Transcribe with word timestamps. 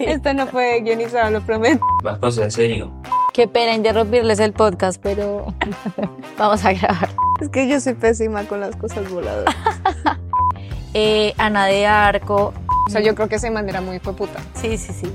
Esto 0.00 0.32
no 0.32 0.46
fue 0.46 0.80
guionizado, 0.80 1.30
lo 1.30 1.42
prometo. 1.42 1.84
Más 2.02 2.18
cosas 2.18 2.44
en 2.44 2.50
serio. 2.50 2.90
Qué 3.34 3.46
pena 3.46 3.74
interrumpirles 3.74 4.40
el 4.40 4.54
podcast, 4.54 5.00
pero 5.00 5.54
vamos 6.38 6.64
a 6.64 6.72
grabar. 6.72 7.10
Es 7.40 7.50
que 7.50 7.68
yo 7.68 7.78
soy 7.80 7.94
pésima 7.94 8.44
con 8.44 8.60
las 8.60 8.74
cosas 8.76 9.08
voladoras. 9.10 9.54
Eh, 10.92 11.34
Ana 11.38 11.66
de 11.66 11.86
Arco. 11.86 12.52
O 12.84 12.90
sea, 12.90 13.00
yo 13.00 13.14
creo 13.14 13.28
que 13.28 13.36
esa 13.36 13.48
manera 13.48 13.80
muy 13.80 14.00
fue 14.00 14.12
puta. 14.12 14.40
Sí, 14.54 14.76
sí, 14.76 14.92
sí. 14.92 15.06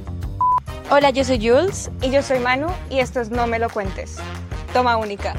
Hola, 0.89 1.09
yo 1.09 1.25
soy 1.25 1.37
Jules. 1.37 1.91
Y 2.01 2.11
yo 2.11 2.21
soy 2.21 2.39
Manu 2.39 2.67
y 2.89 2.99
esto 2.99 3.19
es 3.19 3.29
No 3.29 3.45
Me 3.45 3.59
Lo 3.59 3.69
Cuentes. 3.69 4.15
Toma 4.71 4.95
única. 4.95 5.33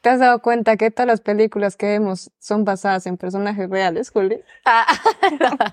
¿Te 0.00 0.10
has 0.10 0.18
dado 0.18 0.40
cuenta 0.40 0.76
que 0.76 0.90
todas 0.90 1.06
las 1.06 1.20
películas 1.20 1.76
que 1.76 1.86
vemos 1.86 2.32
son 2.40 2.64
basadas 2.64 3.06
en 3.06 3.16
personajes 3.16 3.70
reales, 3.70 4.10
Juli? 4.10 4.40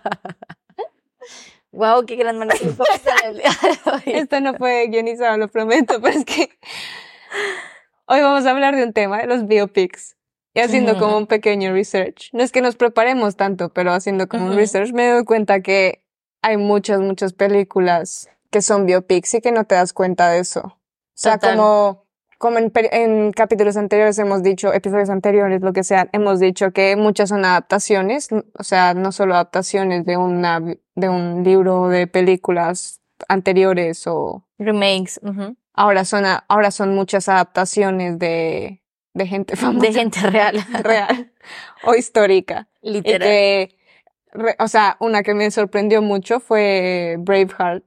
Wow, 1.75 2.05
qué 2.05 2.15
gran 2.15 2.39
manera. 2.39 2.57
Esto 4.05 4.39
no 4.39 4.53
fue 4.55 4.87
guionizado, 4.87 5.37
lo 5.37 5.49
prometo, 5.49 6.01
pero 6.01 6.17
es 6.17 6.25
que 6.25 6.49
hoy 8.05 8.21
vamos 8.21 8.45
a 8.45 8.51
hablar 8.51 8.75
de 8.75 8.83
un 8.83 8.93
tema, 8.93 9.19
de 9.19 9.27
los 9.27 9.45
biopics. 9.45 10.15
Y 10.53 10.61
haciendo 10.61 10.97
como 10.97 11.17
un 11.17 11.27
pequeño 11.27 11.73
research. 11.73 12.29
No 12.31 12.41
es 12.41 12.53
que 12.53 12.61
nos 12.61 12.77
preparemos 12.77 13.35
tanto, 13.35 13.73
pero 13.73 13.91
haciendo 13.91 14.29
como 14.29 14.45
un 14.45 14.55
research 14.55 14.93
me 14.93 15.09
doy 15.09 15.25
cuenta 15.25 15.59
que 15.59 16.01
hay 16.41 16.55
muchas, 16.55 17.01
muchas 17.01 17.33
películas 17.33 18.29
que 18.51 18.61
son 18.61 18.85
biopics 18.85 19.33
y 19.33 19.41
que 19.41 19.51
no 19.51 19.65
te 19.65 19.75
das 19.75 19.91
cuenta 19.91 20.29
de 20.29 20.39
eso. 20.39 20.61
O 20.61 20.77
sea, 21.13 21.39
Total. 21.39 21.57
como, 21.57 22.04
como 22.37 22.57
en, 22.57 22.71
en 22.91 23.31
capítulos 23.31 23.77
anteriores 23.77 24.17
hemos 24.19 24.43
dicho, 24.43 24.73
episodios 24.73 25.09
anteriores, 25.09 25.61
lo 25.61 25.73
que 25.73 25.83
sea, 25.83 26.07
hemos 26.11 26.39
dicho 26.39 26.71
que 26.71 26.95
muchas 26.95 27.29
son 27.29 27.45
adaptaciones, 27.45 28.29
o 28.57 28.63
sea, 28.63 28.93
no 28.93 29.11
solo 29.11 29.33
adaptaciones 29.35 30.05
de 30.05 30.17
una, 30.17 30.59
de 30.95 31.09
un 31.09 31.43
libro 31.43 31.87
de 31.89 32.07
películas 32.07 33.01
anteriores 33.29 34.05
o 34.07 34.45
Remakes. 34.59 35.19
ujú. 35.23 35.55
ahora 35.73 36.03
son, 36.05 36.23
ahora 36.47 36.71
son 36.71 36.93
muchas 36.95 37.29
adaptaciones 37.29 38.19
de, 38.19 38.81
de 39.13 39.27
gente 39.27 39.55
famosa 39.57 39.87
De 39.87 39.93
gente 39.93 40.19
real. 40.29 40.57
real 40.83 41.31
o 41.83 41.95
histórica. 41.95 42.67
Y 42.81 42.91
Literal. 42.93 43.19
que, 43.27 43.77
re- 44.33 44.55
o 44.59 44.67
sea, 44.67 44.97
una 44.99 45.23
que 45.23 45.33
me 45.33 45.49
sorprendió 45.51 46.01
mucho 46.01 46.39
fue 46.39 47.15
Braveheart, 47.19 47.83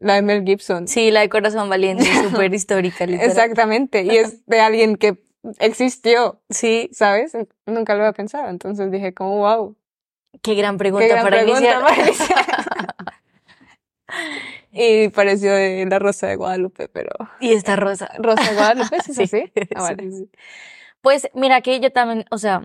la 0.00 0.14
de 0.14 0.22
Mel 0.22 0.44
Gibson. 0.44 0.88
Sí, 0.88 1.10
la 1.10 1.20
de 1.20 1.28
Corazón 1.28 1.68
Valiente, 1.68 2.04
súper 2.30 2.52
histórica, 2.52 3.06
literal. 3.06 3.28
Exactamente, 3.30 4.02
y 4.02 4.16
es 4.16 4.44
de 4.46 4.60
alguien 4.60 4.96
que 4.96 5.22
existió, 5.58 6.40
Sí, 6.50 6.90
¿sabes? 6.92 7.36
Nunca 7.66 7.94
lo 7.94 8.00
había 8.02 8.12
pensado, 8.12 8.48
entonces 8.48 8.90
dije 8.90 9.14
como, 9.14 9.38
wow, 9.38 9.76
qué 10.42 10.54
gran 10.54 10.76
pregunta 10.78 11.06
qué 11.06 11.12
gran 11.12 11.24
para 11.24 11.36
pregunta 11.38 11.60
iniciar. 11.60 11.82
para 11.86 12.02
iniciar. 12.08 12.46
y 14.72 15.08
pareció 15.08 15.52
de 15.54 15.86
La 15.88 15.98
Rosa 15.98 16.26
de 16.28 16.36
Guadalupe, 16.36 16.88
pero... 16.88 17.10
y 17.40 17.52
esta 17.52 17.76
rosa. 17.76 18.10
¿Rosa 18.18 18.42
de 18.50 18.54
Guadalupe 18.56 18.96
es 18.96 19.04
Sí, 19.16 19.22
así? 19.22 19.52
Ah, 19.56 19.60
sí, 19.62 19.68
vale. 19.76 20.10
sí. 20.12 20.30
Pues 21.00 21.28
mira 21.34 21.60
que 21.62 21.80
yo 21.80 21.90
también, 21.92 22.24
o 22.30 22.38
sea, 22.38 22.62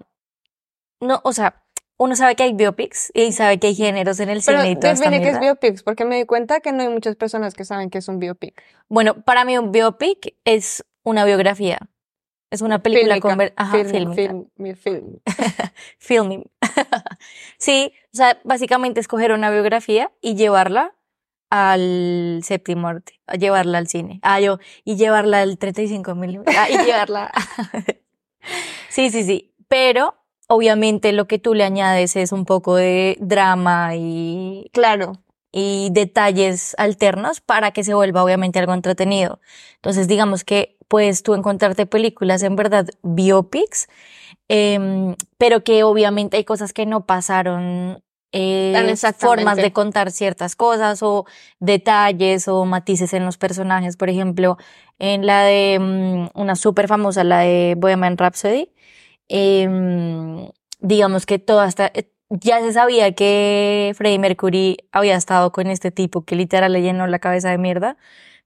no, 0.99 1.21
o 1.23 1.33
sea, 1.33 1.63
uno 1.97 2.15
sabe 2.15 2.35
que 2.35 2.43
hay 2.43 2.53
biopics 2.53 3.11
y 3.13 3.31
sabe 3.31 3.59
que 3.59 3.67
hay 3.67 3.75
géneros 3.75 4.19
en 4.19 4.29
el 4.29 4.41
Pero 4.45 4.59
cine 4.59 4.69
y 4.69 4.73
esta 4.73 4.93
define 4.93 5.21
qué 5.21 5.29
es 5.29 5.39
biopics, 5.39 5.83
porque 5.83 6.05
me 6.05 6.17
di 6.17 6.25
cuenta 6.25 6.59
que 6.59 6.71
no 6.71 6.81
hay 6.83 6.89
muchas 6.89 7.15
personas 7.15 7.53
que 7.53 7.65
saben 7.65 7.89
que 7.89 7.99
es 7.99 8.07
un 8.07 8.19
biopic. 8.19 8.61
Bueno, 8.89 9.21
para 9.23 9.45
mí 9.45 9.57
un 9.57 9.71
biopic 9.71 10.35
es 10.43 10.83
una 11.03 11.23
biografía. 11.25 11.79
Es 12.51 12.61
una 12.61 12.79
película 12.79 13.19
con... 13.19 13.39
Ajá, 13.55 13.83
film, 13.85 14.13
film, 14.13 14.47
mi- 14.55 14.75
film. 14.75 15.17
Filming. 15.97 16.43
sí, 17.57 17.91
o 18.13 18.17
sea, 18.17 18.39
básicamente 18.43 18.99
escoger 18.99 19.31
una 19.31 19.49
biografía 19.49 20.11
y 20.21 20.35
llevarla 20.35 20.95
al 21.49 22.41
séptimo 22.43 22.87
arte, 22.87 23.19
a 23.27 23.35
llevarla 23.35 23.77
al 23.77 23.87
cine. 23.87 24.19
Ah, 24.21 24.39
yo, 24.39 24.59
y 24.83 24.95
llevarla 24.95 25.41
al 25.41 25.57
35 25.57 26.15
milímetros. 26.15 26.55
Ah, 26.57 26.69
y 26.69 26.77
llevarla. 26.77 27.31
sí, 28.89 29.09
sí, 29.09 29.23
sí. 29.23 29.53
Pero, 29.67 30.15
obviamente, 30.47 31.11
lo 31.11 31.27
que 31.27 31.39
tú 31.39 31.53
le 31.53 31.63
añades 31.63 32.15
es 32.15 32.31
un 32.31 32.45
poco 32.45 32.75
de 32.75 33.17
drama 33.19 33.95
y, 33.95 34.69
Claro, 34.73 35.13
y 35.51 35.89
detalles 35.91 36.75
alternos 36.77 37.41
para 37.41 37.71
que 37.71 37.83
se 37.83 37.93
vuelva, 37.93 38.23
obviamente, 38.23 38.59
algo 38.59 38.73
entretenido. 38.73 39.39
Entonces, 39.75 40.07
digamos 40.07 40.43
que 40.43 40.77
puedes 40.87 41.23
tú 41.23 41.33
encontrarte 41.33 41.85
películas 41.85 42.43
en 42.43 42.55
verdad 42.55 42.87
biopics, 43.03 43.87
em, 44.47 45.15
pero 45.37 45.63
que 45.63 45.83
obviamente 45.83 46.37
hay 46.37 46.43
cosas 46.43 46.73
que 46.73 46.85
no 46.85 47.05
pasaron, 47.05 48.03
eh, 48.31 48.95
formas 49.17 49.55
de 49.55 49.71
contar 49.71 50.11
ciertas 50.11 50.57
cosas 50.57 51.01
o 51.01 51.25
detalles 51.59 52.49
o 52.49 52.65
matices 52.65 53.13
en 53.13 53.23
los 53.23 53.37
personajes. 53.37 53.95
Por 53.95 54.09
ejemplo, 54.09 54.57
en 54.99 55.25
la 55.25 55.43
de 55.45 55.79
mm, 55.79 56.39
una 56.39 56.55
súper 56.55 56.89
famosa, 56.89 57.23
la 57.23 57.39
de 57.39 57.75
Bohemian 57.77 58.17
Rhapsody, 58.17 58.71
em, 59.29 60.49
digamos 60.79 61.25
que 61.25 61.39
toda 61.39 61.67
esta, 61.67 61.87
eh, 61.93 62.11
ya 62.29 62.59
se 62.59 62.73
sabía 62.73 63.13
que 63.13 63.93
Freddie 63.95 64.19
Mercury 64.19 64.77
había 64.91 65.15
estado 65.15 65.51
con 65.51 65.67
este 65.67 65.91
tipo 65.91 66.25
que 66.25 66.35
literal 66.35 66.73
le 66.73 66.81
llenó 66.81 67.07
la 67.07 67.19
cabeza 67.19 67.49
de 67.49 67.57
mierda, 67.57 67.97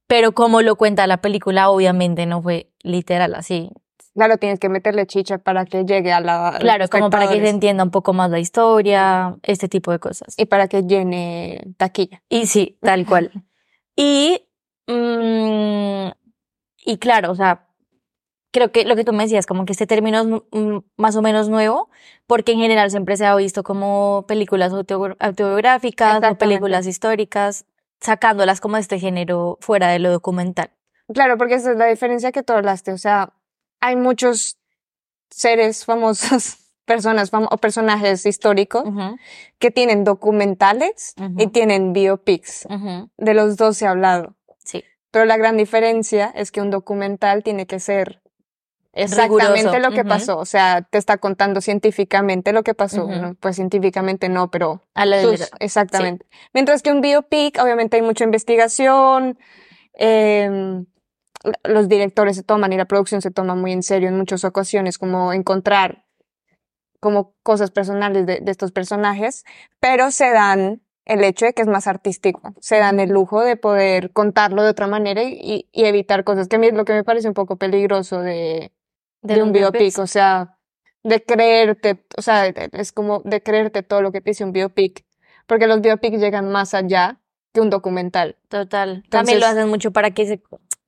pero 0.08 0.34
como 0.34 0.62
lo 0.62 0.76
cuenta 0.76 1.08
la 1.08 1.18
película, 1.18 1.70
obviamente 1.70 2.26
no 2.26 2.42
fue 2.42 2.72
literal 2.84 3.36
así. 3.36 3.72
claro, 4.16 4.38
tienes 4.38 4.60
que 4.60 4.68
meterle 4.68 5.06
chicha 5.06 5.38
para 5.38 5.66
que 5.66 5.86
llegue 5.86 6.12
a 6.12 6.20
la. 6.20 6.58
Claro, 6.60 6.88
como 6.90 7.10
para 7.10 7.30
que 7.30 7.40
se 7.40 7.50
entienda 7.50 7.84
un 7.84 7.92
poco 7.92 8.12
más 8.12 8.30
la 8.30 8.40
historia, 8.40 9.38
este 9.44 9.70
tipo 9.70 9.92
de 9.92 10.00
cosas. 10.00 10.34
Y 10.38 10.46
para 10.46 10.68
que 10.68 10.84
llene 10.84 11.62
taquilla. 11.78 12.22
Y 12.28 12.48
sí, 12.48 12.78
tal 12.82 13.06
cual. 13.06 13.32
Y, 14.02 14.48
mm, 14.88 16.08
y 16.86 16.98
claro, 17.00 17.32
o 17.32 17.36
sea, 17.36 17.68
creo 18.52 18.72
que 18.72 18.86
lo 18.86 18.96
que 18.96 19.04
tú 19.04 19.14
me 19.14 19.24
decías, 19.24 19.46
como 19.46 19.66
que 19.66 19.74
este 19.74 19.88
término 19.88 20.20
es 20.22 20.26
mm, 20.52 20.78
más 20.98 21.16
o 21.16 21.22
menos 21.22 21.50
nuevo, 21.50 21.90
porque 22.28 22.52
en 22.54 22.60
general 22.60 22.90
siempre 22.92 23.16
se 23.18 23.26
ha 23.26 23.36
visto 23.36 23.64
como 23.64 24.26
películas 24.28 24.72
autobi- 24.74 25.16
autobiográficas 25.20 26.22
o 26.24 26.36
películas 26.38 26.86
históricas, 26.88 27.66
sacándolas 28.02 28.62
como 28.62 28.76
de 28.76 28.82
este 28.82 29.00
género 29.00 29.58
fuera 29.62 29.90
de 29.90 30.00
lo 30.00 30.12
documental. 30.12 30.72
Claro, 31.14 31.38
porque 31.38 31.56
esa 31.56 31.72
es 31.72 31.78
la 31.78 31.88
diferencia 31.88 32.32
que 32.32 32.44
tú 32.44 32.54
hablaste. 32.54 32.92
O 32.92 32.98
sea, 32.98 33.34
hay 33.82 33.96
muchos 33.96 34.58
seres 35.30 35.86
famosos, 35.86 36.58
personas 36.86 37.32
fam- 37.32 37.48
o 37.52 37.58
personajes 37.58 38.26
históricos 38.26 38.84
que 39.60 39.70
tienen 39.72 40.04
documentales 40.04 41.14
y 41.18 41.44
Ujú. 41.44 41.50
tienen 41.52 41.94
biopics. 41.94 42.68
De 43.18 43.34
los 43.34 43.58
dos 43.58 43.78
se 43.78 43.86
ha 43.86 43.92
hablado. 43.92 44.36
Sí. 44.64 44.84
Pero 45.12 45.26
la 45.26 45.38
gran 45.38 45.58
diferencia 45.58 46.32
es 46.36 46.52
que 46.52 46.62
un 46.62 46.72
documental 46.72 47.44
tiene 47.44 47.68
que 47.68 47.80
ser 47.80 48.22
exactamente 49.04 49.58
Riguroso, 49.58 49.80
lo 49.80 49.92
que 49.92 50.04
pasó. 50.06 50.38
O 50.38 50.46
sea, 50.46 50.82
te 50.82 50.98
está 50.98 51.18
contando 51.18 51.62
científicamente 51.62 52.54
lo 52.54 52.64
que 52.64 52.74
pasó. 52.74 53.08
Pues 53.40 53.56
científicamente 53.56 54.30
no, 54.30 54.50
pero 54.52 54.82
A 54.94 55.06
la 55.06 55.18
verdad. 55.18 55.48
exactamente. 55.60 56.26
Mientras 56.54 56.82
que 56.82 56.92
un 56.92 57.02
biopic, 57.02 57.58
obviamente 57.62 57.98
hay 57.98 58.04
mucha 58.04 58.24
investigación. 58.24 59.38
em, 59.94 60.86
los 61.64 61.88
directores 61.88 62.36
se 62.36 62.44
toman 62.44 62.74
y 62.74 62.78
la 62.78 62.86
producción 62.86 63.22
se 63.22 63.32
toma 63.32 63.56
muy 63.56 63.72
en 63.72 63.82
serio 63.84 64.10
en 64.10 64.18
muchas 64.18 64.44
ocasiones, 64.44 64.98
como 64.98 65.32
encontrar 65.34 66.06
como 67.00 67.34
cosas 67.44 67.72
personales 67.72 68.26
de, 68.26 68.40
de 68.42 68.52
estos 68.52 68.74
personajes, 68.74 69.46
pero 69.80 70.12
se 70.12 70.32
dan 70.32 70.82
el 71.06 71.24
hecho 71.24 71.46
de 71.46 71.54
que 71.54 71.62
es 71.62 71.68
más 71.68 71.88
artístico, 71.88 72.54
se 72.60 72.78
dan 72.78 73.00
el 73.00 73.10
lujo 73.12 73.42
de 73.42 73.56
poder 73.56 74.12
contarlo 74.12 74.64
de 74.64 74.70
otra 74.70 74.88
manera 74.88 75.24
y, 75.24 75.70
y 75.72 75.86
evitar 75.86 76.24
cosas 76.26 76.48
que 76.50 76.58
a 76.58 76.60
mí 76.60 76.68
es 76.68 76.74
lo 76.74 76.84
que 76.86 76.94
me 76.94 77.06
parece 77.06 77.30
un 77.30 77.34
poco 77.34 77.56
peligroso 77.56 78.20
de, 78.20 78.74
de, 79.22 79.44
un 79.44 79.52
biopic, 79.52 79.98
o 80.00 80.08
sea, 80.08 80.58
de 81.04 81.24
creerte, 81.24 82.06
o 82.18 82.22
sea, 82.22 82.48
es 82.48 82.92
como 82.92 83.22
de 83.24 83.42
creerte 83.42 83.84
todo 83.84 84.02
lo 84.02 84.12
que 84.12 84.22
te 84.22 84.32
dice 84.32 84.44
un 84.44 84.52
biopic, 84.52 85.06
porque 85.48 85.68
los 85.68 85.82
biopics 85.82 86.20
llegan 86.20 86.52
más 86.52 86.74
allá 86.74 87.20
que 87.54 87.62
un 87.62 87.70
documental. 87.70 88.38
Total. 88.48 89.04
También 89.10 89.40
lo 89.40 89.48
hacen 89.48 89.68
mucho 89.70 89.92
para 89.92 90.12
que 90.12 90.26
se, 90.26 90.44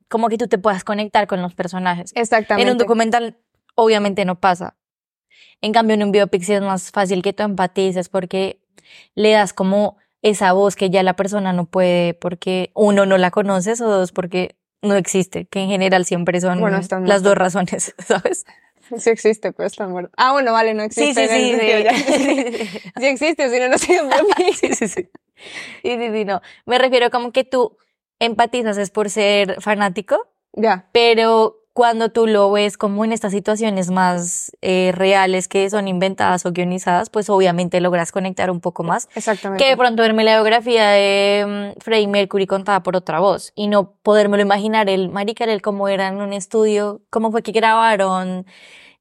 como 0.08 0.30
que 0.30 0.38
tú 0.38 0.48
te 0.48 0.58
puedas 0.58 0.84
conectar 0.84 1.28
con 1.28 1.42
los 1.42 1.56
personajes. 1.56 2.12
Exactamente. 2.16 2.68
En 2.68 2.74
un 2.74 2.78
documental 2.78 3.38
obviamente 3.76 4.26
no 4.26 4.40
pasa. 4.40 4.76
En 5.62 5.74
cambio, 5.74 5.94
en 5.94 6.04
un 6.04 6.12
biopic 6.12 6.44
sí 6.44 6.54
es 6.54 6.62
más 6.62 6.92
fácil 6.92 7.22
que 7.22 7.34
tú 7.34 7.44
empatices 7.44 8.10
porque 8.10 8.62
le 9.16 9.32
das 9.32 9.54
como 9.54 9.98
esa 10.22 10.54
voz 10.54 10.76
que 10.76 10.90
ya 10.90 11.04
la 11.04 11.16
persona 11.16 11.54
no 11.54 11.66
puede 11.66 12.14
porque 12.14 12.72
uno 12.76 13.06
no 13.06 13.18
la 13.18 13.32
conoces 13.32 13.82
o 13.82 13.90
dos 13.90 14.12
porque 14.12 14.56
no 14.82 14.96
existe, 14.96 15.46
que 15.46 15.60
en 15.60 15.70
general 15.70 16.06
siempre 16.06 16.40
son 16.42 16.60
Bueno, 16.60 16.78
las 16.78 16.90
muertos. 16.92 17.24
dos 17.24 17.36
razones, 17.38 17.96
¿sabes? 18.06 18.46
Sí 18.98 19.10
existe, 19.10 19.54
pero 19.54 19.68
están 19.68 19.92
muertos. 19.92 20.12
Ah, 20.18 20.34
bueno, 20.34 20.52
vale, 20.52 20.74
no 20.74 20.84
existe. 20.84 21.28
sí, 21.28 21.56
sí. 21.56 21.60
Sí, 21.60 22.82
Sí 23.00 23.06
existe, 23.06 23.50
si 23.50 23.60
no, 23.60 23.70
no 23.70 23.78
sería 23.78 24.04
biopic. 24.04 24.54
sí, 24.60 24.74
sí, 24.76 24.88
sí. 24.88 25.10
Sí, 25.84 25.98
sí, 25.98 26.10
sí, 26.12 26.26
no. 26.26 26.42
Me 26.66 26.78
refiero 26.78 27.10
como 27.10 27.32
que 27.32 27.44
tú 27.44 27.78
empatizas 28.20 28.78
es 28.78 28.92
por 28.92 29.10
ser 29.10 29.62
fanático, 29.62 30.28
Ya. 30.54 30.90
pero 30.92 31.61
cuando 31.74 32.10
tú 32.10 32.28
lo 32.28 32.52
ves 32.52 32.78
como 32.78 33.06
en 33.06 33.14
estas 33.14 33.32
situaciones 33.32 33.92
más 33.92 34.52
eh, 34.62 34.92
reales 34.94 35.48
que 35.48 35.70
son 35.70 35.88
inventadas 35.88 36.46
o 36.46 36.52
guionizadas, 36.52 37.10
pues 37.10 37.30
obviamente 37.30 37.80
logras 37.80 38.12
conectar 38.12 38.52
un 38.52 38.60
poco 38.60 38.84
más 38.84 39.08
Exactamente. 39.16 39.64
que 39.64 39.70
de 39.70 39.78
pronto 39.78 40.04
verme 40.04 40.24
la 40.24 40.36
biografía 40.36 40.90
de 40.90 41.74
mm, 41.78 41.80
Freddie 41.82 42.08
Mercury 42.08 42.46
contada 42.46 42.84
por 42.84 42.98
otra 42.98 43.20
voz 43.20 43.54
y 43.56 43.68
no 43.68 43.94
podérmelo 44.04 44.42
imaginar 44.44 44.90
el 44.90 45.10
marica 45.10 45.46
el 45.46 45.62
cómo 45.62 45.88
era 45.88 46.08
en 46.10 46.18
un 46.18 46.34
estudio, 46.34 47.02
cómo 47.10 47.32
fue 47.32 47.42
que 47.42 47.52
grabaron, 47.52 48.46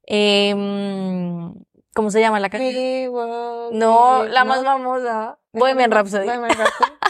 em, 0.05 1.53
¿cómo 1.93 2.09
se 2.09 2.21
llama 2.21 2.39
la 2.39 2.49
canción? 2.49 2.73
We 2.73 3.09
will 3.09 3.77
No, 3.77 4.23
la 4.23 4.45
más 4.45 4.63
famosa, 4.63 5.37
Bohemian 5.51 5.91
Rhapsody. 5.91 6.25
Bohemian 6.25 6.57
Rhapsody. 6.57 6.91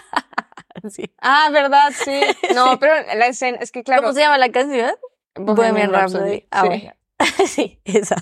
Sí. 0.89 1.13
Ah, 1.21 1.49
verdad, 1.51 1.91
sí. 1.93 2.21
No, 2.55 2.79
pero 2.79 2.93
la 3.15 3.27
escena, 3.27 3.59
es 3.61 3.71
que 3.71 3.83
claro. 3.83 4.01
¿Cómo 4.01 4.13
se 4.13 4.21
llama 4.21 4.39
la 4.39 4.49
canción? 4.49 4.91
Bohemian 5.35 5.91
Rhapsody. 5.91 6.47
Ah, 6.51 6.61
sí. 6.63 6.67
bueno. 6.67 6.93
sí, 7.47 7.79
esa. 7.85 8.15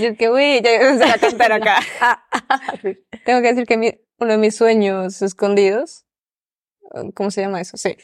Yo 0.00 0.08
es 0.08 0.18
que, 0.18 0.30
uy, 0.30 0.60
ya 0.62 0.98
se 0.98 1.06
la 1.06 1.18
cantar 1.18 1.52
acá. 1.52 1.78
Tengo 3.24 3.40
que 3.42 3.48
decir 3.48 3.66
que 3.66 3.76
mi- 3.76 4.00
uno 4.18 4.32
de 4.32 4.38
mis 4.38 4.56
sueños 4.56 5.22
escondidos, 5.22 6.04
¿cómo 7.14 7.30
se 7.30 7.42
llama 7.42 7.60
eso? 7.60 7.76
Sí. 7.76 7.96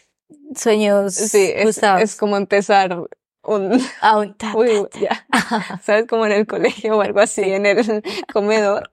Sueños 0.56 1.14
Sí, 1.14 1.52
es, 1.54 2.16
como 2.16 2.36
empezar 2.36 2.96
un, 3.42 3.80
Ah, 4.00 4.18
un 4.18 4.34
ta- 4.34 4.52
uy, 4.56 4.86
ya. 5.00 5.26
¿Sabes? 5.82 6.06
Como 6.06 6.24
en 6.26 6.32
el 6.32 6.46
colegio 6.46 6.96
o 6.96 7.02
algo 7.02 7.20
así, 7.20 7.42
en 7.42 7.66
el 7.66 8.02
comedor. 8.32 8.88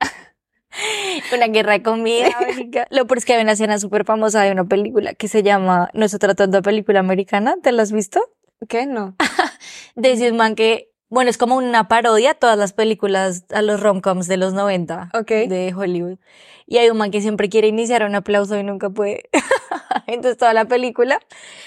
Una 1.34 1.48
guerra 1.48 1.74
de 1.74 1.84
comida. 1.84 2.30
Lo 2.90 3.06
peor 3.06 3.18
es 3.18 3.26
que 3.26 3.34
hay 3.34 3.42
una 3.44 3.52
escena 3.54 3.78
súper 3.78 4.06
famosa 4.06 4.42
de 4.42 4.52
una 4.52 4.64
película 4.66 5.14
que 5.14 5.28
se 5.28 5.44
llama 5.44 5.90
No 5.94 6.08
se 6.08 6.18
trata 6.18 6.48
de 6.48 6.62
película 6.62 7.00
americana. 7.02 7.56
¿Te 7.62 7.72
la 7.72 7.84
has 7.84 7.92
visto? 7.92 8.22
¿Qué? 8.68 8.86
No. 8.86 9.16
De 9.96 10.12
ese 10.12 10.32
man 10.32 10.56
que, 10.56 10.92
bueno, 11.10 11.30
es 11.30 11.38
como 11.38 11.56
una 11.56 11.88
parodia 11.88 12.32
a 12.32 12.34
todas 12.36 12.58
las 12.58 12.74
películas, 12.74 13.46
a 13.52 13.62
los 13.62 13.82
romcoms 13.82 14.28
de 14.28 14.38
los 14.38 14.54
90 14.54 15.10
Ok. 15.14 15.28
de 15.28 15.74
Hollywood. 15.76 16.18
Y 16.68 16.78
hay 16.78 16.90
un 16.90 16.98
man 16.98 17.12
que 17.12 17.20
siempre 17.20 17.50
quiere 17.50 17.68
iniciar 17.68 18.04
un 18.06 18.16
aplauso 18.16 18.58
y 18.58 18.64
nunca 18.64 18.90
puede. 18.90 19.30
Entonces 20.08 20.38
toda 20.38 20.54
la 20.54 20.66
película, 20.66 21.20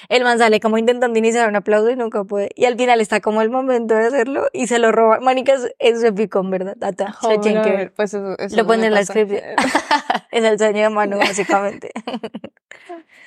el 0.09 0.23
man 0.23 0.39
sale 0.39 0.61
como 0.61 0.79
intentando 0.79 1.19
iniciar 1.19 1.49
un 1.49 1.57
aplauso 1.57 1.91
y 1.91 1.97
nunca 1.97 2.25
puede. 2.25 2.49
Y 2.55 2.65
al 2.65 2.77
final 2.77 3.01
está 3.03 3.21
como 3.21 3.43
el 3.43 3.51
momento 3.51 3.95
de 3.95 4.07
hacerlo 4.07 4.47
y 4.55 4.67
se 4.67 4.79
lo 4.79 4.93
roba. 4.93 5.21
Manicas, 5.21 5.69
es 5.79 6.03
épico, 6.03 6.41
en 6.41 6.51
verdad. 6.51 6.77
Tata, 6.79 7.15
Oh, 7.23 7.37
bueno, 7.39 7.91
pues 7.95 8.15
eso, 8.15 8.39
eso 8.39 8.57
Lo 8.57 8.67
pone 8.67 8.87
en 8.87 8.95
la 8.95 9.01
descripción. 9.01 9.43
es 10.31 10.45
el 10.45 10.59
sueño 10.59 10.83
de 10.85 10.91
Manu, 10.91 11.19
básicamente. 11.19 11.91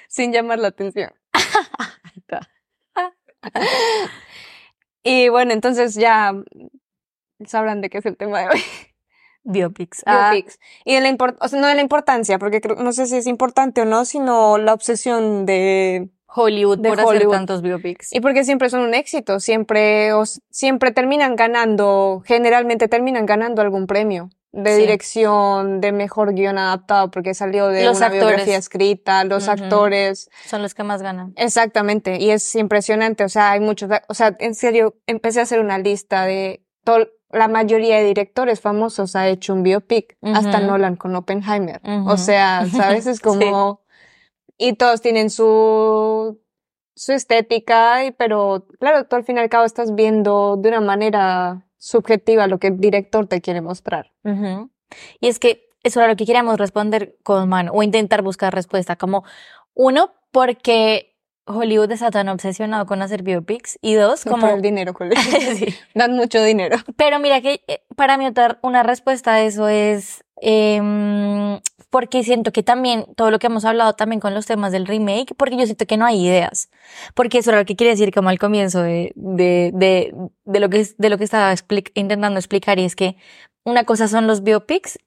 Sin 0.08 0.34
llamar 0.34 0.58
la 0.58 0.70
atención. 0.70 1.12
y 5.04 5.30
bueno, 5.30 5.54
entonces 5.54 5.96
ya 5.96 6.34
sabrán 7.46 7.82
de 7.82 7.90
qué 7.90 8.00
es 8.00 8.06
el 8.06 8.18
tema 8.18 8.40
de 8.42 8.48
hoy. 8.50 8.62
Biopics. 9.44 10.04
Ah, 10.06 10.32
Biopics. 10.34 10.60
Y 10.84 10.96
de 10.96 11.02
la 11.02 11.16
o 11.40 11.48
sea, 11.48 11.60
no 11.62 11.68
de 11.68 11.76
la 11.76 11.82
importancia, 11.82 12.38
porque 12.38 12.60
creo- 12.60 12.76
no 12.78 12.92
sé 12.92 13.08
si 13.08 13.16
es 13.16 13.28
importante 13.28 13.82
o 13.82 13.86
no, 13.86 14.04
sino 14.04 14.58
la 14.58 14.74
obsesión 14.74 15.46
de 15.46 16.10
Hollywood 16.28 16.80
De 16.80 16.90
por 16.90 17.00
hacer 17.00 17.16
Hollywood. 17.16 17.34
tantos 17.34 17.62
biopics. 17.62 18.14
Y 18.14 18.20
porque 18.20 18.44
siempre 18.44 18.70
son 18.70 18.82
un 18.82 18.94
éxito, 18.94 19.40
siempre, 19.40 20.12
os- 20.14 20.42
siempre 20.50 20.92
terminan 20.92 21.38
ganando, 21.38 22.22
generalmente 22.26 22.90
terminan 22.90 23.26
ganando 23.26 23.62
algún 23.62 23.88
premio 23.88 24.30
de 24.54 24.76
Sí. 24.76 24.82
dirección, 24.82 25.82
de 25.82 25.92
mejor 25.92 26.34
guion 26.34 26.58
adaptado, 26.58 27.12
porque 27.12 27.34
salió 27.34 27.68
de 27.68 27.84
Los 27.86 27.98
una 27.98 28.08
actores. 28.08 28.28
biografía 28.28 28.58
escrita, 28.58 29.24
los 29.26 29.48
actores, 29.50 30.30
Son 30.46 30.62
los 30.62 30.74
que 30.74 30.84
más 30.84 31.02
ganan. 31.02 31.34
exactamente, 31.36 32.18
y 32.18 32.32
es 32.32 32.56
impresionante, 32.56 33.24
o 33.24 33.30
sea, 33.30 33.52
hay 33.52 33.60
muchos, 33.60 33.90
o 34.08 34.14
sea, 34.14 34.36
en 34.40 34.56
serio, 34.56 34.96
empecé 35.06 35.40
a 35.40 35.44
hacer 35.44 35.60
una 35.60 35.78
lista 35.78 36.24
de 36.26 36.64
todo, 36.84 37.08
la 37.30 37.50
mayoría 37.50 37.98
de 37.98 38.06
directores 38.06 38.62
famosos 38.62 39.16
ha 39.18 39.28
hecho 39.28 39.54
un 39.54 39.62
biopic, 39.64 40.18
hasta. 40.22 40.62
Nolan 40.62 40.96
con 40.96 41.14
Oppenheimer, 41.16 41.82
o 42.06 42.16
sea, 42.18 42.66
¿sabes? 42.72 43.06
Es 43.06 43.20
como, 43.20 43.82
y 44.58 44.74
todos 44.74 45.02
tienen 45.02 45.30
su, 45.30 46.40
su 46.96 47.12
estética, 47.12 48.06
y, 48.06 48.12
pero 48.12 48.66
claro, 48.80 49.06
tú 49.08 49.18
al 49.18 49.26
fin 49.26 49.36
y 49.38 49.42
al 49.42 49.50
cabo 49.50 49.66
estás 49.66 49.94
viendo 49.94 50.56
de 50.56 50.70
una 50.70 50.82
manera 50.82 51.67
subjetiva 51.78 52.48
lo 52.48 52.60
que 52.60 52.68
el 52.68 52.78
director 52.80 53.28
te 53.28 53.42
quiere 53.42 53.62
mostrar. 53.62 54.12
Y 55.20 55.28
es 55.28 55.40
que 55.40 55.70
eso 55.84 56.00
era 56.00 56.10
lo 56.10 56.16
que 56.16 56.26
queríamos 56.26 56.58
responder 56.58 57.18
con 57.24 57.48
mano 57.50 57.72
o 57.74 57.84
intentar 57.84 58.22
buscar 58.22 58.54
respuesta. 58.54 58.96
Como, 58.96 59.24
uno, 59.74 60.14
porque 60.32 61.16
Hollywood 61.46 61.92
está 61.92 62.12
tan 62.12 62.28
obsesionado 62.30 62.86
con 62.86 63.02
hacer 63.02 63.24
biopics. 63.24 63.78
Y 63.82 63.94
dos, 63.94 64.26
No 64.26 64.34
como. 64.34 64.48
por 64.48 64.56
el 64.56 64.62
dinero, 64.62 64.94
colega. 64.96 65.22
Sí. 65.22 65.68
Dan 65.94 66.16
mucho 66.16 66.44
dinero. 66.44 66.78
Pero 66.98 67.20
mira 67.20 67.42
que 67.42 67.62
eh, 67.68 67.84
para 67.96 68.18
mí 68.18 68.26
otra, 68.26 68.60
una 68.64 68.84
respuesta 68.84 69.34
a 69.36 69.42
eso 69.44 69.68
es 69.70 70.24
em, 70.42 71.60
porque 71.90 72.24
siento 72.24 72.52
que 72.52 72.64
también 72.64 73.06
todo 73.16 73.32
lo 73.32 73.40
que 73.40 73.48
hemos 73.48 73.66
hablado 73.66 73.94
también 73.94 74.20
con 74.20 74.34
los 74.34 74.46
temas 74.46 74.72
del 74.72 74.86
remake, 74.86 75.34
porque 75.36 75.58
yo 75.58 75.66
siento 75.66 75.86
que 75.86 75.98
no 75.98 76.06
hay 76.06 76.26
ideas. 76.26 76.70
Porque 77.16 77.40
eso 77.40 77.52
era 77.52 77.60
lo 77.60 77.66
que 77.66 77.76
quería 77.76 77.94
decir 77.94 78.14
como 78.14 78.30
al 78.30 78.40
comienzo 78.40 78.82
de, 78.82 79.14
de, 79.16 79.72
de, 79.74 80.14
de 80.46 80.60
lo 80.60 80.70
que 80.70 80.86
de 80.98 81.10
lo 81.10 81.18
que 81.18 81.24
estaba 81.24 81.54
intentando 81.94 82.40
explicar 82.40 82.80
y 82.80 82.86
es 82.86 82.96
que 82.96 83.18
una 83.64 83.84
cosa 83.86 84.08
son 84.08 84.28
los 84.28 84.44
biopics 84.44 85.00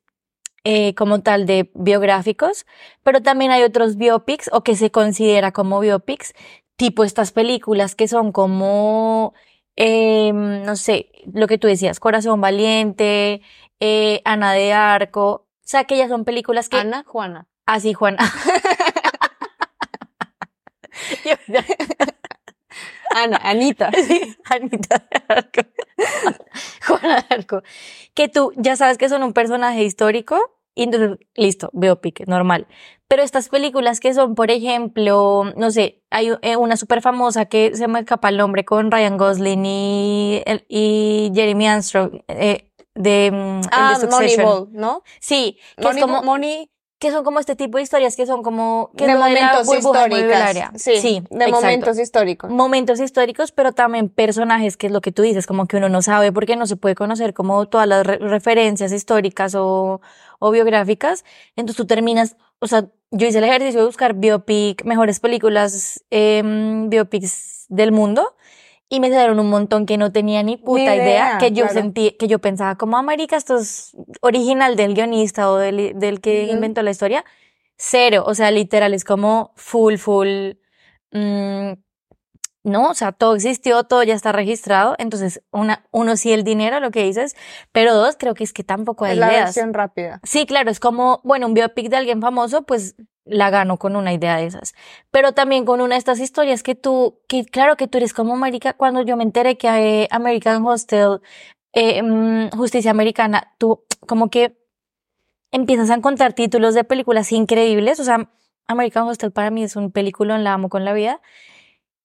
eh, 0.65 0.95
como 0.95 1.23
tal 1.23 1.47
de 1.47 1.71
biográficos, 1.75 2.67
pero 3.03 3.23
también 3.23 3.51
hay 3.51 3.63
otros 3.63 3.97
biopics 3.97 4.51
o 4.53 4.63
que 4.63 4.77
se 4.77 4.91
considera 4.91 5.53
como 5.53 5.81
biopics, 5.81 6.35
tipo 6.77 7.05
estas 7.05 7.33
películas 7.33 7.95
que 7.95 8.09
son 8.09 8.33
como, 8.33 9.33
eh, 9.77 10.33
no 10.35 10.77
sé, 10.77 11.11
lo 11.33 11.47
que 11.47 11.57
tú 11.57 11.67
decías, 11.67 11.99
Corazón 12.01 12.43
Valiente, 12.43 13.41
eh, 13.81 14.21
Ana 14.27 14.53
de 14.53 14.75
Arco, 14.75 15.47
sea, 15.71 15.85
que 15.85 15.95
ellas 15.95 16.09
son 16.09 16.25
películas 16.25 16.69
que... 16.69 16.77
Ana, 16.79 17.05
Juana. 17.07 17.47
Así, 17.67 17.93
Juan. 17.95 18.17
Yo- 21.25 21.37
yo- 21.55 21.61
Ana, 23.15 23.39
Anita. 23.43 23.91
Sí, 23.93 24.37
Anita 24.45 25.03
de 25.11 25.23
Arco. 25.29 25.63
Juana 26.87 27.17
de 27.29 27.35
Arco. 27.35 27.63
Que 28.15 28.29
tú 28.29 28.53
ya 28.57 28.77
sabes 28.77 28.99
que 28.99 29.09
son 29.09 29.23
un 29.25 29.33
personaje 29.33 29.83
histórico 29.83 30.39
y 30.77 30.85
entonces, 30.85 31.19
listo, 31.35 31.71
biopic, 31.73 32.27
normal. 32.29 32.69
Pero 33.09 33.23
estas 33.25 33.49
películas 33.49 33.99
que 33.99 34.15
son, 34.15 34.37
por 34.37 34.53
ejemplo, 34.53 35.53
no 35.57 35.71
sé, 35.73 36.03
hay 36.11 36.31
eh, 36.43 36.55
una 36.57 36.77
súper 36.77 37.03
famosa 37.03 37.47
que 37.47 37.75
se 37.75 37.89
me 37.89 37.99
escapa 37.99 38.29
el 38.29 38.37
nombre 38.37 38.65
con 38.65 38.93
Ryan 38.93 39.17
Gosling 39.17 39.63
y 39.67 41.33
Jeremy 41.35 41.67
Armstrong, 41.67 42.23
eh, 42.29 42.70
de, 42.95 43.31
mm, 43.33 43.61
el 43.61 43.69
Ah, 43.73 43.95
de 43.99 44.01
Succession. 44.01 44.45
Moneyball, 44.47 44.69
¿no? 44.73 45.03
Sí, 45.21 45.59
que 45.77 45.85
Money, 45.85 45.99
es 46.01 46.07
como, 46.07 46.23
Money 46.23 46.71
que 46.99 47.11
son 47.11 47.25
como 47.25 47.41
este 47.41 47.57
tipo 47.57 47.79
de 47.79 47.83
historias 47.83 48.15
que 48.15 48.27
son 48.27 48.43
como, 48.43 48.91
que 48.95 49.07
de 49.07 49.15
momentos 49.15 49.67
históricos. 49.79 50.21
Sí, 50.77 50.97
sí 50.99 51.23
de 51.31 51.37
exacto 51.47 51.51
momentos 51.63 51.99
históricos. 51.99 52.51
momentos 52.51 53.01
históricos, 53.01 53.53
pero 53.53 53.73
también 53.73 54.11
personajes, 54.11 54.77
que 54.77 54.89
es 54.89 54.93
lo 54.93 55.01
que 55.01 55.11
tú 55.11 55.23
dices, 55.23 55.47
como 55.47 55.65
que 55.67 55.79
uno 55.79 55.89
no 55.89 56.03
sabe 56.03 56.31
porque 56.31 56.57
no 56.57 56.67
se 56.67 56.77
puede 56.77 56.95
conocer 56.95 57.33
como 57.33 57.65
todas 57.71 57.87
las 57.89 58.07
re- 58.07 58.19
referencias 58.19 58.93
históricas 58.93 59.55
o, 59.55 60.03
o 60.41 60.51
biográficas. 60.51 61.25
Entonces 61.57 61.79
tú 61.79 61.87
terminas, 61.87 62.37
o 62.59 62.67
sea, 62.67 62.85
yo 63.13 63.27
hice 63.27 63.39
el 63.39 63.45
ejercicio 63.45 63.81
de 63.81 63.87
buscar 63.87 64.13
biopic, 64.13 64.85
mejores 64.85 65.21
películas, 65.21 66.05
em, 66.11 66.91
biopics 66.91 67.65
del 67.71 67.93
mundo. 67.93 68.37
Y 68.93 68.99
me 68.99 69.09
salieron 69.09 69.39
un 69.39 69.49
montón 69.49 69.87
que 69.87 69.97
no 69.97 70.11
tenía 70.11 70.43
ni 70.43 70.57
puta 70.57 70.83
idea, 70.83 70.97
idea, 70.97 71.39
que 71.39 71.53
yo 71.53 71.65
claro. 71.67 71.75
sentí, 71.81 72.11
que 72.19 72.27
yo 72.27 72.41
pensaba 72.41 72.75
como, 72.75 72.97
América, 72.99 73.37
esto 73.37 73.57
es 73.59 73.97
original 74.21 74.75
del 74.75 74.95
guionista 74.95 75.49
o 75.49 75.57
del, 75.57 75.99
del 75.99 76.21
que 76.21 76.43
inventó 76.47 76.83
la 76.83 76.91
historia. 76.91 77.25
Cero, 77.77 78.25
o 78.27 78.35
sea, 78.35 78.51
literal, 78.51 78.93
es 78.93 79.05
como 79.05 79.53
full, 79.55 79.95
full, 79.97 80.55
mm, 81.13 81.73
no, 82.63 82.91
o 82.91 82.95
sea, 82.95 83.13
todo 83.13 83.37
existió, 83.37 83.85
todo 83.85 84.03
ya 84.03 84.15
está 84.15 84.33
registrado. 84.33 84.95
Entonces, 84.99 85.41
una, 85.51 85.87
uno 85.93 86.17
sí 86.17 86.33
el 86.33 86.45
dinero, 86.45 86.81
lo 86.81 86.91
que 86.91 87.05
dices, 87.05 87.35
pero 87.73 87.95
dos, 87.95 88.17
creo 88.19 88.35
que 88.35 88.45
es 88.45 88.53
que 88.53 88.65
tampoco 88.65 89.05
hay 89.05 89.13
Es 89.13 89.19
la 89.19 89.29
ideas. 89.29 89.45
versión 89.45 89.73
rápida. 89.73 90.21
Sí, 90.25 90.47
claro, 90.47 90.71
es 90.71 90.81
como, 90.81 91.21
bueno, 91.25 91.47
un 91.47 91.55
biopic 91.55 91.89
de 91.89 91.97
alguien 91.97 92.21
famoso, 92.21 92.63
pues 92.63 92.97
la 93.25 93.51
gano 93.51 93.79
con 93.79 93.97
una 93.97 94.13
idea 94.13 94.37
de 94.37 94.47
esas. 94.47 94.75
Pero 95.11 95.33
también 95.33 95.65
con 95.65 95.81
una 95.81 95.95
de 95.95 95.99
estas 95.99 96.21
historias 96.21 96.63
que 96.63 96.75
tú, 96.75 97.21
que 97.29 97.45
claro 97.45 97.77
que 97.77 97.89
tú 97.89 97.99
eres 97.99 98.15
como 98.15 98.37
marica, 98.37 98.75
cuando 98.75 99.03
yo 99.03 99.17
me 99.17 99.25
enteré 99.25 99.57
que 99.57 99.69
eh, 99.69 100.09
American 100.11 100.65
Hostel, 100.67 101.21
eh, 101.73 102.03
mm, 102.03 102.51
Justicia 102.57 102.91
Americana, 102.91 103.55
tú 103.59 103.85
como 104.07 104.31
que 104.31 104.57
empiezas 105.53 105.91
a 105.91 105.95
encontrar 105.95 106.33
títulos 106.33 106.75
de 106.75 106.85
películas 106.85 107.33
increíbles, 107.33 108.01
o 108.01 108.05
sea, 108.05 108.31
American 108.67 109.07
Hostel 109.09 109.33
para 109.33 109.51
mí 109.51 109.65
es 109.65 109.77
un 109.77 109.91
película, 109.93 110.39
la 110.39 110.55
amo 110.55 110.69
con 110.69 110.85
la 110.85 110.93
vida. 110.93 111.21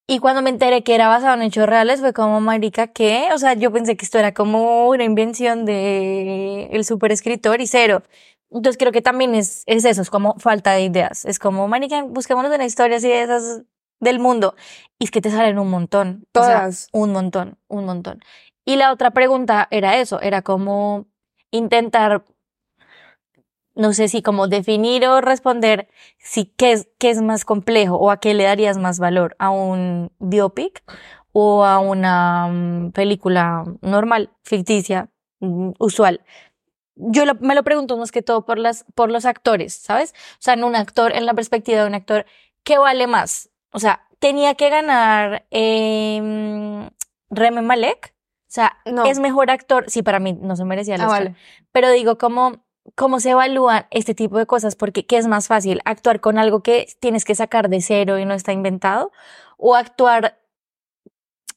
Y 0.07 0.19
cuando 0.19 0.43
me 0.43 0.51
enteré 0.51 0.83
que 0.83 0.93
era 0.93 1.07
basado 1.07 1.33
en 1.35 1.41
hechos 1.41 1.65
reales, 1.67 1.99
fue 1.99 2.13
como, 2.13 2.39
marica, 2.39 2.87
¿qué? 2.87 3.29
O 3.33 3.39
sea, 3.39 3.55
yo 3.55 3.71
pensé 3.71 3.97
que 3.97 4.05
esto 4.05 4.19
era 4.19 4.33
como 4.35 4.87
una 4.89 5.03
invención 5.03 5.65
de 5.65 6.67
el 6.71 6.85
super 6.85 7.11
escritor 7.11 7.59
y 7.59 7.65
cero. 7.67 8.03
Entonces 8.51 8.77
creo 8.77 8.91
que 8.91 9.01
también 9.01 9.35
es, 9.35 9.63
es 9.65 9.85
eso, 9.85 10.01
es 10.01 10.09
como 10.09 10.35
falta 10.39 10.73
de 10.73 10.83
ideas. 10.83 11.25
Es 11.25 11.39
como, 11.39 11.67
marica, 11.67 12.03
busquémonos 12.03 12.53
una 12.53 12.65
historia 12.65 12.97
así 12.97 13.07
de 13.07 13.23
esas 13.23 13.63
del 13.99 14.19
mundo. 14.19 14.55
Y 14.99 15.05
es 15.05 15.11
que 15.11 15.21
te 15.21 15.31
salen 15.31 15.59
un 15.59 15.69
montón. 15.69 16.27
o 16.33 16.43
sea, 16.43 16.59
Todas. 16.59 16.87
un 16.93 17.11
montón, 17.11 17.57
un 17.67 17.85
montón. 17.85 18.19
Y 18.65 18.77
la 18.77 18.91
otra 18.91 19.11
pregunta 19.11 19.67
era 19.71 19.97
eso, 19.97 20.19
era 20.21 20.41
como 20.41 21.05
intentar, 21.51 22.25
no 23.75 23.93
sé 23.93 24.07
si 24.07 24.21
como 24.21 24.47
definir 24.47 25.05
o 25.05 25.21
responder 25.21 25.87
si 26.17 26.45
qué 26.45 26.71
es, 26.71 26.89
qué 26.97 27.11
es 27.11 27.21
más 27.21 27.45
complejo 27.45 27.95
o 27.95 28.09
a 28.09 28.19
qué 28.19 28.33
le 28.33 28.45
darías 28.45 28.77
más 28.77 28.99
valor, 28.99 29.35
a 29.37 29.51
un 29.51 30.11
biopic 30.19 30.83
o 31.31 31.63
a 31.65 31.79
una 31.79 32.47
mm, 32.47 32.91
película 32.91 33.63
normal, 33.81 34.31
ficticia, 34.43 35.09
mm, 35.41 35.71
usual. 35.79 36.21
Yo 36.95 37.25
lo- 37.25 37.35
me 37.35 37.55
lo 37.55 37.63
pregunto 37.63 37.97
más 37.97 38.11
que 38.11 38.21
todo 38.21 38.45
por 38.45 38.57
las, 38.57 38.85
por 38.95 39.11
los 39.11 39.25
actores, 39.25 39.73
¿sabes? 39.75 40.13
O 40.33 40.37
sea, 40.41 40.53
en 40.53 40.63
un 40.63 40.75
actor, 40.75 41.13
en 41.15 41.25
la 41.25 41.33
perspectiva 41.33 41.81
de 41.81 41.87
un 41.87 41.93
actor, 41.95 42.25
¿qué 42.63 42.77
vale 42.77 43.07
más? 43.07 43.49
O 43.71 43.79
sea, 43.79 44.07
tenía 44.19 44.55
que 44.55 44.69
ganar 44.69 45.45
eh, 45.51 46.89
Remy 47.29 47.61
Malek. 47.61 48.13
O 48.47 48.51
sea, 48.55 48.77
No. 48.85 49.05
es 49.05 49.19
mejor 49.19 49.51
actor. 49.51 49.85
Sí, 49.89 50.01
para 50.03 50.19
mí 50.19 50.33
no 50.33 50.55
se 50.55 50.63
merecía 50.63 50.95
el 50.95 51.01
Ah, 51.01 51.07
vale. 51.07 51.35
Pero 51.73 51.89
digo, 51.91 52.17
¿cómo, 52.17 52.63
¿cómo 52.95 53.19
se 53.19 53.31
evalúan 53.31 53.87
este 53.91 54.15
tipo 54.15 54.37
de 54.37 54.45
cosas? 54.45 54.75
Porque 54.77 55.05
¿qué 55.05 55.17
es 55.17 55.27
más 55.27 55.47
fácil? 55.47 55.81
¿Actuar 55.83 56.21
con 56.21 56.37
algo 56.37 56.63
que 56.63 56.87
tienes 57.01 57.25
que 57.25 57.35
sacar 57.35 57.67
de 57.69 57.81
cero 57.81 58.17
y 58.19 58.25
no 58.25 58.33
está 58.33 58.53
inventado? 58.53 59.11
¿O 59.57 59.75
actuar 59.75 60.39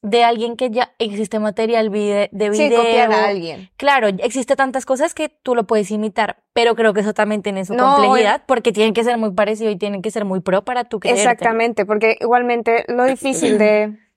de 0.02 0.22
alguien 0.22 0.56
que 0.56 0.70
ya 0.70 0.92
existe 0.98 1.38
material 1.40 1.90
vide- 1.90 2.28
de 2.32 2.52
Sí, 2.54 2.64
video? 2.68 2.82
copiar 2.84 3.12
a 3.12 3.26
alguien. 3.26 3.68
Claro, 3.76 4.06
existe 4.08 4.54
tantas 4.56 4.86
cosas 4.86 5.12
que 5.14 5.28
tú 5.28 5.54
lo 5.56 5.66
puedes 5.66 5.90
imitar, 5.90 6.44
pero 6.52 6.74
creo 6.76 6.94
que 6.94 7.00
eso 7.00 7.14
también 7.14 7.42
tiene 7.42 7.64
su 7.64 7.74
No, 7.74 7.84
complejidad 7.96 8.44
porque 8.46 8.70
tienen 8.72 8.94
que 8.94 9.02
ser 9.04 9.18
muy 9.18 9.32
parecido 9.32 9.70
y 9.70 9.76
tienen 9.76 10.00
que 10.02 10.10
ser 10.12 10.24
muy 10.24 10.40
pro 10.40 10.64
para 10.64 10.84
tú 10.84 11.00
creerte. 11.00 11.20
Exactamente, 11.22 11.84
porque 11.84 12.16
igualmente 12.20 12.84
lo 12.88 13.04
difícil 13.04 13.58
de... 13.58 13.96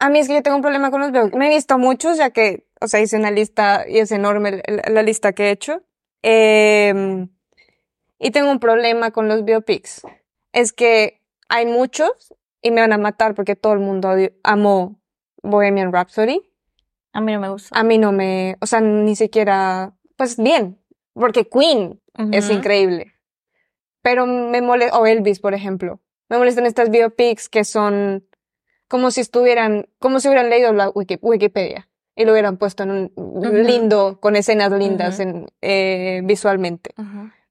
A 0.00 0.10
mí 0.10 0.18
es 0.18 0.26
que 0.26 0.34
yo 0.34 0.42
tengo 0.42 0.56
un 0.56 0.62
problema 0.62 0.90
con 0.90 1.00
los 1.00 1.12
biopics. 1.12 1.36
Me 1.36 1.46
he 1.46 1.54
visto 1.54 1.78
muchos, 1.78 2.18
ya 2.18 2.30
que, 2.30 2.66
o 2.80 2.88
sea, 2.88 3.00
hice 3.00 3.16
una 3.16 3.30
lista 3.30 3.84
y 3.88 3.98
es 4.00 4.10
enorme 4.10 4.62
la, 4.66 4.82
la 4.90 5.02
lista 5.02 5.32
que 5.32 5.44
he 5.46 5.50
hecho. 5.52 5.82
Em, 6.22 7.28
y 8.18 8.30
tengo 8.32 8.50
un 8.50 8.58
problema 8.58 9.12
con 9.12 9.28
los 9.28 9.44
biopics. 9.44 10.02
Es 10.52 10.72
que 10.72 11.22
hay 11.48 11.64
muchos 11.66 12.34
y 12.60 12.72
me 12.72 12.80
van 12.80 12.92
a 12.92 12.98
matar 12.98 13.34
porque 13.34 13.54
todo 13.54 13.72
el 13.72 13.78
mundo 13.78 14.14
amó 14.42 15.00
Bohemian 15.44 15.92
Rhapsody. 15.92 16.42
A 17.12 17.20
mí 17.20 17.32
no 17.32 17.40
me 17.40 17.48
gusta. 17.48 17.78
A 17.78 17.84
mí 17.84 17.98
no 17.98 18.10
me, 18.12 18.56
o 18.60 18.66
sea, 18.66 18.80
ni 18.80 19.14
siquiera, 19.14 19.92
pues 20.16 20.36
bien, 20.36 20.80
porque 21.12 21.48
Queen 21.48 22.00
es 22.32 22.46
Ujú. 22.46 22.54
increíble. 22.54 23.14
Pero 24.02 24.26
me 24.26 24.60
molesta, 24.60 24.98
o 24.98 25.06
Elvis, 25.06 25.38
por 25.40 25.54
ejemplo. 25.54 26.00
Me 26.28 26.38
molestan 26.38 26.66
estas 26.66 26.90
biopics 26.90 27.48
que 27.48 27.64
son 27.64 28.26
como 28.88 29.10
si 29.10 29.20
estuvieran, 29.20 29.88
como 29.98 30.20
si 30.20 30.28
hubieran 30.28 30.50
leído 30.50 30.72
la 30.72 30.90
Wiki- 30.90 31.18
Wikipedia 31.22 31.88
y 32.16 32.24
lo 32.24 32.32
hubieran 32.32 32.56
puesto 32.58 32.82
en 32.82 33.12
un 33.16 33.62
lindo, 33.66 34.18
con 34.20 34.36
escenas 34.36 34.70
lindas 34.72 35.20
Ujú. 35.20 35.28
en, 35.28 35.46
eh, 35.62 36.20
visualmente. 36.24 36.94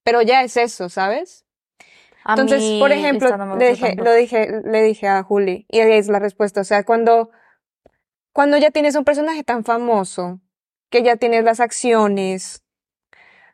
Pero 0.04 0.22
ya 0.22 0.44
es 0.44 0.58
eso, 0.58 0.90
¿sabes? 0.90 1.46
A 2.26 2.34
Entonces, 2.34 2.78
por 2.80 2.92
ejemplo, 2.92 3.36
no 3.38 3.56
le 3.58 3.70
dije, 3.70 3.96
lo 3.98 4.14
dije, 4.14 4.62
le 4.64 4.82
dije 4.84 5.08
a 5.08 5.24
Juli, 5.24 5.66
y 5.70 5.80
ahí 5.80 5.94
es 5.94 6.08
la 6.08 6.20
respuesta. 6.20 6.62
O 6.62 6.64
sea, 6.64 6.84
cuando, 6.84 7.32
cuando 8.34 8.58
ya 8.58 8.72
tienes 8.72 8.96
un 8.96 9.04
personaje 9.06 9.44
tan 9.44 9.64
famoso, 9.64 10.40
que 10.90 11.04
ya 11.04 11.16
tienes 11.16 11.44
las 11.44 11.60
acciones, 11.60 12.64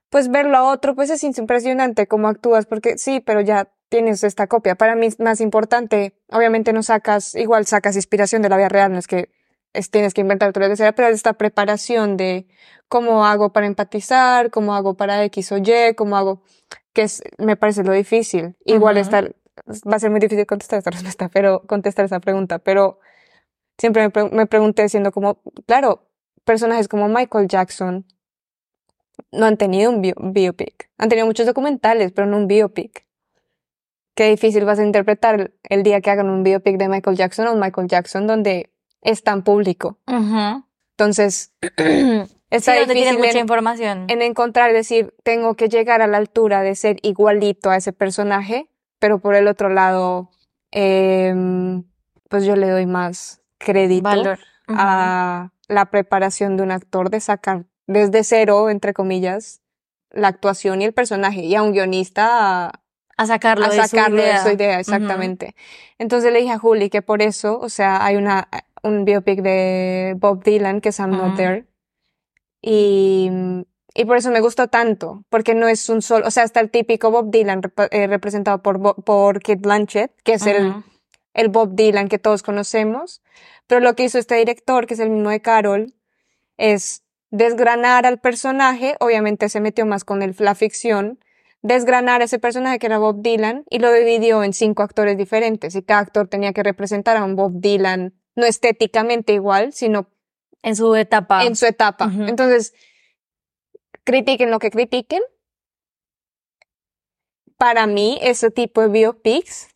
pues 0.10 0.30
verlo 0.30 0.58
a 0.58 0.64
otro, 0.64 0.96
pues 0.96 1.10
es 1.10 1.24
impresionante 1.24 2.08
cómo 2.08 2.28
actúas, 2.28 2.66
porque 2.66 2.98
sí, 2.98 3.20
pero 3.20 3.42
ya 3.42 3.70
tienes 3.90 4.24
esta 4.24 4.48
copia. 4.48 4.76
Para 4.76 4.96
mí 4.96 5.06
es 5.08 5.20
más 5.20 5.42
importante, 5.42 6.16
obviamente 6.32 6.74
no 6.74 6.84
sacas, 6.84 7.36
igual 7.36 7.66
sacas 7.66 7.96
inspiración 7.96 8.42
de 8.42 8.50
la 8.50 8.58
vida 8.58 8.70
real, 8.70 8.92
no 8.92 9.00
es 9.00 9.08
que 9.08 9.30
es- 9.74 9.92
tienes 9.92 10.14
que 10.14 10.22
inventar 10.22 10.52
tu 10.52 10.60
de 10.60 10.94
pero 10.94 11.08
esta 11.10 11.34
preparación 11.34 12.18
de 12.18 12.48
cómo 12.88 13.26
hago 13.26 13.54
para 13.54 13.68
empatizar, 13.68 14.50
cómo 14.50 14.74
hago 14.74 14.96
para 14.96 15.24
X 15.26 15.52
o 15.52 15.58
Y, 15.58 15.94
cómo 15.96 16.18
hago, 16.18 16.42
que 16.94 17.04
es, 17.04 17.22
me 17.38 17.56
parece 17.56 17.84
lo 17.84 17.94
difícil. 17.94 18.56
Igual 18.66 18.96
Ujú. 18.96 19.02
estar, 19.04 19.36
va 19.88 19.96
a 19.98 20.00
ser 20.00 20.10
muy 20.10 20.20
difícil 20.20 20.46
contestar 20.48 20.80
esta 20.80 20.90
respuesta, 20.92 21.30
pero 21.30 21.62
contestar 21.68 22.06
esa 22.06 22.20
pregunta, 22.20 22.58
pero 22.60 23.00
siempre 23.80 24.04
me, 24.04 24.10
pre- 24.12 24.30
me 24.30 24.46
pregunté 24.46 24.88
siendo 24.90 25.12
como, 25.12 25.42
claro, 25.66 26.08
personajes 26.44 26.88
como 26.88 27.08
Michael 27.10 27.48
Jackson 27.48 28.06
no 29.32 29.46
han 29.48 29.58
tenido 29.58 29.90
un 29.90 30.02
bio- 30.02 30.16
biopic. 30.20 30.92
Han 31.00 31.10
tenido 31.10 31.26
muchos 31.26 31.46
documentales, 31.48 32.12
pero 32.12 32.28
no 32.28 32.38
un 32.38 32.46
biopic. 32.48 33.06
Qué 34.16 34.30
difícil 34.30 34.66
vas 34.66 34.80
a 34.80 34.84
interpretar 34.84 35.54
el 35.64 35.84
día 35.84 36.02
que 36.02 36.10
hagan 36.12 36.30
un 36.30 36.44
biopic 36.44 36.78
de 36.78 36.90
Michael 36.90 37.16
Jackson 37.18 37.48
o 37.48 37.54
un 37.54 37.60
Michael 37.60 37.88
Jackson 37.88 38.28
donde 38.28 38.72
es 39.02 39.24
tan 39.24 39.44
público. 39.44 39.98
Ujú. 40.08 40.64
Entonces, 40.98 41.54
Sí, 42.52 42.56
está 42.56 42.74
tienes 42.74 42.88
difícil 42.90 43.18
mucha 43.20 43.32
en, 43.32 43.38
información. 43.38 44.06
en 44.10 44.22
encontrar, 44.24 44.74
decir, 44.74 45.14
tengo 45.24 45.56
que 45.56 45.70
llegar 45.70 46.02
a 46.02 46.08
la 46.08 46.18
altura 46.18 46.64
de 46.64 46.76
ser 46.76 46.98
igualito 47.04 47.70
a 47.70 47.78
ese 47.78 47.94
personaje, 47.94 48.68
pero 48.98 49.20
por 49.20 49.36
el 49.36 49.48
otro 49.48 49.70
lado, 49.70 50.32
em, 50.72 51.84
pues 52.28 52.46
yo 52.46 52.56
le 52.56 52.68
doy 52.70 52.88
más 52.88 53.39
crédito 53.60 54.04
Valor. 54.04 54.40
A 54.70 55.52
la 55.68 55.86
preparación 55.92 56.58
de 56.58 56.64
un 56.64 56.72
actor 56.72 57.10
de 57.12 57.20
sacar 57.20 57.66
desde 57.86 58.24
cero, 58.24 58.70
entre 58.70 58.94
comillas, 58.94 59.62
la 60.12 60.28
actuación 60.30 60.82
y 60.82 60.86
el 60.86 60.94
personaje, 60.94 61.42
y 61.42 61.54
a 61.56 61.62
un 61.62 61.72
guionista 61.74 62.68
a, 62.68 62.72
A 63.18 63.26
sacarlo, 63.28 63.66
a 63.66 63.70
de 63.70 63.76
su 63.76 63.82
sacarlo 63.88 64.18
de 64.18 64.24
idea. 64.24 64.44
su 64.44 64.50
idea, 64.50 64.80
exactamente. 64.80 65.56
Entonces 66.00 66.32
le 66.34 66.40
dije 66.40 66.54
a 66.54 66.58
Juli 66.60 66.90
que 66.90 67.02
por 67.02 67.22
eso, 67.22 67.60
o 67.60 67.70
sea, 67.70 68.04
hay 68.06 68.16
una, 68.16 68.48
un 68.82 69.06
biopic 69.06 69.42
de 69.42 70.16
Bob 70.18 70.44
Dylan 70.44 70.82
que 70.82 70.90
es 70.90 71.00
I'm 71.00 71.12
Not. 71.12 71.36
There, 71.36 71.66
y, 72.62 73.30
y 73.94 74.06
por 74.06 74.18
eso 74.18 74.32
me 74.32 74.42
gustó 74.42 74.68
tanto, 74.68 75.24
porque 75.30 75.56
no 75.56 75.68
es 75.68 75.90
un 75.90 76.02
solo, 76.02 76.28
o 76.28 76.32
sea, 76.32 76.44
está 76.44 76.60
el 76.60 76.70
típico 76.70 77.10
Bob 77.12 77.32
Dylan 77.32 77.62
rep- 77.62 77.88
eh, 77.92 78.08
representado 78.08 78.62
por, 78.62 79.04
por 79.04 79.40
Kate 79.42 79.56
Blanchett, 79.62 80.12
que 80.24 80.34
es 80.34 80.46
el. 80.46 80.74
El 81.40 81.48
Bob 81.48 81.74
Dylan 81.74 82.10
que 82.10 82.20
todos 82.20 82.44
conocemos, 82.44 83.22
pero 83.66 83.80
lo 83.80 83.96
que 83.96 84.04
hizo 84.04 84.20
este 84.20 84.36
director, 84.36 84.86
que 84.86 84.96
es 84.96 85.00
el 85.00 85.10
mismo 85.10 85.30
de 85.30 85.42
Carol, 85.42 85.94
es 86.58 87.04
desgranar 87.32 88.06
al 88.06 88.20
personaje, 88.20 88.98
obviamente 89.00 89.48
se 89.48 89.62
metió 89.62 89.86
más 89.86 90.04
con 90.04 90.22
el, 90.22 90.36
la 90.40 90.54
ficción, 90.54 91.20
desgranar 91.62 92.22
a 92.22 92.26
ese 92.26 92.40
personaje 92.40 92.78
que 92.80 92.88
era 92.88 92.98
Bob 92.98 93.22
Dylan 93.22 93.64
y 93.70 93.80
lo 93.80 93.92
dividió 93.94 94.44
en 94.44 94.52
cinco 94.52 94.84
actores 94.84 95.18
diferentes 95.18 95.76
y 95.76 95.82
cada 95.82 96.02
actor 96.02 96.28
tenía 96.28 96.52
que 96.52 96.64
representar 96.64 97.16
a 97.16 97.24
un 97.24 97.38
Bob 97.38 97.54
Dylan, 97.56 98.14
no 98.36 98.46
estéticamente 98.46 99.34
igual, 99.34 99.72
sino 99.72 100.10
En 100.62 100.76
su 100.76 100.94
etapa. 100.96 101.46
en 101.46 101.56
su 101.56 101.66
etapa. 101.66 102.12
Entonces, 102.28 102.74
critiquen 104.04 104.52
lo 104.52 104.60
que 104.60 104.72
critiquen. 104.72 105.22
Para 107.58 107.88
mí, 107.88 108.20
ese 108.22 108.52
tipo 108.52 108.82
de 108.82 108.90
biopics 108.90 109.70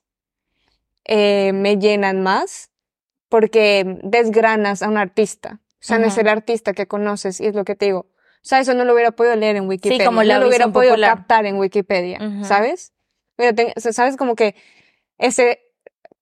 eh, 1.06 1.52
me 1.54 1.78
llenan 1.78 2.22
más 2.22 2.72
porque 3.30 4.00
desgranas 4.04 4.82
a 4.84 4.88
un 4.90 4.98
artista. 4.98 5.60
O 5.82 5.86
sea, 5.86 6.00
no 6.00 6.08
es 6.08 6.18
el 6.18 6.28
artista 6.30 6.74
que 6.74 6.88
conoces 6.88 7.42
y 7.42 7.46
es 7.48 7.56
lo 7.56 7.66
que 7.66 7.76
te 7.76 7.86
digo. 7.86 8.00
O 8.02 8.46
sea, 8.46 8.60
eso 8.60 8.74
no 8.74 8.86
lo 8.86 8.94
hubiera 8.94 9.12
podido 9.12 9.36
leer 9.36 9.56
en 9.58 9.68
Wikipedia. 9.68 10.06
como 10.06 10.24
la 10.24 10.36
no 10.36 10.42
lo 10.42 10.48
hubiera 10.48 10.68
podido 10.70 10.94
popular. 10.94 11.18
captar 11.18 11.46
en 11.46 11.58
Wikipedia. 11.58 12.20
¿sabes? 12.46 12.94
Pero 13.36 13.54
te- 13.56 13.74
o 13.76 13.80
sea, 13.80 13.92
sabes 13.94 14.16
como 14.18 14.36
que 14.36 14.56
ese 15.18 15.60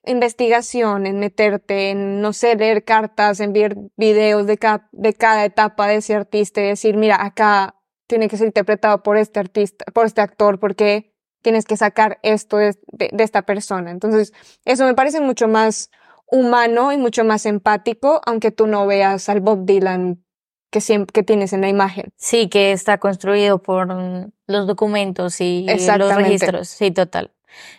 investigación 0.05 1.05
en 1.05 1.19
meterte 1.19 1.91
en, 1.91 2.21
no 2.21 2.33
sé, 2.33 2.55
leer 2.55 2.83
cartas, 2.83 3.39
en 3.39 3.53
ver 3.53 3.75
videos 3.97 4.47
de, 4.47 4.57
ca- 4.57 4.89
de 4.91 5.13
cada 5.13 5.45
etapa 5.45 5.87
de 5.87 5.95
ese 5.97 6.15
artista 6.15 6.61
y 6.61 6.65
decir, 6.65 6.97
mira, 6.97 7.23
acá 7.23 7.75
tiene 8.07 8.27
que 8.27 8.37
ser 8.37 8.47
interpretado 8.47 9.03
por 9.03 9.17
este 9.17 9.39
artista, 9.39 9.85
por 9.93 10.05
este 10.05 10.21
actor, 10.21 10.59
porque 10.59 11.10
tienes 11.41 11.65
que 11.65 11.77
sacar 11.77 12.19
esto 12.23 12.57
de, 12.57 12.75
de- 12.91 13.09
de 13.11 13.23
esta 13.23 13.41
persona. 13.43 13.91
Entonces, 13.91 14.33
eso 14.65 14.85
me 14.85 14.93
parece 14.93 15.19
mucho 15.21 15.47
más 15.47 15.89
humano 16.27 16.91
y 16.93 16.97
mucho 16.97 17.23
más 17.23 17.45
empático, 17.45 18.21
aunque 18.25 18.51
tú 18.51 18.67
no 18.67 18.85
veas 18.87 19.27
al 19.29 19.41
Bob 19.41 19.65
Dylan 19.65 20.23
que 20.69 20.79
siempre 20.79 21.11
que 21.11 21.23
tienes 21.23 21.51
en 21.51 21.59
la 21.61 21.67
imagen. 21.67 22.13
Sí, 22.15 22.47
que 22.47 22.71
está 22.71 22.97
construido 22.97 23.61
por 23.61 23.93
mm, 23.93 24.31
los 24.47 24.67
documentos 24.67 25.41
y 25.41 25.65
los 25.67 26.15
registros. 26.15 26.69
Sí, 26.69 26.91
total. 26.91 27.31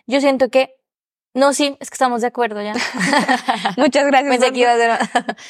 Yo 0.06 0.20
siento 0.20 0.50
que. 0.50 0.74
No, 1.34 1.54
sí, 1.54 1.78
es 1.80 1.88
que 1.88 1.94
estamos 1.94 2.20
de 2.20 2.26
acuerdo 2.26 2.60
ya. 2.60 2.74
Muchas 3.78 4.06
gracias. 4.06 4.30
Pensé 4.38 4.52
que 4.52 4.60
iba 4.60 4.72
a 4.72 4.76
ser. 4.76 4.98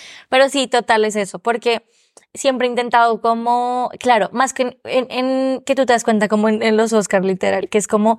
Pero 0.28 0.48
sí, 0.48 0.68
total 0.68 1.04
es 1.04 1.16
eso. 1.16 1.40
Porque 1.40 1.84
siempre 2.34 2.66
he 2.66 2.70
intentado 2.70 3.20
como. 3.20 3.90
Claro, 4.00 4.28
más 4.32 4.52
que 4.54 4.62
en, 4.62 4.78
en- 4.84 5.06
en- 5.10 5.62
que 5.64 5.74
tú 5.74 5.86
te 5.86 5.92
das 5.92 6.04
cuenta, 6.04 6.28
como 6.28 6.48
en, 6.48 6.62
en 6.62 6.76
los 6.76 6.92
Oscars, 6.92 7.24
literal, 7.26 7.68
que 7.68 7.78
es 7.78 7.86
como. 7.88 8.18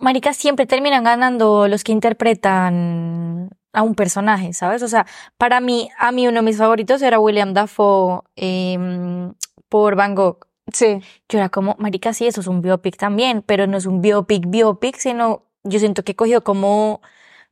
Maricas 0.00 0.36
siempre 0.36 0.66
terminan 0.66 1.02
ganando 1.04 1.66
los 1.68 1.82
que 1.82 1.92
interpretan 1.92 3.50
a 3.72 3.82
un 3.82 3.94
personaje, 3.96 4.52
¿sabes? 4.52 4.82
O 4.82 4.88
sea, 4.88 5.06
para 5.38 5.60
mí, 5.60 5.88
a 5.98 6.12
mí 6.12 6.26
uno 6.28 6.36
de 6.36 6.42
mis 6.42 6.58
favoritos 6.58 7.02
era 7.02 7.18
William 7.18 7.52
Dafoe 7.52 8.20
em, 8.36 9.34
por 9.68 9.96
Van 9.96 10.14
Gogh. 10.14 10.46
Sí, 10.72 11.00
Yo 11.28 11.38
era 11.38 11.48
como, 11.48 11.74
marica, 11.78 12.12
sí, 12.12 12.26
eso 12.26 12.40
es 12.42 12.46
un 12.46 12.60
biopic 12.62 12.96
también, 12.96 13.42
pero 13.42 13.66
no 13.66 13.76
es 13.78 13.86
un 13.86 14.00
biopic 14.02 14.44
biopic, 14.48 14.96
sino 14.98 15.46
yo 15.64 15.78
siento 15.80 16.04
que 16.04 16.14
cogió 16.14 16.44
como 16.44 17.00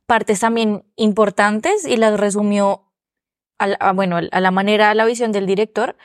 partes 0.07 0.41
también 0.41 0.85
importantes 0.97 1.87
y 1.87 1.97
las 1.97 2.19
resumió 2.21 2.86
a, 3.59 3.67
la- 3.67 3.93
bueno, 3.95 4.19
a 4.31 4.41
la 4.41 4.51
manera, 4.51 4.91
a 4.91 4.95
la 4.95 5.05
visión 5.05 5.33
del 5.33 5.47
director, 5.47 5.97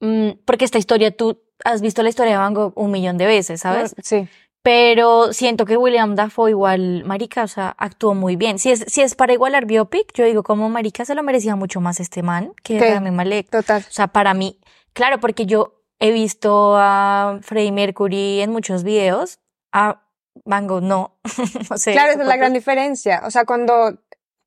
mm, 0.00 0.30
porque 0.44 0.64
esta 0.64 0.78
historia 0.78 1.16
tú 1.16 1.40
has 1.64 1.80
visto 1.80 2.02
la 2.02 2.08
historia 2.08 2.32
de 2.32 2.38
Van 2.38 2.54
Gogh 2.54 2.72
un 2.76 2.90
millón 2.90 3.16
de 3.18 3.26
veces, 3.26 3.60
¿sabes? 3.60 3.94
Sí. 4.02 4.28
Pero 4.62 5.32
siento 5.34 5.66
que 5.66 5.76
William 5.76 6.14
Dafoe 6.14 6.50
igual, 6.50 7.04
marica, 7.04 7.44
o 7.44 7.48
sea, 7.48 7.74
actuó 7.78 8.14
muy 8.14 8.36
bien. 8.36 8.58
Si 8.58 8.70
es, 8.70 8.84
si 8.88 9.02
es 9.02 9.14
para 9.14 9.34
igualar 9.34 9.66
biopic, 9.66 10.10
yo 10.14 10.24
digo 10.24 10.42
como 10.42 10.70
marica 10.70 11.04
se 11.04 11.14
lo 11.14 11.22
merecía 11.22 11.54
mucho 11.54 11.80
más 11.82 12.00
este 12.00 12.22
man 12.22 12.54
que 12.62 12.80
Sí. 12.80 12.86
Rami 12.94 13.10
Malek. 13.10 13.50
Total. 13.50 13.82
O 13.86 13.92
sea, 13.92 14.06
para 14.08 14.32
mí, 14.32 14.58
claro, 14.94 15.20
porque 15.20 15.44
yo 15.44 15.82
he 15.98 16.12
visto 16.12 16.74
a 16.78 17.38
Freddie 17.42 17.72
Mercury 17.72 18.40
en 18.40 18.50
muchos 18.52 18.84
videos, 18.84 19.38
a 19.70 20.00
Van 20.46 20.66
Gogh 20.66 20.82
no. 20.82 21.18
Claro, 21.84 22.12
esa 22.12 22.22
es 22.22 22.26
la 22.26 22.36
gran 22.36 22.54
diferencia. 22.54 23.22
O 23.26 23.30
sea, 23.30 23.44
cuando, 23.44 23.98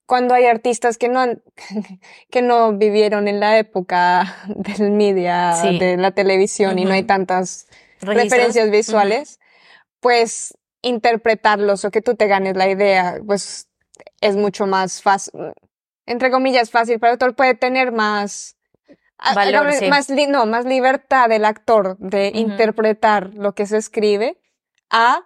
cuando 0.07 0.33
hay 0.33 0.45
artistas 0.45 0.97
que 0.97 1.07
no 1.09 1.19
han, 1.19 1.43
que 2.31 2.41
no 2.41 2.73
vivieron 2.73 3.27
en 3.27 3.39
la 3.39 3.59
época 3.59 4.35
del 4.47 4.91
media, 4.91 5.53
Sí. 5.61 5.77
de 5.77 5.97
la 5.97 6.09
televisión 6.11 6.79
y 6.79 6.85
no 6.85 6.93
hay 6.93 7.03
tantas 7.03 7.67
registros. 8.01 8.15
referencias 8.23 8.71
visuales, 8.71 9.39
pues 9.99 10.57
interpretarlos 10.81 11.85
o 11.85 11.91
que 11.91 12.01
tú 12.01 12.15
te 12.15 12.27
ganes 12.27 12.55
la 12.57 12.67
idea, 12.69 13.19
pues 13.25 13.67
es 14.21 14.35
mucho 14.35 14.65
más 14.67 15.01
fácil, 15.01 15.33
entre 16.05 16.31
comillas 16.31 16.71
fácil, 16.71 16.99
pero 16.99 17.09
el 17.09 17.13
autor 17.15 17.35
puede 17.35 17.53
tener 17.55 17.91
más 17.91 18.55
a- 19.19 19.33
Valor, 19.33 19.67
hagamos- 19.67 19.79
sí. 19.79 19.87
más 19.89 20.09
li- 20.09 20.27
no, 20.27 20.45
más 20.45 20.65
libertad 20.65 21.27
del 21.29 21.43
actor 21.45 21.97
de 21.97 22.31
interpretar 22.33 23.31
lo 23.33 23.53
que 23.53 23.65
se 23.65 23.77
escribe 23.77 24.39
a 24.91 25.23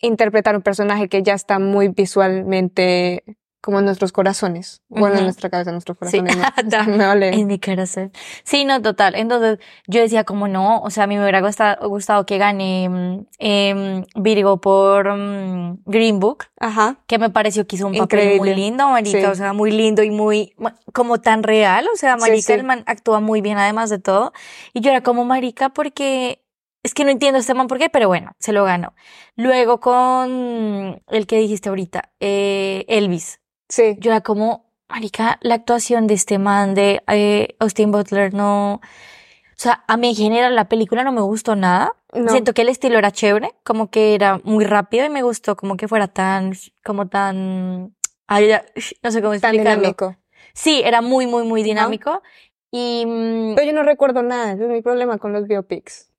interpretar 0.00 0.56
un 0.56 0.62
personaje 0.62 1.08
que 1.08 1.22
ya 1.22 1.34
está 1.34 1.58
muy 1.58 1.88
visualmente 1.88 3.24
como 3.62 3.80
en 3.80 3.84
nuestros 3.84 4.12
corazones. 4.12 4.80
Bueno, 4.88 5.16
en 5.18 5.24
nuestra 5.24 5.50
cabeza, 5.50 5.70
en 5.70 5.74
nuestros 5.74 5.98
Sí. 6.08 6.18
corazones. 6.20 6.36
no. 6.36 6.44
Da. 6.70 6.84
Me 6.86 7.04
vale. 7.04 7.30
En 7.34 7.48
mi 7.48 7.58
corazón. 7.58 8.12
Sí, 8.44 8.64
no, 8.64 8.80
total. 8.80 9.16
Entonces, 9.16 9.58
yo 9.88 10.00
decía 10.00 10.22
como 10.22 10.46
no, 10.46 10.78
o 10.82 10.90
sea, 10.90 11.02
a 11.04 11.06
mí 11.08 11.16
me 11.16 11.22
hubiera 11.22 11.40
gustado, 11.40 11.88
gustado 11.88 12.26
que 12.26 12.38
gane 12.38 12.88
mm, 12.88 13.26
em, 13.40 14.04
Virgo 14.14 14.60
por 14.60 15.12
mm, 15.12 15.78
Green 15.84 16.20
Book, 16.20 16.44
Ajá. 16.60 16.98
que 17.08 17.18
me 17.18 17.28
pareció 17.28 17.66
que 17.66 17.74
hizo 17.74 17.88
un 17.88 17.96
papel 17.98 18.38
muy 18.38 18.54
lindo, 18.54 18.88
marica, 18.88 19.18
Sí. 19.18 19.24
o 19.24 19.34
sea, 19.34 19.52
muy 19.52 19.72
lindo 19.72 20.04
y 20.04 20.12
muy, 20.12 20.54
como 20.92 21.18
tan 21.20 21.42
real, 21.42 21.88
o 21.92 21.96
sea, 21.96 22.14
Sí, 22.14 22.20
marica, 22.20 22.42
sí. 22.46 22.52
el 22.52 22.62
man 22.62 22.84
actúa 22.86 23.18
muy 23.18 23.40
bien 23.40 23.58
además 23.58 23.90
de 23.90 23.98
todo. 23.98 24.32
Y 24.74 24.80
yo 24.80 24.90
era 24.90 25.00
como 25.00 25.24
marica 25.24 25.70
porque, 25.70 26.40
es 26.86 26.94
que 26.94 27.04
no 27.04 27.10
entiendo 27.10 27.38
este 27.40 27.52
man 27.52 27.66
por 27.66 27.78
qué, 27.78 27.90
pero 27.90 28.06
bueno, 28.06 28.32
se 28.38 28.52
lo 28.52 28.64
ganó. 28.64 28.94
Luego 29.34 29.80
con 29.80 31.02
el 31.08 31.26
que 31.26 31.38
dijiste 31.38 31.68
ahorita, 31.68 32.12
eh, 32.20 32.84
Elvis 32.86 33.40
Sí. 33.68 33.96
yo 33.98 34.12
era 34.12 34.20
como, 34.20 34.70
marica, 34.88 35.38
la 35.42 35.56
actuación 35.56 36.06
de 36.06 36.14
este 36.14 36.38
man, 36.38 36.74
de 36.74 37.02
eh, 37.08 37.56
Austin 37.58 37.90
Butler, 37.90 38.32
no... 38.32 38.74
O 38.74 39.58
sea, 39.58 39.82
a 39.88 39.96
mí 39.96 40.10
en 40.10 40.14
general 40.14 40.54
la 40.54 40.68
película 40.68 41.02
no 41.02 41.10
me 41.12 41.22
gustó 41.22 41.56
nada. 41.56 41.92
No. 42.14 42.28
Siento 42.28 42.52
que 42.54 42.62
el 42.62 42.68
estilo 42.68 42.98
era 42.98 43.10
chévere, 43.10 43.54
como 43.64 43.90
que 43.90 44.14
era 44.14 44.40
muy 44.44 44.64
rápido 44.64 45.04
y 45.06 45.08
me 45.08 45.22
gustó 45.22 45.56
como 45.56 45.76
que 45.76 45.88
fuera 45.88 46.06
tan, 46.06 46.52
como 46.84 47.08
tan... 47.08 47.96
no 48.28 49.10
sé 49.10 49.22
cómo 49.22 49.32
tan 49.40 49.54
explicarlo. 49.54 49.60
dinámico. 49.80 50.16
Sí, 50.54 50.82
era 50.84 51.00
muy, 51.00 51.26
muy, 51.26 51.42
muy 51.42 51.62
dinámico. 51.64 52.22
Y 52.70 53.04
mm, 53.06 53.54
Pero 53.56 53.66
yo 53.66 53.72
no 53.72 53.82
recuerdo 53.82 54.22
nada, 54.22 54.52
ese 54.52 54.64
es 54.64 54.70
mi 54.70 54.82
problema 54.82 55.18
con 55.18 55.32
los 55.32 55.48
biopics. 55.48 56.10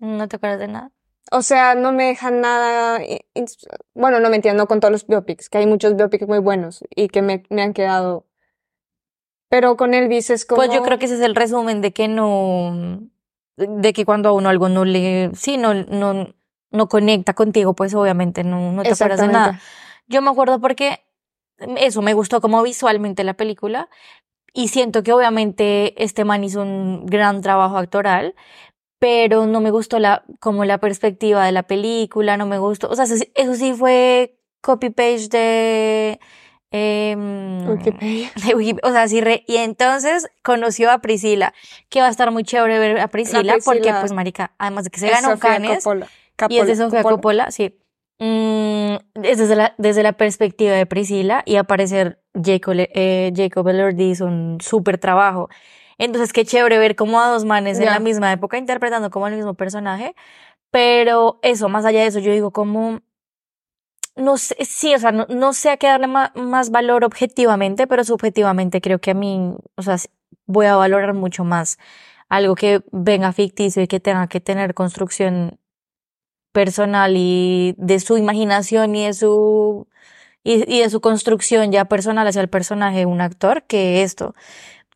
No 0.00 0.26
te 0.28 0.36
acuerdas 0.36 0.58
de 0.58 0.68
nada. 0.68 0.90
O 1.32 1.42
sea, 1.42 1.74
no 1.76 1.92
me 1.92 2.04
dejan 2.06 2.40
nada. 2.40 2.98
ins- 3.34 3.66
Bueno, 3.94 4.18
no 4.20 4.30
me 4.30 4.36
entiendo, 4.36 4.62
no 4.62 4.66
con 4.66 4.80
todos 4.80 4.90
los 4.90 5.06
biopics, 5.06 5.48
que 5.48 5.58
hay 5.58 5.66
muchos 5.66 5.94
biopics 5.94 6.26
muy 6.26 6.38
buenos 6.40 6.82
y 6.94 7.08
que 7.08 7.22
me, 7.22 7.44
me 7.50 7.62
han 7.62 7.72
quedado. 7.72 8.26
Pero 9.48 9.76
con 9.76 9.94
Elvis 9.94 10.30
es 10.30 10.44
como. 10.46 10.56
Pues 10.62 10.70
yo 10.72 10.82
creo 10.82 10.98
que 10.98 11.06
ese 11.06 11.14
es 11.14 11.20
el 11.20 11.34
resumen 11.34 11.80
de 11.80 11.92
que 11.92 12.08
no, 12.08 13.00
de 13.56 13.92
que 13.92 14.04
cuando 14.04 14.28
a 14.28 14.32
uno 14.32 14.48
algo 14.48 14.68
no 14.68 14.84
le, 14.84 15.30
sí, 15.34 15.56
no, 15.56 15.74
no, 15.74 16.34
no 16.70 16.88
conecta 16.88 17.34
contigo, 17.34 17.74
pues 17.74 17.94
obviamente 17.94 18.44
no, 18.44 18.72
no 18.72 18.82
te 18.82 18.88
acuerdas 19.04 19.20
de 19.20 19.26
nada. 19.32 19.60
Yo 20.06 20.22
me 20.22 20.30
acuerdo 20.30 20.60
porque 20.60 21.04
eso 21.76 22.00
me 22.02 22.14
gustó 22.14 22.40
como 22.40 22.62
visualmente 22.62 23.24
la 23.24 23.34
película 23.34 23.88
y 24.52 24.68
siento 24.68 25.02
que 25.02 25.12
obviamente 25.12 26.02
este 26.02 26.24
man 26.24 26.42
hizo 26.44 26.62
un 26.62 27.06
gran 27.06 27.40
trabajo 27.42 27.76
actoral, 27.76 28.34
pero 29.00 29.46
no 29.46 29.60
me 29.60 29.72
gustó 29.72 29.98
la 29.98 30.22
como 30.38 30.64
la 30.64 30.78
perspectiva 30.78 31.44
de 31.44 31.50
la 31.52 31.64
película, 31.64 32.36
no 32.36 32.46
me 32.46 32.58
gustó, 32.58 32.88
o 32.88 32.94
sea, 32.94 33.06
eso 33.06 33.16
sí- 33.16 33.32
eso 33.34 33.54
sí 33.54 33.72
fue 33.72 34.36
copy 34.60 34.90
page 34.90 35.26
de 35.28 36.20
em, 36.70 37.68
Wikipedia. 37.68 38.30
de 38.46 38.76
o 38.82 38.90
sea, 38.92 39.08
sí, 39.08 39.20
re- 39.20 39.42
y 39.48 39.56
entonces 39.56 40.28
conoció 40.42 40.90
a 40.92 40.98
Priscila, 40.98 41.52
que 41.88 42.00
va 42.00 42.06
a 42.06 42.10
estar 42.10 42.30
muy 42.30 42.44
chévere 42.44 42.78
ver 42.78 43.00
a 43.00 43.08
Priscila, 43.08 43.54
porque 43.64 43.92
pues 44.00 44.12
marica, 44.12 44.52
además 44.58 44.84
de 44.84 44.90
que 44.90 45.00
se 45.00 45.10
ganó 45.10 45.38
Cannes, 45.38 45.82
Coppola. 45.84 46.06
y 46.48 46.58
es 46.58 46.66
de 46.66 46.72
Coppola, 46.74 46.76
Sofía 46.90 47.02
Coppola, 47.02 47.50
sí. 47.50 47.76
Mm, 48.22 48.96
es 49.24 49.38
desde 49.38 49.56
la, 49.56 49.74
desde 49.78 50.02
la 50.02 50.12
perspectiva 50.12 50.72
de 50.74 50.84
Priscila 50.84 51.42
y 51.46 51.56
aparecer 51.56 52.20
Jacob, 52.34 52.74
eh, 52.76 53.32
Jacob 53.34 53.66
Elordi 53.66 54.10
hizo 54.10 54.26
un 54.26 54.58
súper 54.60 54.98
trabajo. 54.98 55.48
Entonces, 56.00 56.32
qué 56.32 56.44
chévere 56.46 56.78
ver 56.78 56.96
como 56.96 57.20
a 57.20 57.28
dos 57.28 57.44
manes 57.44 57.78
en 57.78 57.84
Ya. 57.84 57.92
la 57.92 58.00
misma 58.00 58.32
época 58.32 58.56
interpretando 58.56 59.10
como 59.10 59.28
el 59.28 59.36
mismo 59.36 59.54
personaje. 59.54 60.14
Pero 60.70 61.38
eso, 61.42 61.68
más 61.68 61.84
allá 61.84 62.00
de 62.00 62.06
eso, 62.06 62.20
yo 62.20 62.32
digo 62.32 62.52
como, 62.52 63.00
no 64.16 64.38
sé, 64.38 64.56
sí, 64.64 64.94
o 64.94 64.98
sea, 64.98 65.12
no, 65.12 65.26
no 65.28 65.52
sé 65.52 65.70
a 65.70 65.76
qué 65.76 65.88
darle 65.88 66.06
ma- 66.06 66.32
más 66.34 66.70
valor 66.70 67.04
objetivamente, 67.04 67.86
pero 67.86 68.02
subjetivamente 68.04 68.80
creo 68.80 68.98
que 68.98 69.10
a 69.10 69.14
mí, 69.14 69.54
o 69.76 69.82
sea, 69.82 69.96
voy 70.46 70.66
a 70.66 70.76
valorar 70.76 71.12
mucho 71.14 71.44
más 71.44 71.78
algo 72.28 72.54
que 72.54 72.82
venga 72.92 73.32
ficticio 73.32 73.82
y 73.82 73.88
que 73.88 74.00
tenga 74.00 74.26
que 74.28 74.40
tener 74.40 74.72
construcción 74.74 75.58
personal 76.52 77.14
y 77.16 77.74
de 77.78 78.00
su 78.00 78.16
imaginación 78.16 78.94
y 78.96 79.06
de 79.06 79.12
su 79.12 79.86
y, 80.42 80.64
y 80.74 80.80
de 80.80 80.88
su 80.90 81.00
construcción 81.00 81.70
ya 81.72 81.84
personal 81.86 82.26
hacia 82.26 82.40
el 82.40 82.48
personaje 82.48 83.00
de 83.00 83.06
un 83.06 83.20
actor 83.20 83.64
que 83.64 84.02
esto. 84.02 84.34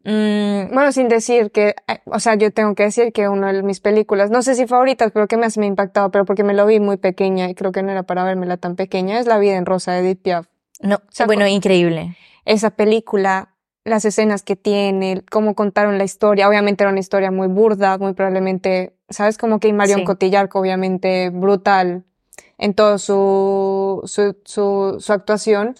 Mm, 0.05 0.75
Bueno, 0.75 0.93
sin 0.93 1.09
decir 1.09 1.51
que, 1.51 1.75
eh, 1.89 2.01
o 2.05 2.21
sea, 2.21 2.35
yo 2.35 2.51
tengo 2.53 2.75
que 2.75 2.85
decir 2.85 3.13
que 3.13 3.29
una 3.29 3.53
de 3.53 3.63
mis 3.63 3.81
películas, 3.81 4.31
no 4.31 4.43
sé 4.43 4.55
si 4.55 4.67
favoritas, 4.67 5.11
pero 5.13 5.27
que 5.27 5.37
más 5.37 5.57
me 5.57 5.65
ha 5.65 5.69
impactado, 5.69 6.11
pero 6.11 6.25
porque 6.25 6.45
me 6.45 6.55
lo 6.55 6.67
vi 6.67 6.79
muy 6.79 6.99
pequeña 6.99 7.49
y 7.49 7.55
creo 7.55 7.73
que 7.73 7.83
no 7.83 7.91
era 7.91 8.03
para 8.03 8.23
vérmela 8.25 8.57
tan 8.59 8.77
pequeña, 8.77 9.19
es 9.19 9.27
La 9.27 9.39
vida 9.39 9.57
en 9.57 9.67
rosa 9.67 9.93
de 9.93 10.01
Edith 10.01 10.23
Piaf. 10.23 10.47
no, 10.81 11.01
sea, 11.09 11.27
bueno, 11.27 11.47
increíble. 11.47 12.17
Esa 12.45 12.71
película, 12.71 13.55
las 13.85 14.05
escenas 14.05 14.43
que 14.43 14.57
tiene, 14.57 15.23
cómo 15.31 15.55
contaron 15.55 15.97
la 15.97 16.05
historia, 16.05 16.49
obviamente 16.49 16.85
era 16.85 16.91
una 16.91 17.01
historia 17.01 17.31
muy 17.31 17.49
burda, 17.49 17.97
muy 17.97 18.13
probablemente, 18.13 18.95
¿sabes? 19.09 19.39
Como 19.39 19.59
que 19.59 19.73
Marion 19.73 20.05
Sí. 20.07 20.49
Obviamente 20.53 21.31
brutal 21.31 22.05
en 22.59 22.75
todo 22.75 22.99
su, 22.99 24.03
su, 24.05 24.37
su, 24.45 24.97
su 25.01 25.13
actuación. 25.13 25.75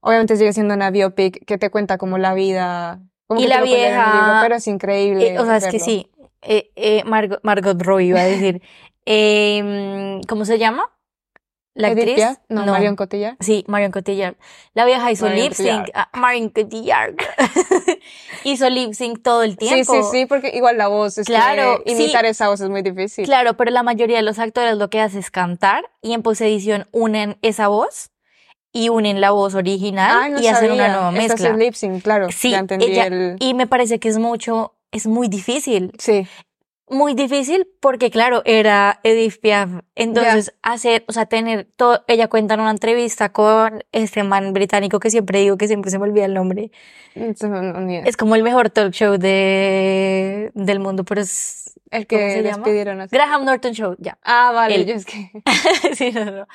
Obviamente 0.00 0.36
sigue 0.36 0.52
siendo 0.52 0.74
una 0.74 0.90
biopic 0.90 1.44
que 1.44 1.58
te 1.58 1.70
cuenta 1.70 1.98
como 1.98 2.18
la 2.18 2.34
vida. 2.34 3.00
Como 3.26 3.40
Y 3.40 3.44
que 3.44 3.48
la 3.48 3.62
vieja- 3.62 4.12
libro, 4.14 4.32
pero 4.42 4.54
es 4.56 4.66
increíble. 4.66 5.34
Eh, 5.34 5.38
o 5.38 5.44
sea, 5.44 5.56
es 5.56 5.66
que 5.66 5.78
sí. 5.80 6.10
Eh, 6.42 6.70
eh, 6.76 7.02
Margot, 7.04 7.40
Margot 7.42 7.80
Robbie 7.82 8.06
iba 8.06 8.20
a 8.20 8.24
decir. 8.24 8.62
Em, 9.08 10.20
¿Cómo 10.24 10.44
se 10.44 10.58
llama? 10.58 10.90
La 11.74 11.88
actriz. 11.88 12.14
Piaf, 12.14 12.38
no, 12.48 12.64
Marion 12.66 12.96
Cotillard. 12.96 13.36
Sí, 13.40 13.62
Marion 13.68 13.92
Cotillard. 13.92 14.34
La 14.74 14.84
vieja 14.86 15.10
hizo 15.12 15.26
Marion 15.26 15.44
lip 15.44 15.52
sync. 15.52 15.88
ah, 15.94 16.08
Marion 16.14 16.48
Cotillard. 16.48 17.14
hizo 18.44 18.68
lip 18.70 18.94
sync 18.94 19.22
todo 19.22 19.42
el 19.42 19.52
Sí, 19.52 19.56
tiempo. 19.58 19.92
sí, 19.92 20.00
sí, 20.10 20.26
porque 20.26 20.50
igual 20.54 20.78
la 20.78 20.88
voz, 20.88 21.18
es 21.18 21.26
que 21.26 21.32
Claro, 21.34 21.82
sí. 21.86 21.92
imitar 21.92 22.24
esa 22.24 22.48
voz 22.48 22.60
es 22.60 22.68
muy 22.70 22.82
difícil. 22.82 23.24
Claro, 23.26 23.56
pero 23.56 23.70
la 23.70 23.82
mayoría 23.82 24.16
de 24.16 24.22
los 24.22 24.38
actores 24.38 24.76
lo 24.76 24.88
que 24.90 25.00
hacen 25.00 25.20
es 25.20 25.30
cantar 25.30 25.84
y 26.02 26.14
en 26.14 26.22
posedición 26.22 26.88
unen 26.92 27.38
esa 27.42 27.68
voz 27.68 28.10
y 28.76 28.88
unen 28.90 29.20
la 29.20 29.30
voz 29.30 29.54
original 29.54 30.10
Ay, 30.22 30.32
no 30.32 30.40
y 30.40 30.46
hacen 30.48 30.72
una 30.72 30.88
nueva 30.88 31.10
mezcla. 31.10 31.48
es 31.50 31.56
lip 31.56 31.74
sync, 31.74 32.02
claro. 32.02 32.28
Sí, 32.30 32.50
ya 32.50 32.58
entendí 32.58 32.86
ella- 32.86 33.06
el... 33.06 33.36
y 33.40 33.54
me 33.54 33.66
parece 33.66 33.98
que 33.98 34.08
es 34.08 34.18
mucho, 34.18 34.74
es 34.92 35.06
muy 35.06 35.28
difícil. 35.28 35.92
Sí, 35.98 36.26
Muy 36.88 37.14
difícil 37.14 37.66
porque, 37.80 38.10
claro, 38.12 38.42
era 38.44 39.00
Edith 39.02 39.40
Piaf. 39.40 39.70
Entonces, 39.96 40.54
hacer, 40.62 41.04
o 41.08 41.12
sea, 41.12 41.26
tener 41.26 41.66
todo, 41.76 42.04
ella 42.06 42.28
cuenta 42.28 42.54
en 42.54 42.60
una 42.60 42.70
entrevista 42.70 43.32
con 43.32 43.82
este 43.90 44.22
man 44.22 44.52
británico 44.52 45.00
que 45.00 45.10
siempre 45.10 45.40
digo 45.40 45.56
que 45.56 45.66
siempre 45.66 45.90
se 45.90 45.98
me 45.98 46.04
olvida 46.04 46.26
el 46.26 46.34
nombre. 46.34 46.70
Es 47.16 48.16
como 48.16 48.36
el 48.36 48.42
mejor 48.44 48.70
talk 48.70 48.92
show 48.92 49.16
de, 49.18 50.52
del 50.54 50.78
mundo, 50.80 51.04
pero 51.04 51.22
es 51.22 51.72
el 51.90 52.06
¿cómo 52.06 52.20
que 52.20 52.30
se 52.32 52.42
llama? 52.42 52.56
despidieron 52.58 53.00
así. 53.00 53.16
Graham 53.16 53.44
Norton 53.44 53.72
Show, 53.72 53.96
ya. 53.98 54.18
Ah, 54.22 54.52
vale, 54.54 54.74
Él. 54.76 54.86
yo 54.86 54.94
es 54.94 55.06
que... 55.06 55.30
sí, 55.94 56.12
no, 56.12 56.24
no. 56.24 56.46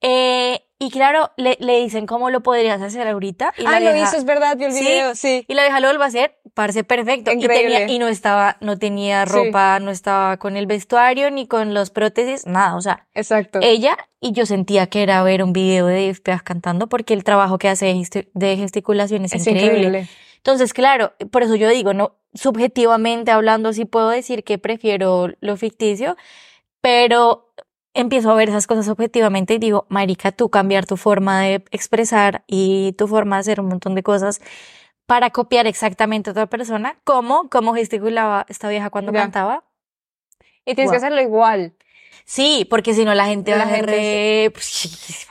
Eh, 0.00 0.60
y 0.80 0.90
claro, 0.90 1.32
le, 1.36 1.56
le 1.60 1.80
dicen 1.80 2.06
cómo 2.06 2.30
lo 2.30 2.42
podrías 2.42 2.80
hacer 2.80 3.08
ahorita. 3.08 3.52
Y 3.58 3.62
la 3.62 3.70
Ah, 3.76 3.80
lo 3.80 3.92
vieja- 3.92 4.08
hizo, 4.08 4.16
es 4.16 4.24
verdad, 4.24 4.56
vi 4.56 4.64
el 4.66 4.72
Sí. 4.72 4.80
video, 4.80 5.14
sí. 5.14 5.44
Y 5.48 5.54
la 5.54 5.62
vieja 5.62 5.80
lo 5.80 5.88
vuelve 5.88 6.04
a 6.04 6.06
hacer 6.06 6.34
Parce 6.54 6.82
perfecto. 6.82 7.30
Y, 7.30 7.34
Increíble. 7.34 7.78
tenía, 7.78 7.94
y 7.94 7.98
no 8.00 8.08
estaba, 8.08 8.56
no 8.60 8.78
tenía 8.78 9.24
Sí. 9.26 9.32
ropa, 9.32 9.78
no 9.80 9.92
estaba 9.92 10.38
con 10.38 10.56
el 10.56 10.66
vestuario, 10.66 11.30
ni 11.30 11.46
con 11.46 11.72
los 11.72 11.90
prótesis, 11.90 12.46
nada. 12.46 12.74
O 12.74 12.80
sea, 12.80 13.06
Exacto. 13.14 13.60
ella 13.62 13.96
y 14.20 14.32
yo 14.32 14.44
sentía 14.44 14.88
que 14.88 15.04
era 15.04 15.22
ver 15.22 15.44
un 15.44 15.52
video 15.52 15.86
de 15.86 16.16
Piaf 16.20 16.42
cantando 16.42 16.88
porque 16.88 17.14
el 17.14 17.22
trabajo 17.22 17.58
que 17.58 17.68
hace 17.68 17.86
de 17.86 17.94
gesti- 17.94 18.28
de 18.34 18.56
gesticulación 18.56 19.24
es, 19.24 19.34
es 19.34 19.46
increíble. 19.46 19.68
increíble. 19.78 20.08
Entonces, 20.38 20.72
claro, 20.72 21.12
por 21.30 21.44
eso 21.44 21.54
yo 21.54 21.68
digo, 21.68 21.92
no, 21.94 22.16
subjetivamente 22.34 23.30
hablando, 23.30 23.72
sí 23.72 23.84
puedo 23.84 24.08
decir 24.08 24.42
que 24.42 24.58
prefiero 24.58 25.28
lo 25.40 25.56
ficticio, 25.56 26.16
pero 26.80 27.47
empiezo 28.00 28.30
a 28.30 28.34
ver 28.34 28.48
esas 28.48 28.66
cosas 28.66 28.88
objetivamente 28.88 29.54
y 29.54 29.58
digo, 29.58 29.86
marica, 29.88 30.32
tú 30.32 30.48
cambiar 30.50 30.86
tu 30.86 30.96
forma 30.96 31.40
de 31.40 31.64
expresar 31.70 32.44
y 32.46 32.92
tu 32.98 33.06
forma 33.08 33.36
de 33.36 33.40
hacer 33.40 33.60
un 33.60 33.66
montón 33.68 33.94
de 33.94 34.02
cosas 34.02 34.40
para 35.06 35.30
copiar 35.30 35.66
exactamente 35.66 36.30
a 36.30 36.32
otra 36.32 36.46
persona, 36.46 36.98
como, 37.04 37.48
como 37.48 37.74
gesticulaba 37.74 38.44
esta 38.48 38.68
vieja 38.68 38.90
cuando 38.90 39.12
cantaba. 39.22 39.64
Y 40.64 40.74
tienes 40.74 40.90
que 40.90 40.98
hacerlo 40.98 41.20
igual. 41.22 41.74
Sí, 42.24 42.66
porque 42.68 42.92
si 42.92 43.06
no 43.06 43.14
la 43.14 43.24
gente 43.24 43.52
La 43.52 43.64
va 43.64 43.72
a 43.72 43.76
re- 43.80 44.50
pues, 44.52 45.26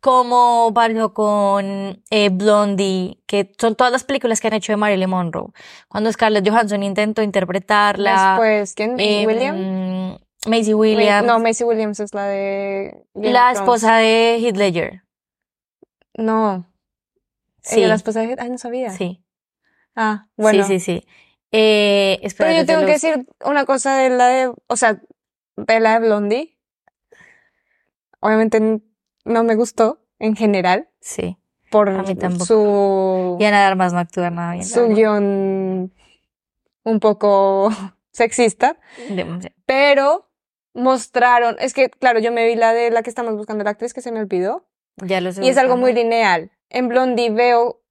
como 0.00 0.72
pasó 0.74 1.14
con 1.14 2.02
eh, 2.10 2.30
Blondie, 2.32 3.22
que 3.26 3.52
son 3.58 3.76
todas 3.76 3.92
las 3.92 4.02
películas 4.02 4.40
que 4.40 4.48
han 4.48 4.54
hecho 4.54 4.72
de 4.72 4.76
Marilyn 4.76 5.08
Monroe. 5.08 5.52
Cuando 5.88 6.10
Scarlett 6.10 6.48
Johansson 6.48 6.82
intentó 6.82 7.22
interpretarla, 7.22 8.32
Después, 8.40 8.74
¿quién? 8.74 8.98
eh, 8.98 9.24
¿William? 9.26 10.18
Maisie 10.46 10.74
Williams, 10.74 11.26
No, 11.26 11.38
Macy 11.38 11.64
Williams 11.64 12.00
es 12.00 12.12
la 12.14 12.26
de... 12.26 13.04
Game 13.14 13.32
la 13.32 13.52
esposa 13.52 13.96
de 13.96 14.38
Heath 14.40 14.56
Ledger. 14.56 15.02
No. 16.14 16.66
Sí, 17.62 17.78
Ella 17.80 17.88
la 17.88 17.94
esposa 17.94 18.20
de... 18.20 18.36
Ay, 18.38 18.50
no 18.50 18.58
sabía. 18.58 18.90
sí, 18.90 19.22
Ah, 19.94 20.26
bueno. 20.36 20.64
sí, 20.64 20.80
sí, 20.80 21.00
sí. 21.00 21.06
Eh, 21.52 22.18
Pero 22.38 22.50
yo 22.52 22.58
te 22.60 22.64
tengo 22.66 22.80
que 22.86 22.92
decir 22.92 23.26
una 23.44 23.64
cosa 23.66 23.96
de 23.98 24.10
la 24.10 24.26
de... 24.28 24.52
O 24.66 24.76
sea, 24.76 25.00
de 25.56 25.80
la 25.80 26.00
de 26.00 26.06
Blondie. 26.06 26.58
Obviamente 28.20 28.80
no 29.24 29.44
me 29.44 29.54
gustó 29.54 30.00
en 30.18 30.34
general 30.36 30.88
Sí, 31.00 31.36
por 31.70 31.88
A 31.88 32.02
mí 32.02 32.14
tampoco. 32.14 32.44
su... 32.46 33.36
y 33.40 33.44
Ana 33.44 33.60
de 33.60 33.66
Armas 33.66 33.92
no 33.92 33.98
actúa 33.98 34.30
nada 34.30 34.52
bien. 34.54 34.64
su 34.64 34.88
guion 34.88 35.92
un 36.84 37.00
poco 37.00 37.70
sexista. 38.12 38.78
Demasiado. 39.08 39.54
Pero 39.66 40.30
mostraron... 40.74 41.56
Es 41.58 41.74
que, 41.74 41.90
claro, 41.90 42.18
yo 42.20 42.32
me 42.32 42.46
vi 42.46 42.54
la 42.54 42.72
de 42.72 42.90
la 42.90 43.02
que 43.02 43.10
estamos 43.10 43.34
buscando 43.36 43.64
la 43.64 43.70
actriz 43.70 43.92
que 43.94 44.00
se 44.00 44.12
me 44.12 44.20
olvidó. 44.20 44.66
Ya 44.96 45.20
lo 45.20 45.30
estoy 45.30 45.46
Y 45.46 45.48
es 45.48 45.58
algo 45.58 45.76
muy 45.76 45.92
lineal. 45.92 46.50
En 46.68 46.88
Blondie 46.88 47.30
veo 47.30 47.82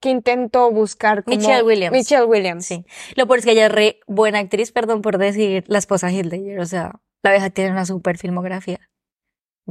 que 0.00 0.10
intentó 0.10 0.70
buscar 0.70 1.24
como... 1.24 1.36
Michelle 1.36 1.62
Williams. 1.62 1.92
Michelle 1.92 2.24
Williams. 2.24 2.66
Sí. 2.66 2.84
Lo 3.16 3.26
peor 3.26 3.38
es 3.38 3.44
que 3.44 3.52
ella 3.52 3.66
es 3.66 3.72
re 3.72 4.00
buena 4.06 4.38
actriz, 4.38 4.72
perdón 4.72 5.02
por 5.02 5.18
decir 5.18 5.64
la 5.66 5.78
esposa 5.78 6.10
Ledger. 6.10 6.60
O 6.60 6.66
sea, 6.66 7.00
la 7.22 7.30
vieja 7.30 7.50
tiene 7.50 7.70
una 7.70 7.86
super 7.86 8.18
filmografía. 8.18 8.80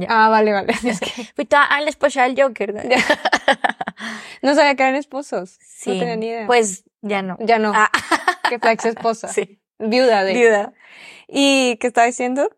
Ah, 0.08 0.28
vale, 0.28 0.52
vale. 0.52 0.74
Es 0.84 1.00
que 1.00 1.10
Fui 1.36 1.44
toda 1.44 1.64
a 1.64 1.80
la 1.80 1.88
esposa 1.88 2.24
del 2.24 2.40
Joker. 2.40 2.74
¿no? 2.74 2.82
Ya. 2.88 2.98
no 4.42 4.54
sabía 4.54 4.74
que 4.74 4.82
eran 4.82 4.96
esposos. 4.96 5.56
Sí. 5.60 5.90
No 5.90 5.98
tenía 6.00 6.16
ni 6.16 6.26
idea. 6.26 6.46
Pues 6.46 6.84
ya 7.00 7.22
no. 7.22 7.36
ya 7.40 7.58
no. 7.58 7.72
Ah, 7.74 7.90
Que 8.48 8.58
fue 8.58 8.72
ex 8.72 8.86
esposa. 8.86 9.28
sí. 9.28 9.60
Viuda 9.78 10.24
de. 10.24 10.34
Viuda. 10.34 10.72
¿Y 11.28 11.76
qué 11.78 11.86
estaba 11.88 12.06
diciendo? 12.06 12.48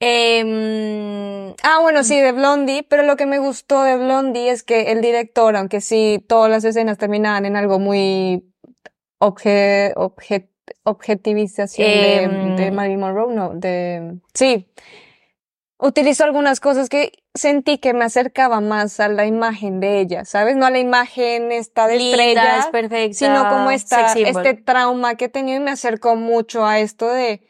Em, 0.00 1.54
Ah, 1.62 1.78
bueno, 1.80 2.04
sí, 2.04 2.20
de 2.20 2.32
Blondie, 2.32 2.82
pero 2.82 3.02
lo 3.02 3.16
que 3.16 3.26
me 3.26 3.38
gustó 3.38 3.82
de 3.82 3.96
Blondie 3.96 4.50
es 4.50 4.62
que 4.62 4.92
el 4.92 5.00
director, 5.00 5.56
aunque 5.56 5.80
sí 5.80 6.22
todas 6.28 6.50
las 6.50 6.64
escenas 6.64 6.98
terminaban 6.98 7.46
en 7.46 7.56
algo 7.56 7.78
muy 7.78 8.44
obje, 9.18 9.94
obje- 9.96 10.50
objetivización 10.82 11.88
de, 11.88 12.22
Em. 12.24 12.56
de 12.56 12.70
Marilyn 12.70 13.00
Monroe, 13.00 13.34
no, 13.34 13.50
de, 13.54 14.18
sí, 14.34 14.68
utilizó 15.78 16.24
algunas 16.24 16.60
cosas 16.60 16.88
que 16.88 17.12
sentí 17.34 17.78
que 17.78 17.94
me 17.94 18.04
acercaba 18.04 18.60
más 18.60 19.00
a 19.00 19.08
la 19.08 19.26
imagen 19.26 19.80
de 19.80 20.00
ella, 20.00 20.24
¿sabes? 20.24 20.56
No 20.56 20.66
a 20.66 20.70
la 20.70 20.78
imagen 20.78 21.52
esta 21.52 21.86
de 21.86 21.96
linda, 21.98 22.14
estrella, 22.20 22.58
es 22.58 22.66
perfecta. 22.66 23.14
sino 23.16 23.48
como 23.48 23.70
esta, 23.70 24.12
este 24.12 24.54
trauma 24.54 25.14
que 25.16 25.26
he 25.26 25.28
tenido 25.28 25.58
y 25.58 25.64
me 25.64 25.70
acercó 25.70 26.16
mucho 26.16 26.66
a 26.66 26.80
esto 26.80 27.08
de, 27.08 27.42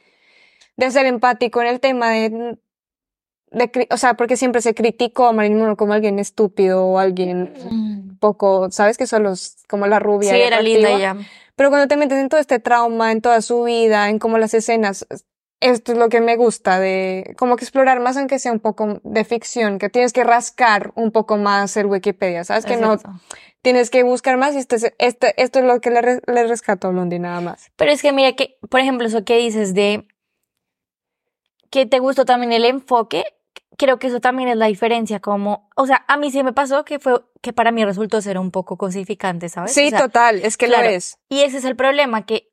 de 0.77 0.91
ser 0.91 1.07
empático 1.07 1.61
en 1.63 1.69
el 1.69 1.81
tema 1.81 2.11
de, 2.11 2.59
de, 3.51 3.89
o 3.91 3.97
sea, 3.97 4.15
porque 4.15 4.37
siempre 4.37 4.61
se 4.61 4.75
criticó 4.75 5.27
a 5.27 5.33
Marilyn 5.33 5.59
Monroe 5.59 5.77
como 5.77 5.93
alguien 5.93 6.19
estúpido 6.19 6.85
o 6.87 6.99
alguien 6.99 7.53
Mm. 7.71 8.19
poco, 8.19 8.71
¿sabes? 8.71 8.99
Que 8.99 9.07
son 9.07 9.23
los, 9.23 9.57
como 9.69 9.87
la 9.87 9.99
rubia. 9.99 10.31
Sí, 10.33 10.41
era 10.41 10.61
linda 10.61 10.91
ella. 10.91 11.17
Pero 11.55 11.71
cuando 11.71 11.89
te 11.89 11.97
metes 11.97 12.19
en 12.19 12.29
todo 12.29 12.41
este 12.41 12.59
trauma, 12.59 13.13
en 13.13 13.23
toda 13.23 13.41
su 13.41 13.63
vida, 13.65 14.11
en 14.11 14.19
cómo 14.19 14.37
las 14.37 14.53
escenas, 14.53 15.07
esto 15.61 15.93
es 15.93 15.99
lo 15.99 16.11
que 16.11 16.21
me 16.21 16.37
gusta 16.37 16.79
de, 16.79 17.35
como 17.39 17.57
que 17.57 17.65
explorar 17.65 17.99
más 18.01 18.19
aunque 18.19 18.39
sea 18.39 18.53
un 18.53 18.61
poco 18.61 19.01
de 19.03 19.25
ficción, 19.25 19.79
que 19.79 19.89
tienes 19.89 20.13
que 20.13 20.23
rascar 20.25 20.93
un 20.97 21.13
poco 21.13 21.39
más 21.39 21.75
el 21.79 21.87
Wikipedia, 21.87 22.45
¿sabes? 22.45 22.67
Que 22.67 22.77
no, 22.77 22.99
tienes 23.63 23.89
que 23.89 24.03
buscar 24.03 24.37
más 24.37 24.55
y 24.55 24.59
este, 24.59 24.77
es- 24.77 24.93
este, 24.99 25.43
esto 25.43 25.61
es 25.61 25.65
lo 25.65 25.81
que 25.81 25.91
le, 25.91 26.21
le 26.27 26.47
rescato 26.47 26.89
a 26.89 26.91
Blondie 26.91 27.19
nada 27.19 27.41
más. 27.41 27.71
Pero 27.77 27.91
es 27.91 28.03
que 28.03 28.13
mira 28.13 28.35
que, 28.35 28.59
por 28.69 28.81
ejemplo, 28.81 29.07
eso 29.07 29.25
que 29.25 29.39
dices 29.39 29.73
de 29.73 30.07
que 31.77 31.85
te 31.85 31.99
gustó 31.99 32.25
también 32.25 32.53
el 32.53 32.65
enfoque, 32.65 33.25
creo 33.77 33.99
que 33.99 34.07
eso 34.07 34.19
también 34.19 34.49
es 34.49 34.57
la 34.57 34.65
diferencia, 34.65 35.21
como, 35.21 35.69
o 35.77 35.87
sea, 35.87 36.07
a 36.09 36.17
mí 36.17 36.31
sí 36.31 36.43
me 36.43 36.55
pasó 36.55 36.87
que 36.87 36.99
fue, 36.99 37.23
que 37.43 37.53
para 37.53 37.71
mí 37.71 37.85
resultó 37.85 38.23
ser 38.23 38.39
un 38.39 38.51
poco 38.51 38.79
cosificante, 38.79 39.51
¿sabes? 39.51 39.75
Sí, 39.75 39.89
O 39.89 39.91
sea, 39.91 39.99
total, 39.99 40.41
es 40.43 40.57
que 40.57 40.69
claro. 40.69 40.85
lo 40.85 40.91
es. 40.95 41.19
Y 41.29 41.41
ese 41.43 41.59
es 41.59 41.67
el 41.67 41.77
problema, 41.77 42.25
que 42.25 42.49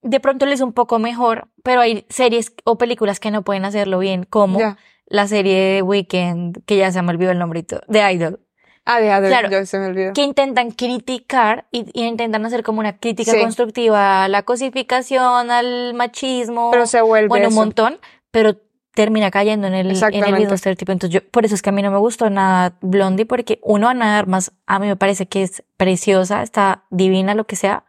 de 0.00 0.18
pronto 0.18 0.46
lo 0.46 0.52
hizo 0.54 0.64
un 0.64 0.72
poco 0.72 0.98
mejor, 0.98 1.48
pero 1.62 1.82
hay 1.82 2.06
series 2.08 2.54
o 2.64 2.78
películas 2.78 3.20
que 3.20 3.30
no 3.30 3.42
pueden 3.42 3.66
hacerlo 3.66 3.98
bien, 3.98 4.24
como 4.24 4.58
Ya. 4.60 4.78
la 5.04 5.28
serie 5.28 5.60
de 5.74 5.82
Weekend, 5.82 6.64
que 6.64 6.78
ya 6.78 6.90
se 6.90 7.02
me 7.02 7.10
olvidó 7.10 7.32
el 7.32 7.38
todo, 7.66 7.82
de 7.86 8.12
Idol, 8.14 8.40
Ah, 8.84 8.98
de 8.98 9.12
Adele, 9.12 9.28
Claro. 9.28 9.50
ya 9.50 9.64
se 9.66 9.78
me 9.78 9.86
olvidó. 9.88 10.12
que 10.14 10.22
intentan 10.22 10.70
criticar 10.70 11.66
y, 11.70 11.84
y 11.92 12.04
intentan 12.04 12.44
hacer 12.46 12.62
como 12.64 12.80
una 12.80 12.96
crítica 12.98 13.32
Sí. 13.32 13.38
constructiva 13.40 14.24
a 14.24 14.28
la 14.28 14.42
cosificación, 14.42 15.50
al 15.52 15.94
machismo, 15.94 16.70
Pero 16.72 16.86
se 16.86 17.00
vuelve 17.02 17.28
bueno, 17.28 17.48
un 17.48 17.54
montón, 17.54 18.00
pero 18.32 18.56
termina 18.94 19.30
cayendo 19.30 19.68
en 19.68 19.74
el, 19.74 19.86
en 19.90 20.24
el 20.24 20.34
mismo 20.34 20.54
estereotipo. 20.54 20.92
Entonces, 20.92 21.14
yo, 21.22 21.26
por 21.30 21.44
eso 21.46 21.54
es 21.54 21.62
que 21.62 21.70
a 21.70 21.72
mí 21.72 21.80
no 21.82 21.90
me 21.90 21.98
gustó 21.98 22.28
nada 22.28 22.76
Blondie, 22.80 23.24
porque 23.24 23.58
uno, 23.62 23.88
Ana 23.88 24.12
de 24.12 24.18
Armas, 24.18 24.52
a 24.66 24.78
mí 24.80 24.86
me 24.86 24.96
parece 24.96 25.26
que 25.26 25.42
es 25.44 25.62
preciosa, 25.76 26.42
está 26.42 26.84
divina, 26.90 27.34
lo 27.34 27.44
que 27.46 27.56
sea, 27.56 27.84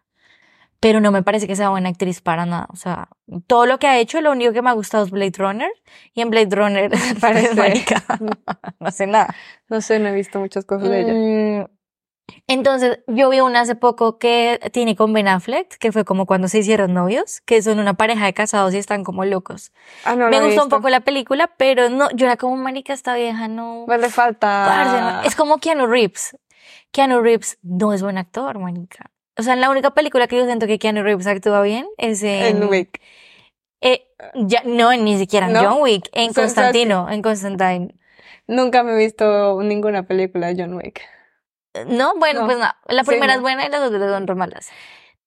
pero 0.80 1.00
no 1.02 1.12
me 1.12 1.24
parece 1.24 1.48
que 1.48 1.56
sea 1.56 1.70
buena 1.70 1.90
actriz 1.90 2.22
para 2.22 2.46
nada. 2.46 2.68
O 2.70 2.76
sea, 2.76 3.10
todo 3.48 3.66
lo 3.66 3.80
que 3.80 3.88
ha 3.88 4.00
hecho, 4.00 4.22
lo 4.22 4.32
único 4.32 4.54
que 4.54 4.62
me 4.62 4.70
ha 4.70 4.74
gustado 4.74 5.04
es 5.04 5.12
Blade 5.12 5.34
Runner, 5.38 5.72
y 6.14 6.22
en 6.22 6.30
Blade 6.30 6.56
Runner 6.56 6.92
Parece- 7.22 7.56
marica, 7.56 8.04
no 8.80 8.92
sé 8.92 9.08
nada. 9.08 9.36
No 9.70 9.82
sé, 9.82 10.00
no 10.00 10.08
he 10.10 10.14
visto 10.14 10.40
muchas 10.40 10.64
cosas 10.66 10.90
de 10.90 11.02
ella. 11.02 11.14
Mm, 11.14 11.68
Entonces, 12.48 13.00
yo 13.08 13.30
vi 13.30 13.40
una 13.40 13.62
hace 13.62 13.76
poco 13.76 14.18
que 14.18 14.60
tiene 14.72 14.96
con 14.96 15.14
Ben 15.14 15.28
Affleck, 15.28 15.78
que 15.78 15.92
fue 15.92 16.06
como 16.06 16.26
cuando 16.26 16.48
se 16.48 16.60
hicieron 16.60 16.94
novios, 16.94 17.42
que 17.42 17.62
son 17.62 17.80
una 17.80 17.94
pareja 17.96 18.26
de 18.26 18.34
casados 18.34 18.74
y 18.74 18.78
están 18.78 19.04
como 19.04 19.26
locos. 19.26 19.72
Ah, 20.04 20.16
no, 20.16 20.30
Me 20.30 20.42
gustó 20.42 20.64
un 20.64 20.70
poco 20.70 20.90
la 20.90 21.02
película, 21.02 21.52
pero 21.58 21.90
no, 21.90 22.10
yo 22.12 22.26
era 22.26 22.38
como 22.38 22.56
marica 22.58 22.94
esta 22.94 23.16
vieja, 23.16 23.48
no. 23.48 23.84
Pues 23.86 24.00
le 24.00 24.10
falta. 24.10 24.66
parce, 24.68 25.02
no". 25.02 25.22
Es 25.24 25.36
como 25.36 25.58
Keanu 25.58 25.88
Reeves. 25.88 26.38
Keanu 26.92 27.22
Reeves 27.22 27.58
no 27.62 27.94
es 27.94 28.02
buen 28.02 28.18
actor, 28.18 28.60
marica. 28.60 29.12
O 29.38 29.44
sea, 29.44 29.54
en 29.54 29.62
la 29.62 29.70
única 29.70 29.92
película 29.92 30.28
que 30.28 30.38
yo 30.38 30.46
siento 30.46 30.68
que 30.68 30.80
Keanu 30.80 31.02
Reeves 31.04 31.28
actúa 31.28 31.62
bien 31.62 31.88
es 31.98 32.22
en... 32.24 32.62
en 32.62 32.70
Wick. 32.70 33.02
eh, 33.82 34.08
ya, 34.36 34.62
no, 34.66 34.96
ni 34.96 35.18
siquiera 35.18 35.48
en 35.48 35.54
¿No? 35.54 35.64
John 35.64 35.82
Wick, 35.82 36.08
en 36.14 36.30
O 36.30 36.34
sea, 36.34 36.48
¿sabes 36.48 36.54
Constantino, 36.54 37.10
en 37.10 37.22
Constantine. 37.22 37.96
Nunca 38.48 38.84
me 38.84 38.94
he 38.94 38.98
visto 38.98 39.62
ninguna 39.64 40.04
película 40.04 40.48
de 40.48 40.62
John 40.62 40.76
Wick. 40.76 41.02
No, 41.88 42.14
bueno, 42.18 42.42
No. 42.42 42.46
pues 42.46 42.58
no. 42.60 42.66
La 42.88 43.04
Sí, 43.04 43.10
primera 43.10 43.34
no. 43.34 43.38
es 43.38 43.42
buena 43.42 43.66
y 43.66 43.70
las 43.70 43.82
otras 43.82 44.02
son 44.12 44.28
re 44.28 44.36
malas. 44.36 44.70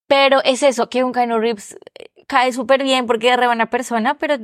Pero 0.07 0.41
es 0.45 0.63
eso, 0.63 0.89
que 0.89 1.03
un 1.03 1.13
Keanu 1.13 1.39
Reeves 1.39 1.77
eh, 1.99 2.11
cae 2.29 2.53
súper 2.53 2.83
bien 2.85 3.07
porque 3.07 3.31
es 3.31 3.37
re 3.37 3.47
buena 3.47 3.71
persona, 3.71 4.15
pero 4.19 4.37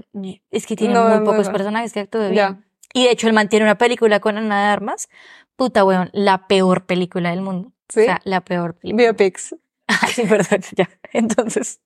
es 0.51 0.67
que 0.67 0.75
tiene 0.77 0.95
No, 0.95 1.05
muy 1.05 1.12
es 1.15 1.21
muy 1.21 1.27
pocos 1.27 1.49
personajes 1.51 1.93
que 1.93 2.01
actúen 2.01 2.33
bien. 2.33 2.35
Ya. 2.35 2.59
Y 2.95 3.05
de 3.05 3.11
hecho, 3.12 3.27
él 3.29 3.33
mantiene 3.33 3.65
una 3.65 3.79
película 3.79 4.21
con 4.21 4.37
Ana 4.37 4.65
de 4.67 4.73
Armas. 4.73 5.09
Puta, 5.57 5.85
weón, 5.85 6.11
la 6.12 6.47
peor 6.49 6.85
película 6.87 7.31
del 7.31 7.41
mundo. 7.43 7.73
¿Sí? 7.88 8.01
O 8.01 8.05
sea, 8.05 8.21
la 8.25 8.41
peor 8.41 8.75
película. 8.75 9.05
Biopics. 9.05 9.55
Ah, 9.88 10.07
sí, 10.07 10.23
perdón, 10.23 10.61
ya. 10.77 10.88
Entonces, 11.12 11.81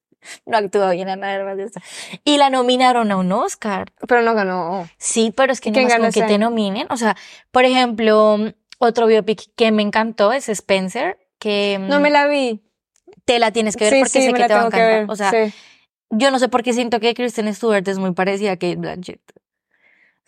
no 0.44 0.56
actúa 0.58 0.90
bien 0.92 1.08
Ana 1.08 1.28
de 1.28 1.34
Armas. 1.34 1.56
de 1.56 1.64
esta. 1.64 1.80
Y 2.24 2.38
la 2.38 2.50
nominaron 2.50 3.10
a 3.10 3.16
un 3.16 3.32
Oscar. 3.32 3.92
Pero 4.06 4.22
no 4.22 4.34
ganó. 4.34 4.88
Sí, 4.98 5.32
pero 5.36 5.52
es 5.52 5.60
que 5.60 5.70
no 5.70 5.74
¿Quién 5.74 5.84
más 5.86 5.92
ganó 5.94 6.04
con 6.04 6.12
que 6.12 6.22
te 6.22 6.38
nominen. 6.38 6.86
O 6.90 6.96
sea, 6.96 7.16
por 7.50 7.64
ejemplo, 7.64 8.38
otro 8.78 9.06
biopic 9.06 9.42
que 9.56 9.72
me 9.72 9.82
encantó 9.82 10.32
es 10.32 10.48
Spencer, 10.48 11.18
que 11.38 11.78
No 11.80 12.00
me 12.00 12.10
la 12.10 12.26
vi. 12.26 12.62
te 13.24 13.38
la 13.38 13.50
tienes 13.52 13.76
que 13.76 13.84
ver 13.84 13.92
sí, 13.94 13.98
porque 14.00 14.10
sí, 14.20 14.26
sé 14.26 14.32
que 14.32 14.44
te 14.46 14.54
va 14.54 14.62
a 14.62 14.66
encantar. 14.66 15.06
O 15.10 15.16
sea, 15.16 15.30
sí. 15.30 15.52
yo 16.10 16.30
no 16.30 16.38
sé 16.38 16.48
por 16.48 16.62
qué 16.62 16.72
siento 16.72 17.00
que 17.00 17.14
Kristen 17.14 17.52
Stewart 17.54 17.86
es 17.88 17.98
muy 17.98 18.12
parecida 18.12 18.52
a 18.52 18.56
Kate 18.56 18.76
Blanchett. 18.76 19.20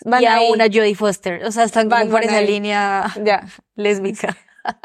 Van 0.05 0.23
y 0.23 0.27
a 0.27 0.35
ahí. 0.37 0.51
una 0.53 0.65
Jodie 0.67 0.95
Foster. 0.95 1.45
O 1.45 1.51
sea, 1.53 1.65
están 1.65 1.89
como 1.89 1.97
Van- 2.01 2.11
por 2.11 2.21
van 2.21 2.25
esa 2.29 2.37
ahí. 2.39 2.47
línea 2.47 3.13
Ya. 3.25 3.47
lésbica. 3.75 4.37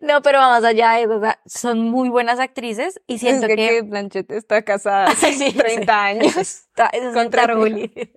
No, 0.00 0.22
pero 0.22 0.38
vamos 0.38 0.64
allá, 0.64 1.00
sea, 1.20 1.40
son 1.46 1.80
muy 1.90 2.08
buenas 2.08 2.38
actrices 2.38 3.00
y 3.06 3.18
siento 3.18 3.46
es 3.46 3.48
que, 3.50 3.56
que... 3.56 3.66
Kate 3.68 3.82
Blanchett 3.82 4.30
está 4.32 4.62
casada 4.62 5.06
hace 5.10 5.32
Sí, 5.32 5.50
sí. 5.50 5.56
30 5.56 6.04
años. 6.04 6.36
Está- 6.36 6.86
eso 6.92 7.08
es 7.08 7.14
Con. 7.56 8.12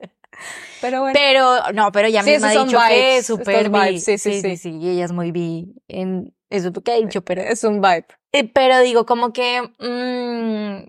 Pero 0.81 1.01
bueno. 1.01 1.13
Pero, 1.17 1.71
no, 1.73 1.91
pero 1.91 2.07
ella 2.07 2.23
Sí, 2.23 2.31
misma 2.31 2.49
ha 2.49 2.65
dicho 2.65 2.77
que 2.87 3.17
es 3.17 3.25
súper 3.25 3.69
bi. 3.69 3.99
sí, 3.99 4.17
sí, 4.17 4.41
sí, 4.41 4.57
sí. 4.57 4.77
y 4.79 4.89
ella 4.89 5.05
es 5.05 5.11
muy 5.11 5.31
bi 5.31 5.73
en 5.87 6.33
eso 6.49 6.71
tú 6.71 6.81
que 6.81 6.91
ha 6.91 6.95
dicho, 6.95 7.21
pero... 7.23 7.41
es 7.41 7.63
un 7.63 7.81
vibe. 7.81 8.05
Eh, 8.31 8.45
pero 8.45 8.79
digo, 8.79 9.05
como 9.05 9.33
que, 9.33 9.61
mm, 9.79 10.87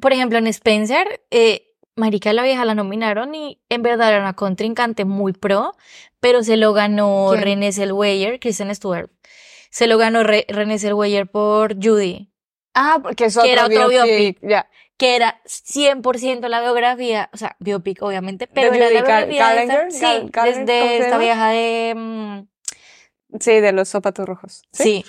por 0.00 0.12
ejemplo, 0.12 0.38
en 0.38 0.46
Spencer, 0.46 1.22
eh, 1.30 1.68
Marica 1.96 2.32
la 2.32 2.42
vieja 2.42 2.64
la 2.64 2.74
nominaron 2.74 3.34
y 3.34 3.60
en 3.68 3.82
verdad 3.82 4.10
era 4.10 4.20
una 4.20 4.34
contrincante 4.34 5.04
muy 5.04 5.32
pro, 5.32 5.74
pero 6.20 6.42
se 6.42 6.56
lo 6.56 6.72
ganó 6.72 7.28
¿Quién? 7.30 7.42
Renée 7.42 7.72
Zellweger, 7.72 8.40
Kristen 8.40 8.74
Stewart. 8.74 9.10
Se 9.70 9.86
lo 9.86 9.98
ganó 9.98 10.22
Re 10.22 10.46
Renée 10.48 10.78
Zellweger 10.78 11.30
por 11.30 11.74
Judy, 11.82 12.30
Ah, 12.74 12.98
porque 13.02 13.26
es 13.26 13.34
Que 13.34 13.40
otro, 13.40 13.52
era 13.52 13.66
otro 13.66 13.88
biopic. 13.88 14.38
Ya. 14.42 14.68
Que 15.02 15.16
era 15.16 15.40
100% 15.46 16.46
la 16.46 16.60
biografía, 16.60 17.28
o 17.32 17.36
sea, 17.36 17.56
biopic 17.58 18.00
obviamente, 18.02 18.46
pero 18.46 18.70
¿De 18.70 18.76
era 18.76 18.86
la 18.86 19.00
biografía 19.00 19.48
de 19.48 19.62
esta- 19.64 19.90
sí, 19.90 20.30
desde 20.30 20.30
¿cómo 20.32 20.54
se 20.54 20.98
esta 20.98 21.18
vieja 21.18 21.48
de, 21.48 21.94
mm, 21.96 23.38
Sí, 23.40 23.58
de 23.60 23.72
los 23.72 23.88
zapatos 23.88 24.26
rojos. 24.28 24.62
sí, 24.70 25.04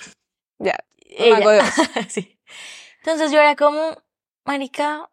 Ya. 0.58 0.76
Mago 1.30 1.50
de 1.50 1.60
Oz. 1.60 1.74
sí. 2.08 2.40
Entonces 3.04 3.30
yo 3.30 3.38
era 3.38 3.54
como, 3.54 3.96
marica, 4.44 5.10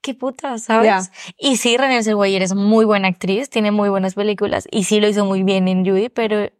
qué 0.00 0.14
puta, 0.14 0.56
¿sabes? 0.56 0.86
Ya. 0.86 1.12
Y 1.36 1.58
sí, 1.58 1.76
Renée 1.76 2.02
Zellweger 2.02 2.40
es 2.40 2.54
muy 2.54 2.86
buena 2.86 3.08
actriz, 3.08 3.50
tiene 3.50 3.70
muy 3.70 3.90
buenas 3.90 4.14
películas 4.14 4.66
y 4.70 4.84
sí 4.84 4.98
lo 4.98 5.08
hizo 5.08 5.26
muy 5.26 5.42
bien 5.42 5.68
en 5.68 5.84
Judy, 5.84 6.08
pero, 6.08 6.50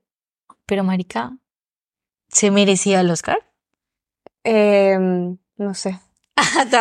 pero 0.66 0.84
marica, 0.84 1.38
¿se 2.28 2.50
merecía 2.50 3.00
el 3.00 3.10
Oscar? 3.10 3.38
Em, 4.44 5.38
no 5.56 5.72
sé. 5.72 5.98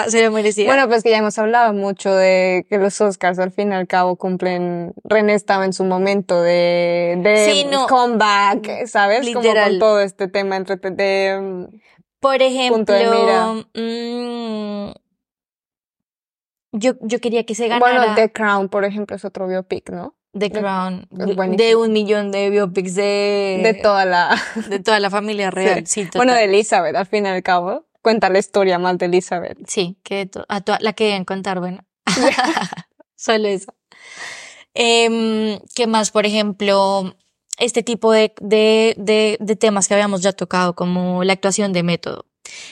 Se 0.10 0.24
lo 0.24 0.32
merecía. 0.32 0.66
Bueno, 0.66 0.88
pues 0.88 1.04
que 1.04 1.10
ya 1.10 1.18
hemos 1.18 1.38
hablado 1.38 1.74
mucho 1.74 2.14
de 2.14 2.66
que 2.70 2.78
los 2.78 3.00
Oscars 3.02 3.38
al 3.40 3.52
fin 3.52 3.72
y 3.72 3.76
al 3.76 3.88
cabo 3.88 4.16
cumplen. 4.16 4.94
René 5.04 5.34
estaba 5.34 5.66
en 5.66 5.74
su 5.74 5.84
momento 5.84 6.42
de, 6.42 7.18
de 7.22 7.52
Sí, 7.52 7.66
no. 7.70 7.88
comeback, 7.88 8.86
¿sabes? 8.88 9.28
Como 9.28 9.42
Literal. 9.42 9.72
con 9.72 9.80
todo 9.80 10.00
este 10.00 10.28
tema 10.28 10.56
entre 10.58 10.78
de, 10.78 11.40
mm, 11.42 11.66
Por 12.20 12.38
punto 12.70 12.94
de 12.94 13.02
ejemplo, 13.04 13.66
mm, 13.76 14.92
yo, 16.74 16.94
yo 17.02 17.20
quería 17.20 17.46
que 17.46 17.56
se 17.56 17.68
ganara 17.68 18.00
bueno, 18.00 18.16
The 18.16 18.32
Crown, 18.32 18.70
por 18.70 18.86
ejemplo, 18.86 19.16
es 19.16 19.26
otro 19.26 19.48
biopic, 19.48 19.90
¿no? 19.90 20.16
The 20.34 20.50
Crown, 20.50 21.08
de- 21.12 21.76
un 21.76 21.92
millón 21.92 22.32
de 22.32 22.50
biopics 22.50 22.96
de, 22.96 23.60
De 23.64 23.74
toda 23.74 24.06
la, 24.06 24.34
de 24.70 24.80
toda 24.80 25.00
la 25.02 25.10
familia 25.10 25.52
real. 25.52 25.86
Sí, 25.86 26.08
bueno, 26.16 26.34
de. 26.34 26.46
Elizabeth, 26.46 26.96
al 26.96 27.06
fin 27.06 27.26
y 27.26 27.30
al 27.30 27.44
cabo. 27.44 27.86
Cuenta 28.02 28.30
la 28.30 28.40
historia 28.40 28.80
más 28.80 28.98
de 28.98 29.06
Elizabeth. 29.08 29.58
Sí, 29.68 29.98
que 30.04 30.30
a 30.48 30.62
la 30.80 30.94
que 30.94 31.06
deben 31.06 31.26
contar, 31.26 31.60
bueno. 31.60 31.86
Solo 33.16 33.48
eso. 33.48 33.74
Em, 34.74 35.60
¿qué 35.76 35.88
más? 35.88 36.12
Por 36.12 36.26
ejemplo, 36.26 37.16
este 37.58 37.84
tipo 37.84 38.12
de, 38.12 38.34
de, 38.42 38.96
de, 38.98 39.38
de 39.40 39.56
temas 39.56 39.88
que 39.88 39.94
habíamos 39.94 40.22
ya 40.22 40.34
tocado, 40.34 40.76
como 40.76 41.24
la 41.24 41.34
actuación 41.34 41.74
de 41.74 41.84
método. 41.84 42.26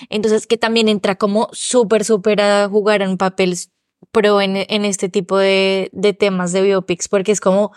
Entonces, 0.09 0.47
que 0.47 0.57
también 0.57 0.87
entra 0.89 1.15
como 1.15 1.49
súper, 1.51 2.03
súper 2.05 2.41
a 2.41 2.67
jugar 2.67 3.01
un 3.07 3.17
papel 3.17 3.55
pro 4.11 4.41
en, 4.41 4.55
en 4.57 4.85
este 4.85 5.09
tipo 5.09 5.37
de, 5.37 5.89
de 5.93 6.13
temas 6.13 6.51
de 6.53 6.61
biopics, 6.63 7.07
porque 7.07 7.31
es 7.31 7.39
como, 7.41 7.71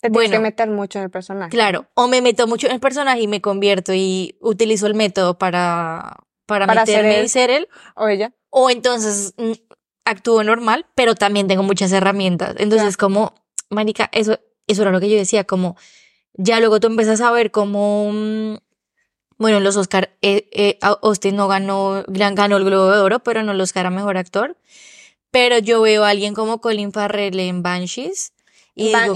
Te 0.00 0.08
tienes 0.08 0.14
Bueno. 0.14 0.30
que 0.30 0.38
meter 0.40 0.70
mucho 0.70 0.98
en 0.98 1.04
el 1.04 1.10
personaje. 1.10 1.50
claro, 1.50 1.86
o 1.94 2.08
me 2.08 2.22
meto 2.22 2.46
mucho 2.46 2.66
en 2.68 2.72
el 2.74 2.80
personaje 2.80 3.20
y 3.20 3.26
me 3.28 3.40
convierto 3.42 3.92
y 3.92 4.38
utilizo 4.40 4.86
el 4.86 4.94
método 4.94 5.36
para, 5.36 6.16
para, 6.46 6.66
Para 6.66 6.86
ser 6.86 6.96
meterme 7.04 7.20
él. 7.20 7.26
y 7.26 7.28
ser 7.28 7.50
él, 7.50 7.68
O 7.94 8.08
ella. 8.08 8.32
o 8.50 8.70
entonces 8.70 9.34
mm, 9.36 9.52
actúo 10.04 10.42
normal, 10.44 10.86
pero 10.94 11.14
también 11.14 11.46
tengo 11.48 11.62
muchas 11.62 11.92
herramientas. 11.92 12.54
Entonces, 12.58 12.96
como, 12.96 13.34
marica, 13.70 14.08
eso, 14.12 14.38
eso 14.66 14.82
era 14.82 14.90
lo 14.92 15.00
que 15.00 15.10
yo 15.10 15.16
decía, 15.16 15.44
como, 15.44 15.76
ya 16.34 16.60
luego 16.60 16.80
tú 16.80 16.86
empiezas 16.86 17.20
a 17.20 17.30
ver 17.32 17.50
como, 17.50 18.10
mm, 18.12 18.56
bueno, 19.38 19.58
en 19.58 19.64
los 19.64 19.76
Oscar, 19.76 20.10
eh, 20.22 20.48
eh, 20.52 20.78
Austin 20.80 21.36
no 21.36 21.46
ganó, 21.48 22.04
ganó 22.08 22.56
el 22.56 22.64
Globo 22.64 22.90
de 22.90 23.00
Oro, 23.00 23.18
pero 23.20 23.42
no 23.42 23.52
el 23.52 23.60
Oscar 23.60 23.86
a 23.86 23.90
Mejor 23.90 24.16
Actor. 24.16 24.56
Pero 25.30 25.58
yo 25.58 25.82
veo 25.82 26.04
a 26.04 26.10
alguien 26.10 26.32
como 26.34 26.60
Colin 26.62 26.92
Farrell 26.92 27.38
en 27.40 27.62
Banshees 27.62 28.32
y 28.74 28.94
en, 28.94 29.14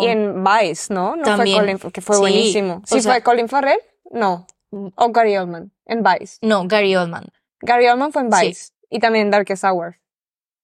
y 0.00 0.06
en 0.06 0.42
Vice, 0.44 0.94
¿no? 0.94 1.16
No 1.16 1.22
También. 1.22 1.56
fue 1.58 1.66
Colin, 1.78 1.92
que 1.92 2.00
fue 2.00 2.16
Sí, 2.16 2.20
buenísimo. 2.20 2.74
o 2.82 2.86
¿Sí 2.86 3.02
sea- 3.02 3.12
fue 3.12 3.22
Colin 3.22 3.48
Farrell? 3.48 3.78
No. 4.10 4.46
O 4.70 5.08
Gary 5.10 5.36
Oldman, 5.36 5.70
en 5.88 6.02
Vice. 6.04 6.38
no, 6.42 6.66
Gary 6.68 6.94
Oldman. 6.94 7.24
Gary 7.60 7.88
Oldman 7.88 8.12
fue 8.12 8.22
en 8.22 8.32
Sí. 8.32 8.46
Vice. 8.48 8.72
Y 8.90 9.00
también 9.00 9.26
en 9.26 9.30
Darkest 9.32 9.64
Hour. 9.64 9.96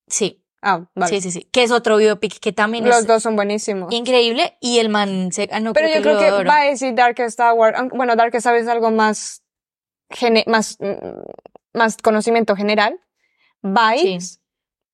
Sí, 0.07 0.45
Ah, 0.63 0.87
vale. 0.95 1.11
sí, 1.11 1.21
sí, 1.21 1.31
sí. 1.31 1.49
Que 1.53 1.63
es 1.63 1.71
otro 1.71 1.97
biopic 1.97 2.39
que 2.39 2.53
también 2.53 2.85
Los 2.87 2.99
es 3.01 3.07
dos 3.07 3.23
son 3.23 3.37
buenísimos. 3.37 3.93
increíble 3.93 4.57
y 4.61 4.79
el 4.79 4.89
man 4.89 5.31
se 5.33 5.47
ganó 5.47 5.73
Pero 5.73 5.89
creo 5.89 6.03
yo 6.03 6.19
que 6.19 6.27
creo 6.27 6.39
que. 6.39 6.71
Vice 6.71 6.89
y 6.89 6.93
Darkest 6.95 7.39
Hour, 7.41 7.75
bueno, 7.95 8.17
Darkest 8.17 8.47
Hour 8.47 8.57
es 8.57 8.69
algo 8.69 8.91
más, 8.91 9.43
gene- 10.11 10.45
más, 10.47 10.79
mm, 10.81 11.77
más 11.79 11.97
conocimiento 11.99 12.55
general. 12.57 12.99
Vice, 13.63 14.21
Sí. 14.21 14.41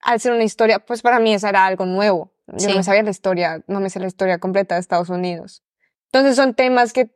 al 0.02 0.20
ser 0.20 0.32
una 0.32 0.44
historia, 0.44 0.78
pues 0.80 1.02
para 1.02 1.18
mí 1.18 1.34
eso 1.34 1.48
era 1.48 1.66
algo 1.66 1.86
nuevo. 1.86 2.32
Yo 2.46 2.58
Sí. 2.60 2.66
no 2.68 2.76
me 2.76 2.82
sabía 2.84 3.02
la 3.02 3.10
historia, 3.10 3.62
no 3.68 3.80
me 3.80 3.90
sé 3.90 4.00
la 4.00 4.06
historia 4.08 4.38
completa 4.38 4.74
de 4.74 4.80
Estados 4.80 5.08
Unidos. 5.08 5.62
Entonces 6.06 6.34
son 6.36 6.54
temas 6.54 6.92
que 6.92 7.10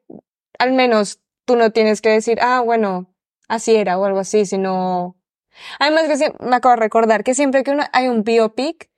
al 0.59 0.73
menos 0.73 1.21
tú 1.45 1.57
no 1.57 1.71
tienes 1.71 2.01
que 2.01 2.11
decir, 2.11 2.39
ah, 2.43 2.61
bueno, 2.61 3.15
así 3.49 3.75
era 3.77 3.99
o 3.99 4.05
algo 4.05 4.19
así, 4.21 4.47
sino... 4.47 5.17
Además 5.79 6.05
que 6.09 6.33
me 6.45 6.57
acabo 6.57 6.75
de 6.75 6.81
recordar 6.81 7.23
que 7.23 7.35
siempre 7.35 7.63
que 7.63 7.71
una- 7.71 7.91
hay 7.93 8.09
un 8.09 8.25
biopic, 8.25 8.91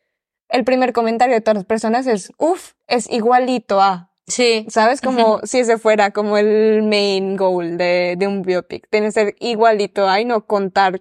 el 0.48 0.64
primer 0.64 0.92
comentario 0.92 1.34
de 1.34 1.40
todas 1.40 1.56
las 1.56 1.64
personas 1.66 2.06
es, 2.06 2.32
uff, 2.38 2.72
es 2.86 3.10
igualito 3.10 3.80
a... 3.80 4.12
Sí, 4.28 4.66
¿Sabes? 4.70 5.00
Como 5.02 5.38
si 5.44 5.60
ese 5.60 5.78
fuera 5.78 6.10
como 6.10 6.36
el 6.36 6.82
main 6.82 7.36
goal 7.36 7.76
de, 7.78 8.16
de 8.18 8.26
un 8.26 8.42
biopic. 8.42 8.88
Tiene 8.90 9.06
que 9.06 9.12
ser 9.12 9.36
igualito 9.38 10.08
a 10.08 10.20
y 10.20 10.24
no 10.24 10.46
contar. 10.46 11.00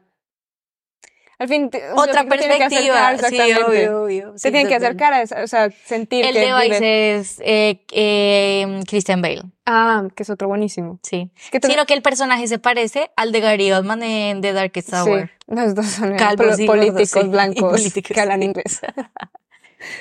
Al 1.37 1.47
fin, 1.49 1.69
otra 1.95 2.23
perspectiva. 2.25 3.17
Sí, 3.29 3.39
obvio, 3.65 4.03
obvio. 4.03 4.31
Se 4.37 4.47
Sí, 4.47 4.51
tiene 4.53 4.69
que 4.69 4.75
total. 4.75 4.85
acercar 4.87 5.13
a 5.13 5.21
esa- 5.21 5.43
o 5.43 5.47
sea, 5.47 5.69
sentir 5.85 6.25
El 6.25 6.33
que 6.33 6.39
de 6.39 6.53
Vice 6.69 7.15
es 7.15 7.39
eh, 7.43 7.81
eh, 7.91 8.79
Christian 8.87 9.21
Bale, 9.21 9.41
Ah, 9.65 10.07
que 10.15 10.23
es 10.23 10.29
otro 10.29 10.47
buenísimo. 10.47 10.99
sí. 11.03 11.29
Que 11.51 11.59
Sino 11.61 11.85
que 11.85 11.93
el 11.93 12.01
personaje 12.01 12.47
se 12.47 12.57
parece 12.59 13.11
al 13.17 13.31
de 13.33 13.41
Gary 13.41 13.71
Oldman 13.71 14.01
en 14.03 14.39
The 14.41 14.53
Darkest 14.53 14.93
Hour. 14.93 15.29
Sí, 15.29 15.53
los 15.55 15.75
dos 15.75 15.85
son 15.87 16.15
Calvos 16.15 16.57
y 16.59 16.67
gordos, 16.67 16.85
políticos 16.85 17.09
sí, 17.09 17.19
y 17.27 17.29
blancos 17.29 17.71
políticos, 17.71 18.11
que 18.15 18.21
hablan 18.21 18.39
sí. 18.39 18.45
inglés. 18.45 18.81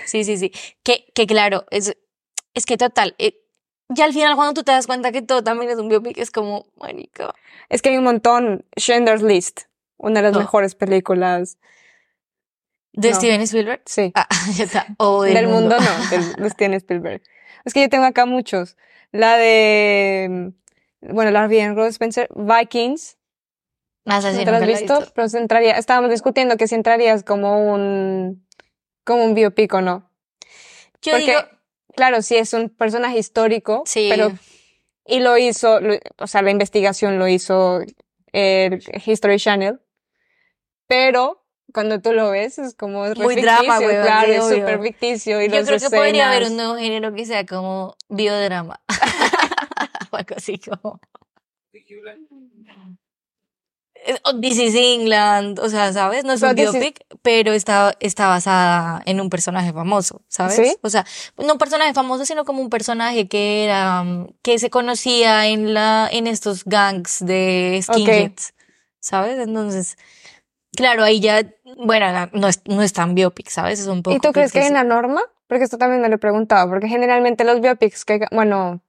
Sí, 0.07 0.25
sí, 0.25 0.38
sí. 0.38 0.53
Que, 0.83 1.05
que 1.14 1.27
claro, 1.27 1.64
es, 1.70 1.97
es 2.55 2.64
que 2.66 2.77
total, 2.77 3.14
eh, 3.18 3.35
ya 3.90 4.05
al 4.07 4.12
final 4.12 4.35
cuando 4.37 4.55
tú 4.55 4.62
te 4.62 4.73
das 4.73 4.87
cuenta 4.87 5.12
que 5.12 5.20
todo 5.20 5.42
también 5.44 5.70
es 5.70 5.79
un 5.79 5.88
biopic, 5.88 6.16
es 6.18 6.31
como, 6.31 6.66
marica. 6.77 7.35
Es 7.68 7.83
que 7.83 7.90
hay 7.90 7.99
un 7.99 8.05
montón. 8.05 8.64
Schindler's 8.79 9.23
List, 9.23 9.62
una 9.96 10.20
de 10.20 10.22
las 10.24 10.33
No. 10.33 10.40
mejores 10.40 10.74
películas. 10.74 11.59
¿De 12.92 13.11
No. 13.11 13.16
Steven 13.16 13.40
Spielberg? 13.42 13.83
Sí. 13.87 14.12
Ah, 14.14 14.28
ya 14.57 14.64
está. 14.64 14.87
O 14.98 15.22
del, 15.22 15.35
del 15.35 15.48
mundo, 15.48 15.76
no, 15.78 16.11
del, 16.11 16.33
de 16.35 16.50
Steven 16.50 16.74
Spielberg. 16.74 17.22
Es 17.64 17.72
que 17.74 17.80
yo 17.80 17.88
tengo 17.88 18.04
acá 18.04 18.26
muchos. 18.26 18.76
La 19.11 19.37
de, 19.37 20.52
mm, 21.00 21.12
bueno, 21.14 21.30
la 21.30 21.46
vi 21.46 21.59
en 21.59 21.76
Rose 21.76 21.90
Spencer, 21.90 22.28
Vikings, 22.35 23.16
Más 24.04 24.24
¿no 24.24 24.30
te 24.38 24.44
la 24.44 24.57
has 24.59 24.62
he 24.62 24.66
visto? 24.66 25.04
Pero 25.14 25.28
se 25.28 25.38
entraría, 25.38 25.78
estábamos 25.78 26.11
discutiendo 26.11 26.57
que 26.57 26.68
si 26.68 26.74
entrarías 26.74 27.22
como 27.24 27.72
un, 27.72 28.46
como 29.04 29.24
un 29.24 29.35
biopic 29.35 29.72
o 29.74 29.80
no. 29.80 30.11
Yo 31.02 31.12
Porque, 31.12 31.26
digo, 31.26 31.40
claro, 31.96 32.22
sí 32.22 32.37
es 32.37 32.52
un 32.54 32.68
personaje 32.70 33.18
histórico, 33.18 33.83
Sí. 33.87 34.09
pero, 34.11 34.33
y 35.07 35.20
lo 35.20 35.37
hizo, 35.38 35.80
lo- 35.80 35.98
o 36.18 36.26
sea, 36.26 36.42
la 36.42 36.50
investigación 36.50 37.18
lo 37.18 37.28
hizo 37.28 37.80
el 38.33 38.83
History 39.07 39.38
Channel, 39.38 39.80
pero 40.87 41.40
cuando 41.73 42.01
tú 42.01 42.12
lo 42.12 42.31
ves 42.31 42.59
es 42.59 42.75
como 42.75 43.07
es 43.07 43.18
Muy 43.18 43.35
drama, 43.37 43.61
ficticio, 43.79 43.87
weón, 43.88 44.03
claro, 44.05 44.27
sí, 44.29 44.33
es 44.35 44.44
súper 44.61 44.81
ficticio 44.83 45.42
y 45.42 45.49
yo 45.49 45.64
creo 45.64 45.79
que 45.79 45.90
podría 45.90 46.31
haber 46.31 46.44
un 46.51 46.57
nuevo 46.57 46.77
género 46.77 47.12
que 47.14 47.27
sea 47.27 47.44
como 47.47 47.97
biodrama. 48.09 48.81
o 50.11 50.16
algo 50.16 50.35
así 50.37 50.59
como. 50.59 51.01
Eh, 54.07 54.16
This 54.40 54.59
is 54.59 54.75
England, 54.75 55.59
o 55.61 55.68
sea, 55.70 55.92
¿sabes? 55.92 56.25
No 56.25 56.35
es 56.35 56.42
un 56.42 56.51
is- 56.51 56.73
biopic, 56.73 57.05
pero 57.23 57.53
está, 57.53 57.97
está 58.01 58.29
basada 58.29 59.03
en 59.07 59.20
un 59.20 59.31
personaje 59.31 59.73
famoso, 59.73 60.23
¿sabes? 60.29 60.57
¿Sí? 60.57 60.77
O 60.83 60.90
sea, 60.90 61.07
no 61.38 61.53
un 61.55 61.59
personaje 61.59 61.94
famoso, 61.94 62.27
sino 62.27 62.44
como 62.44 62.61
un 62.61 62.68
personaje 62.70 63.29
que 63.29 63.64
era, 63.64 64.03
um, 64.03 64.27
que 64.42 64.59
se 64.59 64.68
conocía 64.68 65.47
en 65.47 65.73
la, 65.73 66.09
en 66.12 66.27
estos 66.27 66.64
gangs 66.64 67.25
de 67.25 67.81
skinheads, 67.83 68.53
¿sabes? 69.01 69.38
Entonces, 69.38 69.97
claro, 70.76 71.02
ahí 71.02 71.20
ya, 71.20 71.42
bueno, 71.78 72.28
no 72.32 72.48
es, 72.48 72.62
no 72.66 72.82
es 72.82 72.92
tan 72.92 73.14
biopic, 73.14 73.48
¿sabes? 73.48 73.80
Es 73.80 73.87
un 73.87 74.02
poco. 74.02 74.16
¿Y 74.16 74.20
tú 74.20 74.32
crees 74.32 74.52
que 74.52 74.60
hay 74.60 74.70
una 74.70 74.84
norma? 74.84 75.20
Porque 75.46 75.64
esto 75.64 75.78
también 75.78 76.00
me 76.00 76.08
lo 76.08 76.16
he 76.16 76.18
preguntado, 76.18 76.68
porque 76.68 76.88
generalmente 76.88 77.44
los 77.44 77.60
biopics 77.60 78.04
que, 78.04 78.26
bueno, 78.32 78.82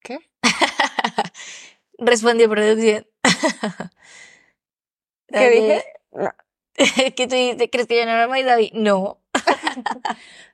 ¿qué? 0.00 0.18
Respondió 1.98 2.48
producción. 2.48 3.06
¿Qué 5.28 5.50
dije? 5.50 5.84
¿Qué 7.14 7.26
tú 7.26 7.34
dijiste? 7.34 7.70
¿Crees 7.70 7.86
que 7.86 7.98
yo 7.98 8.04
no 8.06 8.12
era 8.12 8.28
May 8.28 8.42
David? 8.42 8.72
No. 8.74 9.18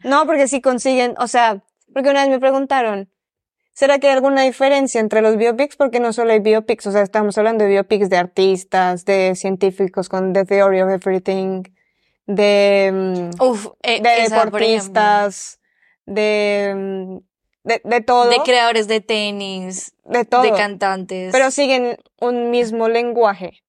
No, 0.04 0.26
porque 0.26 0.48
si 0.48 0.60
consiguen, 0.60 1.14
o 1.18 1.26
sea, 1.26 1.62
porque 1.92 2.10
una 2.10 2.22
vez 2.22 2.30
me 2.30 2.40
preguntaron, 2.40 3.10
¿será 3.78 4.00
que 4.00 4.08
hay 4.08 4.14
alguna 4.14 4.42
diferencia 4.42 5.00
entre 5.00 5.22
los 5.22 5.36
biopics? 5.36 5.76
Porque 5.76 6.00
no 6.00 6.12
solo 6.12 6.32
hay 6.32 6.40
biopics, 6.40 6.84
o 6.88 6.90
sea, 6.90 7.02
estamos 7.02 7.38
hablando 7.38 7.62
de 7.62 7.70
biopics 7.70 8.10
de 8.10 8.16
artistas, 8.16 9.04
de 9.04 9.36
científicos 9.36 10.08
con 10.08 10.32
The 10.32 10.44
Theory 10.44 10.80
of 10.80 10.90
Everything, 10.90 11.62
de, 12.26 12.90
mm, 12.92 13.40
Uf, 13.42 13.68
eh, 13.82 14.00
de 14.02 14.24
esa, 14.24 14.44
deportistas, 14.44 15.60
de, 16.06 16.74
mm, 16.76 17.16
de, 17.68 17.80
de 17.84 18.00
todo, 18.00 18.28
De 18.30 18.38
creadores 18.44 18.88
de 18.88 19.00
tenis, 19.00 19.94
de 20.04 20.24
todo, 20.24 20.42
de 20.42 20.52
cantantes. 20.54 21.30
pero 21.30 21.52
siguen 21.52 21.98
un 22.20 22.50
mismo 22.50 22.88
lenguaje. 22.88 23.62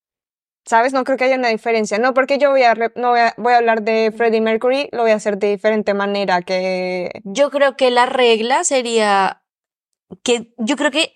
¿Sabes? 0.65 0.91
No 0.93 1.03
creo 1.03 1.17
que 1.17 1.23
haya 1.25 1.35
una 1.35 1.47
diferencia. 1.49 1.97
No, 1.99 2.13
porque 2.13 2.37
yo 2.37 2.51
voy 2.51 2.61
a, 2.63 2.73
re- 2.75 2.91
no 2.95 3.09
voy 3.11 3.21
a, 3.21 3.33
voy 3.37 3.53
a 3.53 3.57
hablar 3.57 3.81
de 3.81 4.11
Freddie 4.15 4.41
Mercury, 4.41 4.87
lo 4.91 5.01
voy 5.03 5.11
a 5.11 5.15
hacer 5.15 5.37
de 5.37 5.49
diferente 5.49 5.93
manera 5.95 6.41
que 6.43 7.09
Yo 7.23 7.49
creo 7.49 7.75
que 7.75 7.89
la 7.89 8.05
regla 8.05 8.63
sería 8.63 9.38
que 10.23 10.53
yo 10.57 10.75
creo 10.75 10.91
que 10.91 11.15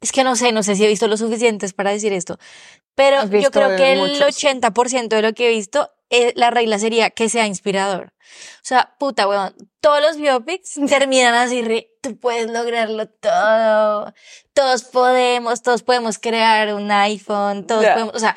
es 0.00 0.12
que 0.12 0.24
no 0.24 0.36
sé, 0.36 0.52
no 0.52 0.62
sé 0.62 0.76
si 0.76 0.84
he 0.84 0.88
visto 0.88 1.08
lo 1.08 1.16
suficientes 1.16 1.72
para 1.72 1.90
decir 1.90 2.12
esto, 2.12 2.38
pero 2.94 3.24
yo 3.30 3.50
creo 3.50 3.70
de 3.70 3.76
que 3.76 3.92
el 3.92 3.98
muchos. 4.00 4.20
80% 4.36 5.08
de 5.16 5.22
lo 5.22 5.32
que 5.32 5.46
he 5.48 5.50
visto, 5.50 5.90
eh, 6.10 6.32
la 6.36 6.50
regla 6.50 6.78
sería 6.78 7.10
que 7.10 7.28
sea 7.28 7.46
inspirador. 7.46 8.12
O 8.12 8.62
sea, 8.62 8.94
puta, 8.98 9.26
weón, 9.26 9.54
todos 9.80 10.00
los 10.02 10.16
biopics 10.18 10.74
terminan 10.88 11.34
así, 11.34 11.62
re, 11.62 11.90
tú 12.02 12.18
puedes 12.18 12.50
lograrlo 12.50 13.08
todo, 13.08 14.12
todos 14.52 14.84
podemos, 14.84 15.62
todos 15.62 15.82
podemos 15.82 16.18
crear 16.18 16.74
un 16.74 16.90
iPhone, 16.90 17.66
todos 17.66 17.84
podemos, 17.94 18.14
o 18.14 18.18
sea, 18.18 18.36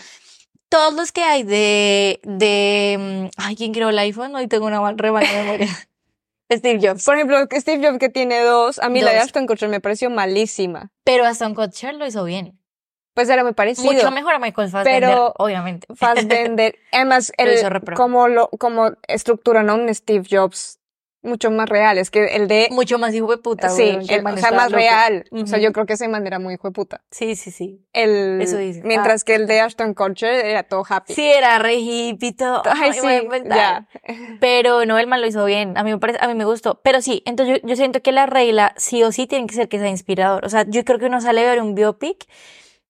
todos 0.69 0.93
los 0.93 1.11
que 1.11 1.23
hay 1.23 1.43
de, 1.43 2.19
de, 2.23 2.97
mm, 2.99 3.29
ay, 3.37 3.55
¿quién 3.55 3.73
creó 3.73 3.89
el 3.89 3.99
iPhone? 3.99 4.33
Hoy 4.35 4.47
tengo 4.47 4.65
una 4.65 4.79
mal- 4.81 4.97
re 4.97 5.11
mala 5.11 5.31
memoria. 5.31 5.67
Steve 6.51 6.79
Jobs. 6.81 7.05
Por 7.05 7.15
ejemplo, 7.15 7.37
Steve 7.51 7.85
Jobs 7.85 7.99
que 7.99 8.09
tiene 8.09 8.41
dos, 8.41 8.79
a 8.79 8.89
mí 8.89 9.01
la 9.01 9.11
de 9.11 9.17
Dos. 9.17 9.25
Ashton 9.25 9.47
Kutcher 9.47 9.69
me 9.69 9.79
pareció 9.81 10.09
malísima. 10.09 10.91
Pero 11.03 11.25
Aston 11.25 11.53
Kutcher 11.55 11.93
lo 11.95 12.05
hizo 12.05 12.23
bien. 12.23 12.59
Pues 13.13 13.29
era 13.29 13.43
muy 13.43 13.53
parecido. 13.53 13.91
Mucho 13.91 14.11
mejor 14.11 14.35
a 14.35 14.39
Michael 14.39 14.69
Fassbender, 14.69 15.01
Pero- 15.09 15.33
obviamente. 15.37 15.87
Fassbender, 15.95 16.75
además, 16.91 17.31
Lo 17.37 17.45
el, 17.45 17.81
pro. 17.81 17.95
como 17.97 18.27
lo, 18.27 18.47
como 18.49 18.91
estructuran 19.07 19.69
a 19.69 19.73
un 19.73 19.93
Steve 19.93 20.25
Jobs 20.29 20.78
mucho 21.21 21.51
más 21.51 21.67
real. 21.67 21.97
Es 21.97 22.11
que 22.11 22.35
el 22.35 22.47
de, 22.47 22.67
Mucho 22.71 22.97
más 22.97 23.13
hijo 23.13 23.29
de 23.29 23.37
puta, 23.37 23.69
sí, 23.69 23.97
el 24.09 24.25
o 24.25 24.37
sea, 24.37 24.51
más 24.51 24.71
loco. 24.71 24.75
real. 24.75 25.25
O 25.31 25.45
sea, 25.45 25.59
yo 25.59 25.71
creo 25.73 25.85
que 25.85 25.93
ese 25.93 26.07
man 26.07 26.25
era 26.25 26.39
muy 26.39 26.53
hijo 26.55 26.67
de 26.67 26.71
puta. 26.71 27.01
Sí, 27.11 27.35
sí, 27.35 27.51
sí. 27.51 27.85
El, 27.93 28.41
Eso 28.41 28.57
dice. 28.57 28.81
Mientras 28.83 29.23
que 29.23 29.35
el 29.35 29.47
de 29.47 29.59
Ashton 29.59 29.93
Kutcher 29.93 30.45
era 30.45 30.63
todo 30.63 30.83
happy. 30.87 31.13
Sí, 31.13 31.27
era 31.27 31.59
re 31.59 31.75
hippie 31.75 32.33
todo. 32.33 32.61
Ay, 32.65 32.93
sí, 32.93 33.27
ya. 33.45 33.87
Pero 34.39 34.85
no, 34.85 34.97
el 34.97 35.07
man 35.07 35.21
lo 35.21 35.27
hizo 35.27 35.43
bien. 35.45 35.77
A 35.77 35.83
mí 35.83 35.91
me 35.91 35.99
parece, 35.99 36.19
a 36.21 36.27
mí 36.27 36.35
me 36.35 36.45
gustó. 36.45 36.81
Pero 36.83 37.01
sí, 37.01 37.21
entonces 37.25 37.59
yo, 37.61 37.67
yo 37.67 37.75
siento 37.75 38.01
que 38.01 38.11
la 38.11 38.25
regla 38.25 38.73
sí 38.77 39.03
o 39.03 39.11
sí 39.11 39.27
tiene 39.27 39.47
que 39.47 39.55
ser 39.55 39.67
que 39.67 39.79
sea 39.79 39.89
inspirador. 39.89 40.45
O 40.45 40.49
sea, 40.49 40.65
yo 40.67 40.83
creo 40.85 40.99
que 40.99 41.05
uno 41.05 41.21
sale 41.21 41.45
a 41.45 41.49
ver 41.51 41.61
un 41.61 41.75
biopic 41.75 42.27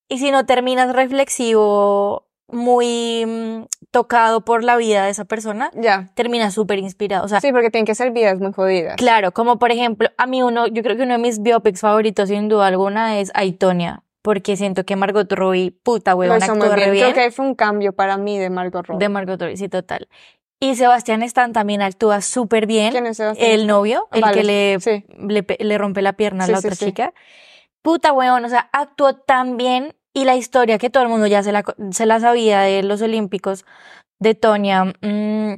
y 0.07 0.17
si 0.17 0.31
no 0.31 0.45
terminas 0.45 0.93
reflexivo, 0.93 2.28
muy 2.51 3.25
mm, 3.25 3.65
tocado 3.91 4.43
por 4.45 4.63
la 4.63 4.75
vida 4.77 5.05
de 5.05 5.11
esa 5.11 5.25
persona, 5.25 5.71
Ya. 5.73 6.09
terminas 6.15 6.53
súper 6.53 6.79
inspirado. 6.79 7.25
O 7.25 7.27
sea, 7.27 7.41
Sí, 7.41 7.51
porque 7.51 7.69
tienen 7.69 7.85
que 7.85 7.95
ser 7.95 8.11
vidas 8.11 8.39
muy 8.39 8.51
jodidas. 8.53 8.95
Claro, 8.97 9.31
como 9.31 9.59
por 9.59 9.71
ejemplo, 9.71 10.09
a 10.17 10.25
mí 10.27 10.41
uno, 10.43 10.67
yo 10.67 10.83
creo 10.83 10.95
que 10.97 11.03
uno 11.03 11.13
de 11.13 11.19
mis 11.19 11.41
biopics 11.41 11.81
favoritos 11.81 12.29
sin 12.29 12.49
duda 12.49 12.67
alguna 12.67 13.19
es 13.19 13.31
Aitonia, 13.33 14.03
porque 14.21 14.57
siento 14.57 14.83
que 14.85 14.95
Margot 14.95 15.31
Robbie, 15.31 15.71
puta 15.71 16.15
huevona, 16.15 16.45
re 16.47 16.75
bien. 16.75 16.91
bien. 16.91 17.11
Creo 17.13 17.25
que 17.25 17.31
fue 17.31 17.45
un 17.45 17.55
cambio 17.55 17.93
para 17.93 18.17
mí 18.17 18.37
de 18.37 18.49
Margot 18.49 18.85
Robbie. 18.85 18.99
De 18.99 19.09
Margot 19.09 19.39
Robbie, 19.41 19.57
sí, 19.57 19.69
total. 19.69 20.07
Y 20.61 20.75
Sebastián 20.75 21.23
Stan 21.23 21.53
también 21.53 21.81
actúa 21.81 22.19
súper 22.21 22.65
bien. 22.67 22.91
¿Quién 22.91 23.05
es 23.05 23.15
Sebastián? 23.15 23.49
El 23.51 23.65
novio, 23.65 24.09
el 24.11 24.21
Vale, 24.21 24.33
que 24.37 24.43
le, 24.43 24.77
sí. 24.81 25.05
le, 25.17 25.41
pe- 25.43 25.57
le 25.63 25.77
rompe 25.77 26.01
la 26.01 26.13
pierna 26.13 26.43
a 26.43 26.47
Sí, 26.47 26.51
la 26.51 26.59
otra 26.59 26.75
sí. 26.75 26.85
chica. 26.85 27.13
Puta 27.81 28.11
huevón, 28.11 28.43
o 28.43 28.49
sea, 28.49 28.69
actuó 28.73 29.15
tan 29.15 29.55
bien 29.55 29.95
y 30.13 30.25
la 30.25 30.35
historia 30.35 30.77
que 30.77 30.89
todo 30.89 31.03
el 31.03 31.09
mundo 31.09 31.27
ya 31.27 31.43
se 31.43 31.51
la, 31.51 31.63
se 31.91 32.05
la 32.05 32.19
sabía 32.19 32.61
de 32.61 32.83
los 32.83 33.01
Olímpicos 33.01 33.65
de 34.19 34.35
Tonia, 34.35 34.85
mm, 34.85 35.53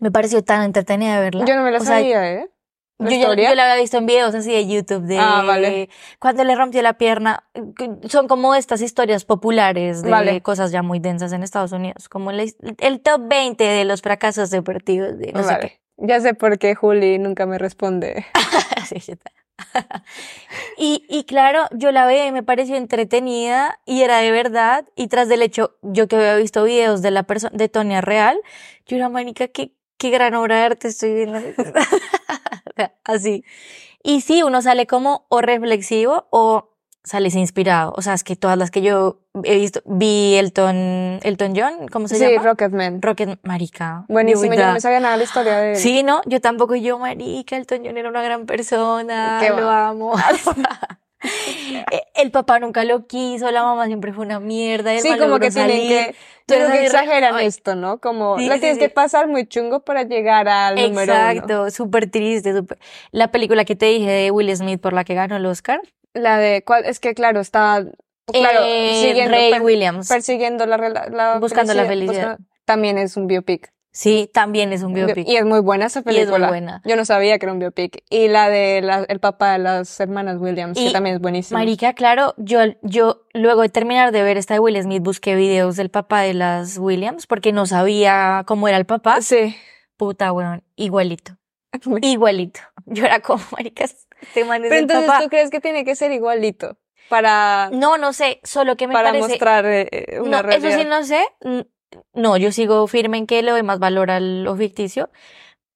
me 0.00 0.10
pareció 0.12 0.42
tan 0.44 0.62
entretenida 0.62 1.16
de 1.16 1.20
verla. 1.22 1.44
Yo 1.46 1.54
no 1.56 1.62
me 1.62 1.70
la 1.70 1.78
O 1.78 1.80
sea, 1.80 1.96
sabía, 1.98 2.32
¿eh? 2.32 2.50
¿La 2.98 3.10
yo, 3.10 3.16
historia? 3.16 3.50
yo 3.50 3.54
la 3.54 3.64
había 3.70 3.82
visto 3.82 3.98
en 3.98 4.06
videos 4.06 4.34
así 4.34 4.50
de 4.52 4.66
YouTube 4.66 5.02
de 5.04 5.18
Ah, 5.18 5.42
vale. 5.46 5.90
cuando 6.18 6.44
le 6.44 6.54
rompió 6.54 6.80
la 6.80 6.94
pierna. 6.94 7.44
Son 8.08 8.26
como 8.26 8.54
estas 8.54 8.80
historias 8.80 9.24
populares 9.26 10.02
de 10.02 10.10
Vale. 10.10 10.40
cosas 10.40 10.72
ya 10.72 10.82
muy 10.82 10.98
densas 10.98 11.32
en 11.32 11.42
Estados 11.42 11.72
Unidos, 11.72 12.08
como 12.08 12.32
his- 12.32 12.56
el 12.78 13.00
top 13.02 13.20
20 13.28 13.64
de 13.64 13.84
los 13.84 14.00
fracasos 14.00 14.48
deportivos 14.50 15.18
de 15.18 15.32
no 15.32 15.42
sé 15.42 15.52
Vale. 15.52 15.80
Ya 15.98 16.20
sé 16.20 16.32
por 16.34 16.58
qué 16.58 16.74
Juli 16.74 17.18
nunca 17.18 17.44
me 17.46 17.58
responde. 17.58 18.14
qué. 18.14 18.24
Sí. 19.00 19.14
y, 20.78 21.04
y 21.08 21.24
claro, 21.24 21.64
yo 21.72 21.92
la 21.92 22.06
veía 22.06 22.26
y 22.26 22.32
me 22.32 22.42
pareció 22.42 22.76
entretenida 22.76 23.80
y 23.86 24.02
era 24.02 24.18
de 24.18 24.30
verdad. 24.30 24.86
Y 24.96 25.08
tras 25.08 25.28
del 25.28 25.42
hecho, 25.42 25.76
yo 25.82 26.08
que 26.08 26.16
había 26.16 26.36
visto 26.36 26.64
videos 26.64 27.02
de 27.02 27.10
la 27.10 27.22
persona 27.24 27.56
de 27.56 27.68
Tonia 27.68 28.00
Real, 28.00 28.38
yo 28.86 28.96
era 28.96 29.08
manica, 29.08 29.48
qué, 29.48 29.72
qué 29.98 30.10
gran 30.10 30.34
obra 30.34 30.56
de 30.56 30.62
arte 30.62 30.88
estoy 30.88 31.14
viendo. 31.14 31.38
Así. 33.04 33.44
Y 34.02 34.20
sí, 34.20 34.42
uno 34.42 34.62
sale 34.62 34.86
como 34.86 35.26
o 35.28 35.40
reflexivo 35.40 36.26
o 36.30 36.75
sales 37.06 37.34
inspirado. 37.36 37.94
O 37.96 38.02
sea, 38.02 38.14
es 38.14 38.24
que 38.24 38.34
todas 38.36 38.58
las 38.58 38.70
que 38.70 38.82
yo 38.82 39.20
he 39.44 39.56
visto, 39.56 39.80
vi 39.86 40.34
Elton, 40.34 41.20
Elton 41.22 41.54
John, 41.56 41.86
¿cómo 41.88 42.08
se 42.08 42.16
Sí, 42.16 42.24
llama? 42.28 42.42
Rocketman. 42.42 43.00
Rocket 43.00 43.38
Marica. 43.44 44.04
Buenísimo, 44.08 44.52
yo 44.54 44.66
no 44.66 44.72
me 44.72 44.80
sabía 44.80 44.98
nada 45.00 45.16
la 45.16 45.22
historia 45.24 45.56
de 45.56 45.70
él. 45.72 45.76
Sí, 45.78 46.02
¿no? 46.02 46.20
Yo 46.26 46.40
tampoco, 46.40 46.74
yo, 46.74 46.98
marica, 46.98 47.56
Elton 47.56 47.82
John 47.84 47.96
era 47.96 48.08
una 48.08 48.22
gran 48.22 48.44
persona, 48.44 49.38
Qué 49.40 49.50
lo 49.50 49.64
va. 49.66 49.88
amo. 49.88 50.12
Eh, 51.90 52.02
el 52.14 52.30
papá 52.30 52.60
nunca 52.60 52.84
lo 52.84 53.06
quiso, 53.06 53.50
la 53.50 53.62
mamá 53.62 53.86
siempre 53.86 54.12
fue 54.12 54.24
una 54.24 54.38
mierda, 54.38 54.92
el 54.92 55.00
Sí, 55.00 55.16
como 55.18 55.38
que 55.40 55.50
tienen 55.50 55.70
salir. 55.76 55.88
que, 55.88 56.54
eres 56.54 56.70
que 56.72 56.84
exageran 56.84 57.34
ay, 57.34 57.46
esto, 57.46 57.74
¿no? 57.74 57.98
Como 57.98 58.38
Sí, 58.38 58.46
la 58.46 58.54
sí, 58.56 58.60
tienes 58.60 58.78
sí. 58.78 58.84
que 58.84 58.90
pasar 58.90 59.26
muy 59.26 59.46
chungo 59.46 59.80
para 59.80 60.02
llegar 60.04 60.46
al 60.48 60.76
número 60.76 61.12
uno. 61.14 61.30
Exacto, 61.30 61.70
súper 61.70 62.10
triste. 62.10 62.52
súper- 62.54 62.78
La 63.10 63.32
película 63.32 63.64
que 63.64 63.74
te 63.74 63.86
dije 63.86 64.08
de 64.10 64.30
Will 64.30 64.54
Smith 64.56 64.80
por 64.80 64.92
la 64.92 65.02
que 65.04 65.14
ganó 65.14 65.36
el 65.36 65.46
Oscar. 65.46 65.80
La 66.16 66.38
de 66.38 66.62
cuál 66.64 66.84
es 66.84 66.98
que 67.00 67.14
claro, 67.14 67.40
está 67.40 67.84
claro, 68.26 68.60
Eh, 68.64 69.00
siguiendo, 69.02 69.32
Ray 69.36 69.52
per- 69.52 69.62
Williams. 69.62 70.08
persiguiendo 70.08 70.66
la, 70.66 70.76
la 70.78 71.38
Buscando 71.38 71.74
la 71.74 71.84
felicidad. 71.84 72.30
buscando- 72.38 72.44
también 72.64 72.98
es 72.98 73.16
un 73.16 73.26
biopic. 73.26 73.72
Sí, 73.92 74.28
también 74.34 74.74
es 74.74 74.82
un 74.82 74.92
biopic. 74.92 75.26
Y 75.26 75.36
es 75.36 75.46
muy 75.46 75.60
buena 75.60 75.86
esa 75.86 76.00
Y 76.00 76.02
es 76.02 76.04
muy 76.06 76.14
película. 76.16 76.48
buena. 76.48 76.82
Yo 76.84 76.96
no 76.96 77.06
sabía 77.06 77.38
que 77.38 77.46
era 77.46 77.52
un 77.54 77.58
biopic. 77.60 78.02
Y 78.10 78.28
la 78.28 78.50
de 78.50 78.82
la- 78.82 79.04
el 79.08 79.20
papá 79.20 79.52
de 79.52 79.58
las 79.58 79.98
hermanas 80.00 80.36
Williams, 80.38 80.78
Y, 80.78 80.88
que 80.88 80.92
también 80.92 81.16
es 81.16 81.22
buenísima. 81.22 81.60
Marica, 81.60 81.94
claro, 81.94 82.34
yo, 82.36 82.58
yo 82.82 83.22
luego 83.32 83.62
de 83.62 83.70
terminar 83.70 84.12
de 84.12 84.22
ver 84.22 84.36
esta 84.36 84.52
de 84.52 84.60
Will 84.60 84.82
Smith 84.82 85.02
busqué 85.02 85.34
videos 85.34 85.76
del 85.76 85.88
papá 85.88 86.20
de 86.20 86.34
las 86.34 86.76
Williams 86.76 87.26
porque 87.26 87.52
no 87.52 87.64
sabía 87.64 88.42
cómo 88.46 88.68
era 88.68 88.76
el 88.76 88.84
papá. 88.84 89.22
Sí. 89.22 89.56
Puta, 89.96 90.30
weón, 90.32 90.62
igualito. 90.76 91.38
Igualito. 92.02 92.60
Yo 92.94 93.04
era 93.04 93.20
como, 93.20 93.42
maricas, 93.52 94.06
este 94.20 94.44
man 94.44 94.64
es 94.64 94.68
Pero 94.70 94.80
entonces 94.82 95.06
papá. 95.06 95.22
tú 95.22 95.28
crees 95.28 95.50
que 95.50 95.60
tiene 95.60 95.84
que 95.84 95.94
ser 95.96 96.12
igualito 96.12 96.76
para, 97.08 97.70
No, 97.72 97.98
no 97.98 98.12
sé, 98.12 98.40
solo 98.44 98.76
que 98.76 98.86
me 98.88 98.92
para 98.94 99.10
parece... 99.10 99.28
mostrar 99.28 99.64
eh, 99.66 100.18
una 100.20 100.42
no, 100.42 100.48
eso 100.50 100.60
realidad. 100.68 100.78
sí 100.78 100.84
no 100.88 101.04
sé. 101.04 101.64
No, 102.14 102.36
yo 102.36 102.50
sigo 102.52 102.86
firme 102.88 103.16
en 103.18 103.26
que 103.26 103.42
le 103.42 103.50
doy 103.52 103.62
más 103.62 103.78
valor 103.78 104.10
a 104.10 104.18
lo 104.20 104.56
ficticio, 104.56 105.10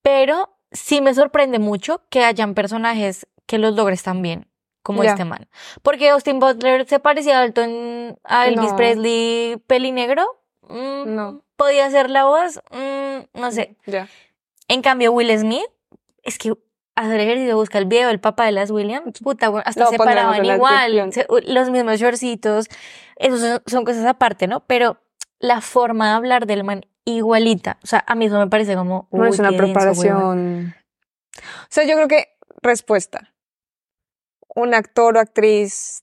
pero 0.02 0.56
sí 0.72 1.00
me 1.00 1.14
sorprende 1.14 1.58
mucho 1.58 2.02
que 2.10 2.24
hayan 2.24 2.54
personajes 2.54 3.26
que 3.46 3.58
los 3.58 3.74
logres 3.74 4.02
tan 4.02 4.22
bien 4.22 4.48
como 4.82 5.04
Ya. 5.04 5.10
este 5.10 5.24
man. 5.24 5.48
Porque 5.82 6.08
Austin 6.10 6.38
Butler 6.40 6.86
se 6.88 6.98
parecía 7.00 7.38
a 7.40 7.44
Elton, 7.44 8.18
a 8.24 8.46
Elvis 8.48 8.70
No. 8.70 8.76
Presley 8.76 9.56
pelinegro. 9.66 10.24
Mm, 10.68 11.14
No. 11.14 11.44
Podía 11.56 11.90
ser 11.90 12.08
la 12.10 12.24
voz, 12.24 12.60
Mm, 12.70 13.38
no 13.38 13.52
sé. 13.52 13.76
Ya. 13.86 14.08
En 14.68 14.82
cambio, 14.82 15.12
Will 15.12 15.36
Smith, 15.38 15.66
es 16.22 16.38
que 16.38 16.54
hacer 17.02 17.20
ejercicio, 17.20 17.56
busca 17.56 17.78
el 17.78 17.84
video 17.86 18.08
del 18.08 18.20
papá 18.20 18.46
de 18.46 18.52
las 18.52 18.70
Williams, 18.70 19.18
puta, 19.22 19.48
bueno, 19.48 19.62
hasta 19.66 19.84
se 19.90 19.96
paraban 20.14 20.40
igual, 20.56 21.12
se- 21.12 21.26
los 21.52 21.70
mismos 21.70 21.98
shortcitos, 22.00 22.66
eso 23.16 23.38
son, 23.38 23.62
son 23.66 23.84
cosas 23.84 24.04
aparte, 24.06 24.46
¿no? 24.46 24.60
Pero 24.66 24.98
la 25.38 25.60
forma 25.60 26.08
de 26.10 26.14
hablar 26.14 26.46
del 26.46 26.64
man 26.64 26.86
igualita, 27.04 27.78
o 27.82 27.86
sea, 27.86 28.04
a 28.06 28.14
mí 28.14 28.26
eso 28.26 28.38
me 28.38 28.46
parece 28.48 28.74
como, 28.76 29.08
No 29.10 29.24
es 29.26 29.38
una 29.38 29.50
denso, 29.50 29.64
preparación. 29.64 30.74
O 31.38 31.66
sea, 31.68 31.84
yo 31.84 31.94
creo 31.94 32.08
que, 32.08 32.28
respuesta. 32.62 33.32
Un 34.54 34.74
actor 34.74 35.16
o 35.16 35.20
actriz 35.20 36.02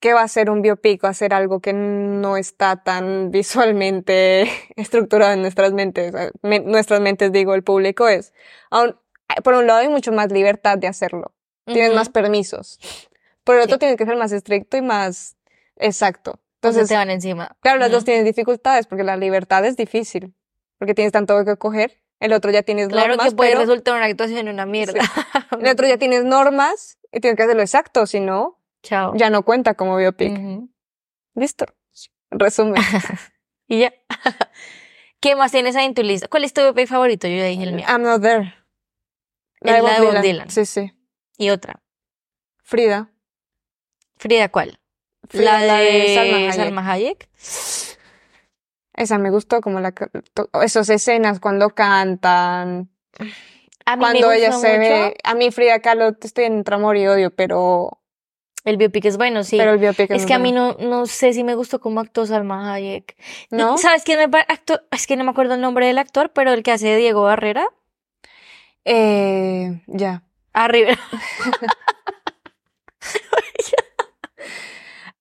que 0.00 0.12
va 0.14 0.20
a 0.20 0.24
hacer 0.24 0.50
un 0.50 0.62
biopic 0.62 1.02
o 1.02 1.06
hacer 1.08 1.34
algo 1.34 1.60
que 1.60 1.72
no 1.72 2.36
está 2.36 2.76
tan 2.82 3.30
visualmente 3.32 4.48
estructurado 4.76 5.32
en 5.32 5.42
nuestras 5.42 5.72
mentes, 5.72 6.14
o 6.14 6.18
sea, 6.18 6.30
me- 6.42 6.60
nuestras 6.60 7.00
mentes 7.00 7.32
digo, 7.32 7.54
el 7.54 7.62
público 7.64 8.06
es, 8.08 8.32
aun- 8.70 8.96
por 9.42 9.54
un 9.54 9.66
lado 9.66 9.80
hay 9.80 9.88
mucho 9.88 10.12
más 10.12 10.30
libertad 10.32 10.78
de 10.78 10.86
hacerlo, 10.86 11.32
tienes 11.64 11.94
más 11.94 12.08
permisos, 12.08 12.78
por 13.44 13.56
el 13.56 13.62
otro 13.62 13.74
Sí. 13.74 13.80
tienes 13.80 13.96
que 13.96 14.06
ser 14.06 14.16
más 14.16 14.32
estricto 14.32 14.76
y 14.76 14.82
más, 14.82 15.36
Exacto. 15.78 16.40
Entonces 16.56 16.82
Entonces, 16.82 16.88
te 16.88 16.94
van 16.96 17.10
encima. 17.10 17.56
claro, 17.60 17.78
las 17.78 17.88
Ujú. 17.88 17.96
dos 17.96 18.04
tienen 18.04 18.24
dificultades 18.24 18.86
porque 18.86 19.04
la 19.04 19.16
libertad 19.16 19.64
es 19.66 19.76
difícil. 19.76 20.34
Porque 20.78 20.94
tienes 20.94 21.12
tanto 21.12 21.44
que 21.44 21.56
coger. 21.56 22.02
El 22.18 22.32
otro 22.32 22.50
ya 22.50 22.62
tienes 22.62 22.88
Claro 22.88 23.08
normas, 23.08 23.28
que 23.30 23.36
puede 23.36 23.50
pero 23.50 23.60
resultar 23.60 23.94
una 23.94 24.06
actuación 24.06 24.48
una 24.48 24.64
mierda. 24.66 24.94
el 25.60 25.68
otro 25.68 25.86
ya 25.86 25.98
tienes 25.98 26.24
normas 26.24 26.98
y 27.12 27.20
tienes 27.20 27.36
que 27.36 27.42
hacerlo 27.42 27.60
exacto. 27.62 28.06
Si 28.06 28.20
no, 28.20 28.58
Chao. 28.82 29.12
ya 29.16 29.28
no 29.30 29.42
cuenta 29.42 29.74
como 29.74 29.96
biopic. 29.96 30.32
Ujú. 30.32 30.70
Listo. 31.34 31.66
Resumen. 32.30 32.82
Y 33.68 33.80
ya. 33.80 33.92
¿Qué 35.20 35.34
más 35.36 35.52
tienes 35.52 35.76
ahí 35.76 35.86
en 35.86 35.94
tu 35.94 36.02
lista? 36.02 36.28
¿Cuál 36.28 36.44
es 36.44 36.52
tu 36.52 36.62
biopic 36.62 36.88
favorito? 36.88 37.26
Yo 37.28 37.36
ya 37.36 37.44
dije 37.44 37.64
el 37.64 37.72
mío. 37.74 37.84
I'm 37.88 38.02
not 38.02 38.22
there. 38.22 38.54
El 39.74 39.84
la 39.84 40.00
de 40.00 40.06
Bob 40.06 40.20
Dylan. 40.22 40.50
Sí, 40.50 40.64
sí. 40.66 40.92
Y 41.38 41.50
otra. 41.50 41.80
Frida. 42.62 43.10
Frida, 44.16 44.48
¿cuál? 44.50 44.78
Frida, 45.28 45.60
la 45.60 45.78
de, 45.78 46.14
Salma 46.14 46.36
Hayek. 46.38 46.54
Salma 46.54 46.92
Hayek. 46.92 47.28
Esa 48.94 49.18
me 49.18 49.30
gustó, 49.30 49.60
como 49.60 49.80
la, 49.80 49.92
esas 50.62 50.88
escenas 50.88 51.38
cuando 51.38 51.70
cantan, 51.70 52.88
A 53.84 53.96
mí 53.96 54.00
cuando 54.02 54.28
me 54.28 54.36
ella 54.38 54.52
se 54.52 54.68
mucho. 54.68 54.78
ve. 54.78 55.16
A 55.22 55.34
mí 55.34 55.50
Frida 55.50 55.80
Kahlo 55.80 56.16
estoy 56.20 56.44
entre 56.44 56.74
amor 56.76 56.96
y 56.96 57.06
odio, 57.06 57.30
pero, 57.30 58.00
El 58.64 58.78
biopic 58.78 59.04
es 59.04 59.18
bueno, 59.18 59.44
sí. 59.44 59.58
pero 59.58 59.72
el 59.72 59.78
biopic 59.78 60.10
es 60.12 60.22
muy 60.22 60.26
que 60.26 60.32
a 60.34 60.38
mí 60.38 60.50
bueno. 60.52 60.76
no, 60.80 60.88
no 60.88 61.06
sé 61.06 61.34
si 61.34 61.44
me 61.44 61.54
gustó 61.54 61.78
cómo 61.78 62.00
actuó 62.00 62.24
Salma 62.24 62.72
Hayek. 62.72 63.16
¿No? 63.50 63.76
¿Sabes 63.76 64.02
quién 64.02 64.18
me 64.18 64.38
acto- 64.38 64.80
Es 64.90 65.06
que 65.06 65.16
no 65.16 65.24
me 65.24 65.30
acuerdo 65.30 65.54
el 65.54 65.60
nombre 65.60 65.86
del 65.86 65.98
actor, 65.98 66.32
pero 66.32 66.52
el 66.54 66.62
que 66.62 66.72
hace 66.72 66.96
Diego 66.96 67.22
Barrera. 67.22 67.68
Eh, 68.88 69.82
ya. 69.88 70.22
Arriba. 70.52 70.92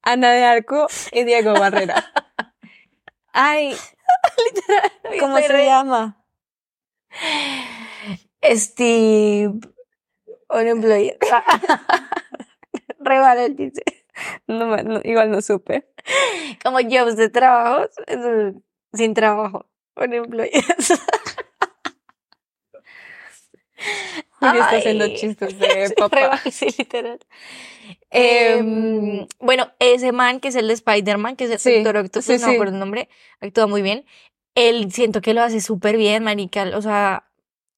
Ana 0.03 0.31
de 0.33 0.43
Arco 0.43 0.85
y 1.11 1.23
Diego 1.23 1.53
Barrera. 1.53 2.05
Ay, 3.33 3.75
¿cómo 5.19 5.39
se 5.39 5.65
llama? 5.65 6.23
Steve. 8.43 9.59
Unemployed. 10.49 11.15
Rebala 12.99 13.49
dice. 13.49 13.81
No, 14.45 14.77
no, 14.77 15.01
igual 15.03 15.31
no 15.31 15.41
supe. 15.41 15.89
Como 16.63 16.77
jobs 16.81 17.17
de 17.17 17.29
trabajo. 17.29 17.89
Sin 18.93 19.15
trabajo. 19.15 19.65
Unemployed. 19.95 20.51
Porque 24.39 24.59
está 24.59 24.77
haciendo 24.77 25.07
chistes 25.09 25.59
de 25.59 25.93
papá. 25.97 26.39
Sí, 26.51 26.67
literal. 26.77 27.19
Em, 28.09 29.27
bueno, 29.39 29.71
ese 29.79 30.11
man 30.11 30.39
que 30.39 30.49
es 30.49 30.55
el 30.55 30.67
de 30.67 30.73
Spider-Man, 30.73 31.35
que 31.35 31.45
es 31.45 31.51
el 31.51 31.59
Sí, 31.59 31.75
doctor 31.75 31.97
Octopus, 31.97 32.25
sí, 32.25 32.33
no 32.33 32.39
me 32.39 32.45
sí. 32.45 32.53
acuerdo 32.55 32.73
el 32.73 32.79
nombre, 32.79 33.09
actúa 33.41 33.67
muy 33.67 33.81
bien. 33.81 34.05
Él 34.55 34.91
siento 34.91 35.21
que 35.21 35.33
lo 35.33 35.41
hace 35.41 35.59
súper 35.61 35.97
bien, 35.97 36.23
marica. 36.23 36.63
O 36.77 36.81
sea, 36.81 37.23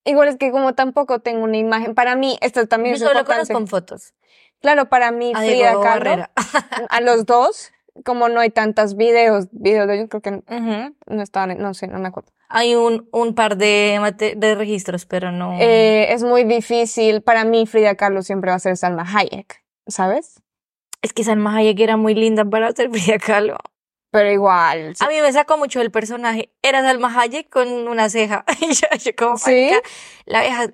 Igual 0.05 0.29
es 0.29 0.37
que 0.37 0.51
como 0.51 0.73
tampoco 0.73 1.19
tengo 1.19 1.43
una 1.43 1.57
imagen, 1.57 1.93
para 1.93 2.15
mí 2.15 2.37
esto 2.41 2.65
también 2.67 2.95
yo 2.95 3.03
es 3.03 3.09
solo 3.09 3.19
importante. 3.19 3.51
conozco 3.53 3.61
en 3.63 3.67
fotos. 3.67 4.13
Claro, 4.61 4.87
para 4.87 5.11
mí 5.11 5.33
A 5.35 5.39
Frida 5.39 5.73
Kahlo, 5.81 6.27
a 6.89 7.01
los 7.01 7.25
dos, 7.25 7.71
como 8.05 8.29
no 8.29 8.39
hay 8.39 8.49
tantos 8.49 8.95
videos, 8.95 9.47
videos 9.51 9.87
de 9.87 9.95
ellos 9.95 10.07
creo 10.09 10.21
que 10.21 10.41
no 11.07 11.21
estaban, 11.21 11.57
no 11.57 11.73
sé, 11.73 11.87
no 11.87 11.99
me 11.99 12.07
acuerdo. 12.07 12.31
Hay 12.49 12.75
un, 12.75 13.09
un 13.11 13.35
par 13.35 13.57
de, 13.57 14.33
de 14.37 14.55
registros, 14.55 15.05
pero 15.05 15.31
no. 15.31 15.53
Eh, 15.59 16.13
es 16.13 16.23
muy 16.23 16.43
difícil, 16.45 17.21
para 17.21 17.43
mí 17.43 17.65
Frida 17.65 17.95
Kahlo 17.95 18.21
siempre 18.21 18.51
va 18.51 18.55
a 18.55 18.59
ser 18.59 18.77
Salma 18.77 19.03
Hayek, 19.03 19.63
¿sabes? 19.87 20.41
Es 21.01 21.13
que 21.13 21.23
Salma 21.23 21.55
Hayek 21.55 21.79
era 21.79 21.97
muy 21.97 22.13
linda 22.15 22.45
para 22.45 22.71
ser 22.71 22.89
Frida 22.89 23.17
Kahlo. 23.19 23.57
Pero 24.09 24.31
igual, 24.31 24.93
A 25.01 25.07
mí 25.09 25.15
me 25.21 25.33
sacó 25.33 25.57
mucho 25.57 25.81
el 25.81 25.91
personaje. 25.91 26.49
Era 26.61 26.81
Salma 26.81 27.13
Hayek 27.19 27.49
con 27.49 27.67
una 27.87 28.09
ceja. 28.09 28.45
Y 28.61 28.73
yo, 28.73 28.87
yo 29.03 29.11
como, 29.17 29.37
¿Sí? 29.37 29.69
la 30.25 30.41
vieja. 30.41 30.69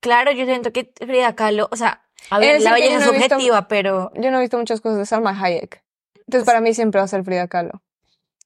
Claro, 0.00 0.30
yo 0.32 0.44
siento 0.44 0.72
que 0.72 0.92
Frida 0.96 1.34
Kahlo, 1.34 1.68
o 1.72 1.76
sea, 1.76 2.02
a 2.30 2.38
ver, 2.38 2.56
Es 2.56 2.62
la 2.64 2.74
belleza 2.74 2.96
es 3.06 3.10
visto- 3.12 3.14
subjetiva, 3.36 3.66
pero 3.68 4.12
yo 4.14 4.30
no 4.30 4.36
he 4.38 4.42
visto 4.42 4.58
muchas 4.58 4.80
cosas 4.82 4.98
de 4.98 5.06
Salma 5.06 5.30
Hayek. 5.42 5.82
Entonces 6.28 6.44
para 6.44 6.60
mí 6.60 6.74
siempre 6.74 6.98
va 7.00 7.06
a 7.06 7.08
ser 7.08 7.24
Frida 7.24 7.48
Kahlo. 7.48 7.80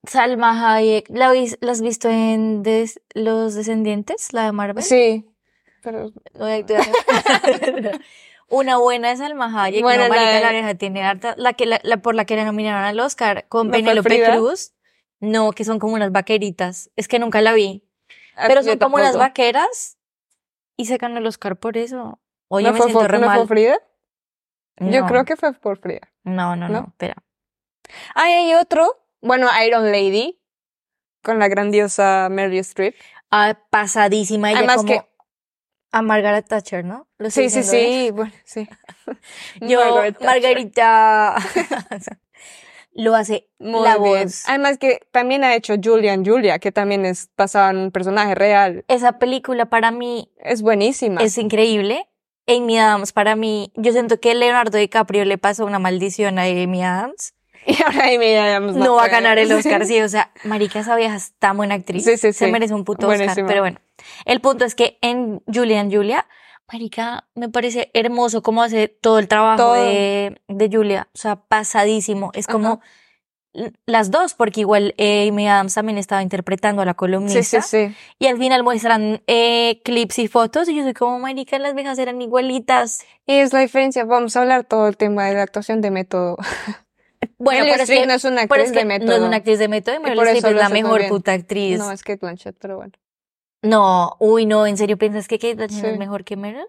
Salma 0.04 0.74
Hayek, 0.76 1.08
¿la, 1.10 1.32
has 1.70 1.82
visto 1.82 2.08
en 2.08 2.62
Des- 2.62 3.00
Los 3.14 3.54
Descendientes, 3.54 4.32
la 4.32 4.44
de 4.44 4.52
Marvel? 4.52 4.84
Sí, 4.84 5.26
pero 5.82 6.12
Una 8.48 8.76
buena 8.78 9.08
de 9.10 9.16
Salma 9.16 9.64
Hayek. 9.64 9.82
Buena 9.82 10.08
no, 10.08 10.14
la 10.14 10.50
de- 10.50 10.62
la 10.62 10.74
tiene 10.76 11.02
harta. 11.02 11.34
La, 11.38 11.54
que, 11.54 11.66
la, 11.66 11.80
la 11.82 11.96
por 11.98 12.14
la 12.14 12.24
que 12.24 12.36
la 12.36 12.44
nominaron 12.44 12.84
al 12.84 13.00
Oscar 13.00 13.46
con 13.48 13.68
¿No 13.68 13.72
Penélope? 13.72 14.22
Cruz. 14.24 14.74
No, 15.20 15.52
que 15.52 15.64
son 15.64 15.78
como 15.78 15.94
unas 15.94 16.12
vaqueritas. 16.12 16.90
Es 16.96 17.08
que 17.08 17.18
nunca 17.18 17.40
la 17.40 17.52
vi. 17.52 17.84
ah, 18.36 18.44
Pero 18.46 18.62
son 18.62 18.78
como 18.78 18.96
unas 18.96 19.16
vaqueras 19.16 19.98
y 20.76 20.86
se 20.86 20.98
ganó 20.98 21.18
el 21.18 21.26
Oscar 21.26 21.56
por 21.58 21.76
eso. 21.76 22.20
Oye, 22.48 22.66
¿No 22.66 22.72
me 22.74 22.78
fue, 22.78 22.86
siento 22.88 23.00
por- 23.00 23.10
re 23.10 23.18
no 23.18 23.34
fue. 23.34 23.46
Frida? 23.48 23.78
Yo 24.78 25.06
creo 25.06 25.24
que 25.24 25.36
fue 25.36 25.52
por 25.54 25.78
Frida. 25.78 26.12
No, 26.24 26.54
no, 26.56 26.68
no, 26.68 26.80
¿no? 26.80 26.86
espera. 26.88 27.16
Ay, 28.14 28.32
hay 28.32 28.54
otro. 28.54 29.04
Bueno, 29.20 29.48
Iron 29.66 29.90
Lady, 29.92 30.40
con 31.22 31.38
la 31.38 31.48
grandiosa 31.48 32.28
Meryl 32.30 32.58
Streep. 32.60 32.94
Ah, 33.30 33.58
pasadísima 33.70 34.50
ella 34.50 34.58
Además 34.58 34.76
como 34.78 34.88
que- 34.88 35.06
a 35.94 36.02
Margaret 36.02 36.46
Thatcher, 36.48 36.84
¿no? 36.84 37.06
Lo 37.18 37.30
Sí, 37.30 37.50
sí, 37.50 37.60
bien. 37.60 37.64
sí, 37.70 38.10
bueno, 38.12 38.32
sí. 38.44 38.68
Yo, 39.60 39.80
Margaret. 39.94 40.20
Margarita, 40.22 41.36
lo 42.92 43.14
hace 43.14 43.48
Muy 43.58 43.82
la 43.82 43.98
bien. 43.98 44.24
voz. 44.24 44.48
Además 44.48 44.78
que 44.78 45.00
también 45.12 45.44
ha 45.44 45.54
hecho 45.54 45.74
Julian 45.82 46.24
Julia, 46.24 46.58
que 46.58 46.72
también 46.72 47.04
es 47.06 47.30
basada 47.36 47.70
en 47.70 47.76
un 47.78 47.90
personaje 47.90 48.34
real. 48.34 48.84
Esa 48.88 49.18
película 49.18 49.66
para 49.66 49.90
mí 49.90 50.30
Es 50.38 50.62
buenísima. 50.62 51.22
es 51.22 51.38
increíble. 51.38 52.08
Amy 52.48 52.78
Adams 52.78 53.12
para 53.12 53.36
mí, 53.36 53.70
yo 53.76 53.92
siento 53.92 54.18
que 54.18 54.34
Leonardo 54.34 54.76
DiCaprio 54.78 55.24
le 55.24 55.38
pasó 55.38 55.64
una 55.64 55.78
maldición 55.78 56.38
a 56.38 56.42
Amy 56.42 56.82
Adams. 56.82 57.34
Y 57.66 57.82
ahora 57.82 58.06
Amy 58.06 58.34
Adams 58.34 58.76
No 58.76 58.96
va 58.96 59.04
a 59.04 59.08
ganar 59.08 59.38
el 59.38 59.52
Oscar, 59.52 59.86
sí, 59.86 60.00
o 60.00 60.08
sea, 60.08 60.32
marica, 60.44 60.80
esa 60.80 60.96
vieja 60.96 61.14
es 61.16 61.32
tan 61.38 61.56
buena 61.56 61.74
actriz. 61.76 62.04
Sí, 62.04 62.16
sí, 62.16 62.32
Se 62.32 62.46
sí. 62.46 62.50
merece 62.50 62.74
un 62.74 62.84
puto 62.84 63.08
Oscar, 63.08 63.36
pero 63.46 63.62
bueno. 63.62 63.78
El 64.24 64.40
punto 64.40 64.64
es 64.64 64.74
que 64.74 64.98
en 65.00 65.42
Julian 65.52 65.90
Julia, 65.92 66.26
marica, 66.72 67.28
me 67.34 67.48
parece 67.48 67.90
hermoso 67.94 68.42
cómo 68.42 68.62
hace 68.62 68.88
todo 68.88 69.18
el 69.18 69.28
trabajo 69.28 69.58
Todo. 69.58 69.74
de, 69.74 70.40
de 70.48 70.70
Julia, 70.70 71.08
o 71.14 71.18
sea, 71.18 71.36
pasadísimo. 71.36 72.30
Es 72.34 72.46
como 72.46 72.80
las 73.84 74.10
dos, 74.10 74.34
porque 74.34 74.60
igual 74.60 74.94
eh, 74.96 75.28
Amy 75.28 75.46
Adams 75.46 75.74
también 75.74 75.98
estaba 75.98 76.22
interpretando 76.22 76.80
a 76.80 76.84
la 76.84 76.94
columnista. 76.94 77.42
Sí, 77.42 77.60
sí, 77.60 77.88
sí. 77.88 77.96
Y 78.18 78.26
al 78.26 78.38
final 78.38 78.62
muestran 78.62 79.22
eh, 79.26 79.80
clips 79.84 80.18
y 80.20 80.28
fotos 80.28 80.68
y 80.68 80.74
yo 80.74 80.82
soy 80.82 80.94
como, 80.94 81.18
marica, 81.18 81.58
las 81.58 81.74
viejas 81.74 81.98
eran 81.98 82.22
igualitas. 82.22 83.04
Y 83.26 83.34
es 83.34 83.52
la 83.52 83.60
diferencia. 83.60 84.04
Vamos 84.04 84.36
a 84.36 84.40
hablar 84.40 84.64
todo 84.64 84.88
el 84.88 84.96
tema 84.96 85.26
de 85.26 85.34
la 85.34 85.42
actuación 85.42 85.80
de 85.80 85.90
método. 85.90 86.38
Bueno, 87.38 87.60
Meryl 87.60 87.72
pero 87.72 87.74
es 87.74 87.80
Streep 87.90 88.00
que, 88.02 88.06
no 88.06 88.12
es 88.14 88.24
una 88.24 88.42
actriz 88.42 88.64
es 88.66 88.72
que 88.72 88.78
de 88.78 88.84
método. 88.84 89.08
no 89.08 89.14
es 89.14 89.20
una 89.22 89.36
actriz 89.36 89.58
de 89.58 89.68
método 89.68 89.94
y 89.96 89.98
Meryl 90.00 90.18
Streep 90.28 90.44
es 90.46 90.60
la 90.60 90.68
mejor 90.68 90.98
bien. 91.00 91.10
puta 91.10 91.32
actriz. 91.32 91.78
No, 91.78 91.90
es 91.92 92.02
Kate 92.02 92.18
Blanchett, 92.20 92.56
pero 92.60 92.76
bueno. 92.76 92.92
No, 93.62 94.16
uy, 94.18 94.46
no, 94.46 94.66
¿en 94.66 94.76
serio 94.76 94.98
piensas 94.98 95.28
que 95.28 95.38
Kate 95.38 95.54
Blanchett 95.54 95.80
Sí. 95.80 95.86
es 95.86 95.98
mejor 95.98 96.24
que 96.24 96.36
Meryl? 96.36 96.66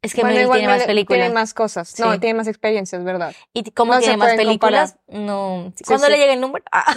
Es 0.00 0.14
que 0.14 0.20
Bueno, 0.20 0.36
Meryl 0.36 0.52
tiene 0.52 0.68
más 0.68 0.76
Meryl 0.78 0.86
películas. 0.86 1.18
Tiene 1.20 1.34
más 1.34 1.54
cosas. 1.54 1.98
No, 1.98 2.12
Sí. 2.12 2.18
tiene 2.20 2.34
más 2.38 2.46
experiencias, 2.46 3.02
¿verdad? 3.02 3.34
¿Y 3.52 3.68
cómo 3.72 3.94
no 3.94 3.98
tiene 4.00 4.16
más 4.16 4.34
películas? 4.34 4.96
No. 5.08 5.72
Sí, 5.76 5.84
¿Cuándo 5.84 6.06
sí. 6.06 6.12
le 6.12 6.18
llegue 6.18 6.34
el 6.34 6.40
número? 6.40 6.64
Ah, 6.72 6.94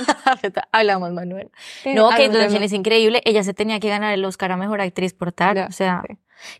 hablamos, 0.71 1.11
Manuel. 1.11 1.49
No, 1.95 2.09
Kate 2.09 2.29
Blanchett 2.29 2.61
es 2.61 2.73
increíble. 2.73 3.21
Ella 3.25 3.43
se 3.43 3.53
tenía 3.55 3.79
que 3.79 3.89
ganar 3.89 4.13
el 4.13 4.23
Oscar 4.23 4.51
a 4.51 4.57
Mejor 4.57 4.81
Actriz 4.81 5.13
por 5.13 5.31
Tar. 5.31 5.55
Ya, 5.55 5.65
o 5.67 5.71
sea, 5.71 6.03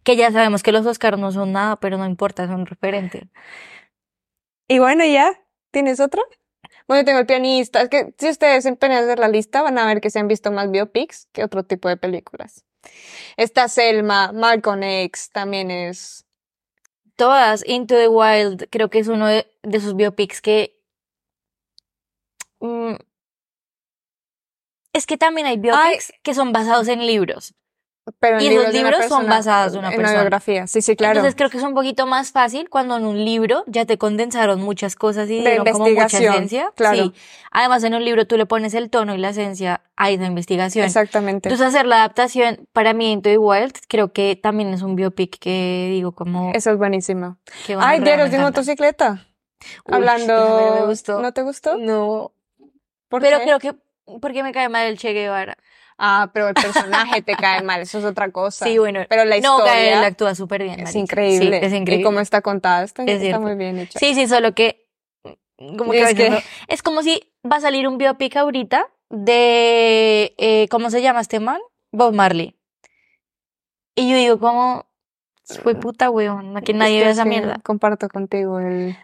que 0.04 0.16
ya 0.16 0.32
sabemos 0.32 0.64
que 0.64 0.72
los 0.72 0.86
Oscars 0.86 1.20
no 1.20 1.32
son 1.32 1.52
nada, 1.52 1.76
pero 1.80 1.98
no 2.00 2.06
importa, 2.08 2.48
son 2.48 2.66
referentes. 2.66 3.24
Y 4.72 4.80
bueno, 4.80 5.04
ya. 5.04 5.38
¿Tienes 5.72 6.00
otro? 6.00 6.24
Bueno, 6.88 7.04
tengo 7.04 7.20
el 7.20 7.26
pianista. 7.26 7.82
Es 7.82 7.90
que 7.90 8.16
si 8.18 8.30
ustedes 8.30 8.66
empiezan 8.66 8.96
a 8.96 9.02
hacer 9.02 9.20
la 9.20 9.28
lista, 9.28 9.62
van 9.62 9.78
a 9.78 9.86
ver 9.86 10.00
que 10.00 10.10
se 10.10 10.18
han 10.20 10.30
visto 10.30 10.50
más 10.50 10.72
biopics 10.72 11.28
que 11.34 11.44
otro 11.44 11.66
tipo 11.66 11.90
de 11.90 11.98
películas. 11.98 12.64
Está 13.36 13.68
Selma, 13.68 14.32
Malcolm 14.32 14.82
X, 14.82 15.30
también 15.34 15.72
es. 15.72 16.26
Todas, 17.18 17.68
Into 17.68 17.96
the 17.96 18.08
Wild, 18.08 18.70
creo 18.70 18.90
que 18.90 19.00
es 19.00 19.10
uno 19.10 19.28
de, 19.28 19.46
de 19.62 19.82
sus 19.82 19.94
biopics 19.98 20.40
que... 20.40 20.82
mm, 22.62 22.96
es 24.94 25.06
que 25.06 25.18
también 25.18 25.48
hay 25.48 25.58
biopics 25.58 26.14
que 26.24 26.34
son 26.34 26.54
basados 26.54 26.88
en 26.88 27.06
libros. 27.06 27.56
Pero 28.20 28.40
en 28.40 28.44
Y 28.44 28.48
esos 28.48 28.74
libros 28.74 29.06
son 29.06 29.28
basados 29.28 29.74
en 29.74 29.80
una 29.80 29.90
en 29.92 29.96
persona. 29.98 30.20
biografía. 30.22 30.66
Sí, 30.68 30.82
sí, 30.82 30.96
claro. 30.96 31.20
Entonces 31.20 31.36
creo 31.36 31.50
que 31.52 31.58
es 31.58 31.64
un 31.64 31.76
poquito 31.76 32.08
más 32.08 32.32
fácil 32.32 32.68
cuando 32.70 32.98
en 32.98 33.06
un 33.06 33.24
libro 33.24 33.64
ya 33.68 33.86
te 33.86 33.98
condensaron 34.00 34.60
muchas 34.60 34.96
cosas 34.96 35.30
y 35.30 35.40
dieron 35.42 35.66
como 35.72 35.88
mucha 35.88 36.06
esencia. 36.06 36.72
claro. 36.76 37.04
Sí. 37.06 37.14
Además 37.52 37.84
en 37.84 37.94
un 37.94 38.04
libro 38.04 38.26
tú 38.26 38.38
le 38.38 38.46
pones 38.48 38.74
el 38.74 38.90
tono 38.90 39.14
y 39.14 39.18
la 39.20 39.30
esencia 39.30 39.82
a 39.98 40.10
esa 40.10 40.26
investigación. 40.26 40.86
Exactamente. 40.86 41.48
Entonces 41.50 41.68
hacer 41.68 41.86
la 41.86 41.98
adaptación 41.98 42.68
para 42.74 42.94
mí 42.94 43.12
Into 43.12 43.30
the 43.30 43.38
Wild 43.38 43.74
creo 43.88 44.12
que 44.14 44.36
también 44.36 44.74
es 44.74 44.82
un 44.82 44.96
biopic 44.96 45.38
que 45.38 45.90
digo 45.92 46.14
como 46.14 46.52
Eso 46.56 46.72
es 46.72 46.78
buenísimo. 46.78 47.38
que 47.68 47.78
Ay, 47.80 48.00
me 48.00 48.18
de 48.30 48.40
motocicleta. 48.40 49.28
Uy, 49.86 49.94
Hablando. 49.96 50.76
me 50.80 50.86
gustó. 50.88 51.22
¿No 51.22 51.34
te 51.34 51.44
gustó? 51.44 51.78
No. 51.78 52.32
¿Por 53.10 53.22
Pero 53.22 53.38
qué? 53.40 53.44
creo 53.44 53.60
que 53.60 53.76
porque 54.20 54.44
me 54.44 54.52
cae 54.52 54.70
mal 54.70 54.88
el 54.88 54.98
Che 54.98 55.14
Guevara. 55.14 55.56
Ah, 56.04 56.32
pero 56.34 56.48
el 56.48 56.56
personaje 56.56 57.22
te 57.22 57.36
cae 57.36 57.62
mal, 57.62 57.82
eso 57.82 58.00
es 58.00 58.06
otra 58.06 58.32
cosa. 58.32 58.66
Sí, 58.66 58.78
bueno. 58.80 59.02
Pero 59.08 59.24
la 59.24 59.38
No, 59.40 59.58
historia 59.60 59.74
Gael 59.76 60.04
actúa 60.04 60.34
súper 60.34 60.64
bien. 60.64 60.80
es 60.80 60.96
increíble. 60.96 61.60
Sí, 61.60 61.66
es 61.68 61.74
increíble. 61.74 62.02
Y 62.02 62.04
cómo 62.04 62.20
está 62.20 62.42
contada, 62.42 62.84
está, 62.84 63.04
Es 63.04 63.22
está 63.22 63.40
muy 63.40 63.54
bien 63.56 63.78
hecha. 63.78 64.00
Sí, 64.00 64.16
sí, 64.16 64.28
solo 64.28 64.54
que 64.56 64.88
como 65.78 65.92
a 65.92 65.96
es 65.96 66.02
veces 66.02 66.16
que- 66.16 66.30
no- 66.32 66.40
es 66.68 66.82
como 66.82 67.04
si 67.04 67.32
va 67.46 67.58
a 67.58 67.62
salir 67.62 67.88
un 67.88 68.00
biopic 68.00 68.36
ahorita 68.36 68.88
de 69.10 70.34
eh, 70.40 70.68
¿cómo 70.72 70.90
se 70.90 71.02
llama 71.04 71.22
este 71.22 71.40
man? 71.40 71.60
Bob 71.92 72.14
Marley. 72.16 72.56
Y 73.96 74.10
yo 74.10 74.18
digo, 74.18 74.40
¿cómo 74.40 74.88
fue 75.62 75.76
puta, 75.76 76.10
weón? 76.10 76.58
A 76.58 76.62
que 76.62 76.74
nadie 76.74 76.96
Es 76.98 77.02
que 77.02 77.06
ve 77.06 77.12
esa 77.12 77.24
sí, 77.24 77.30
mierda. 77.30 77.60
Comparto 77.64 78.08
contigo 78.10 78.60
el 78.60 78.96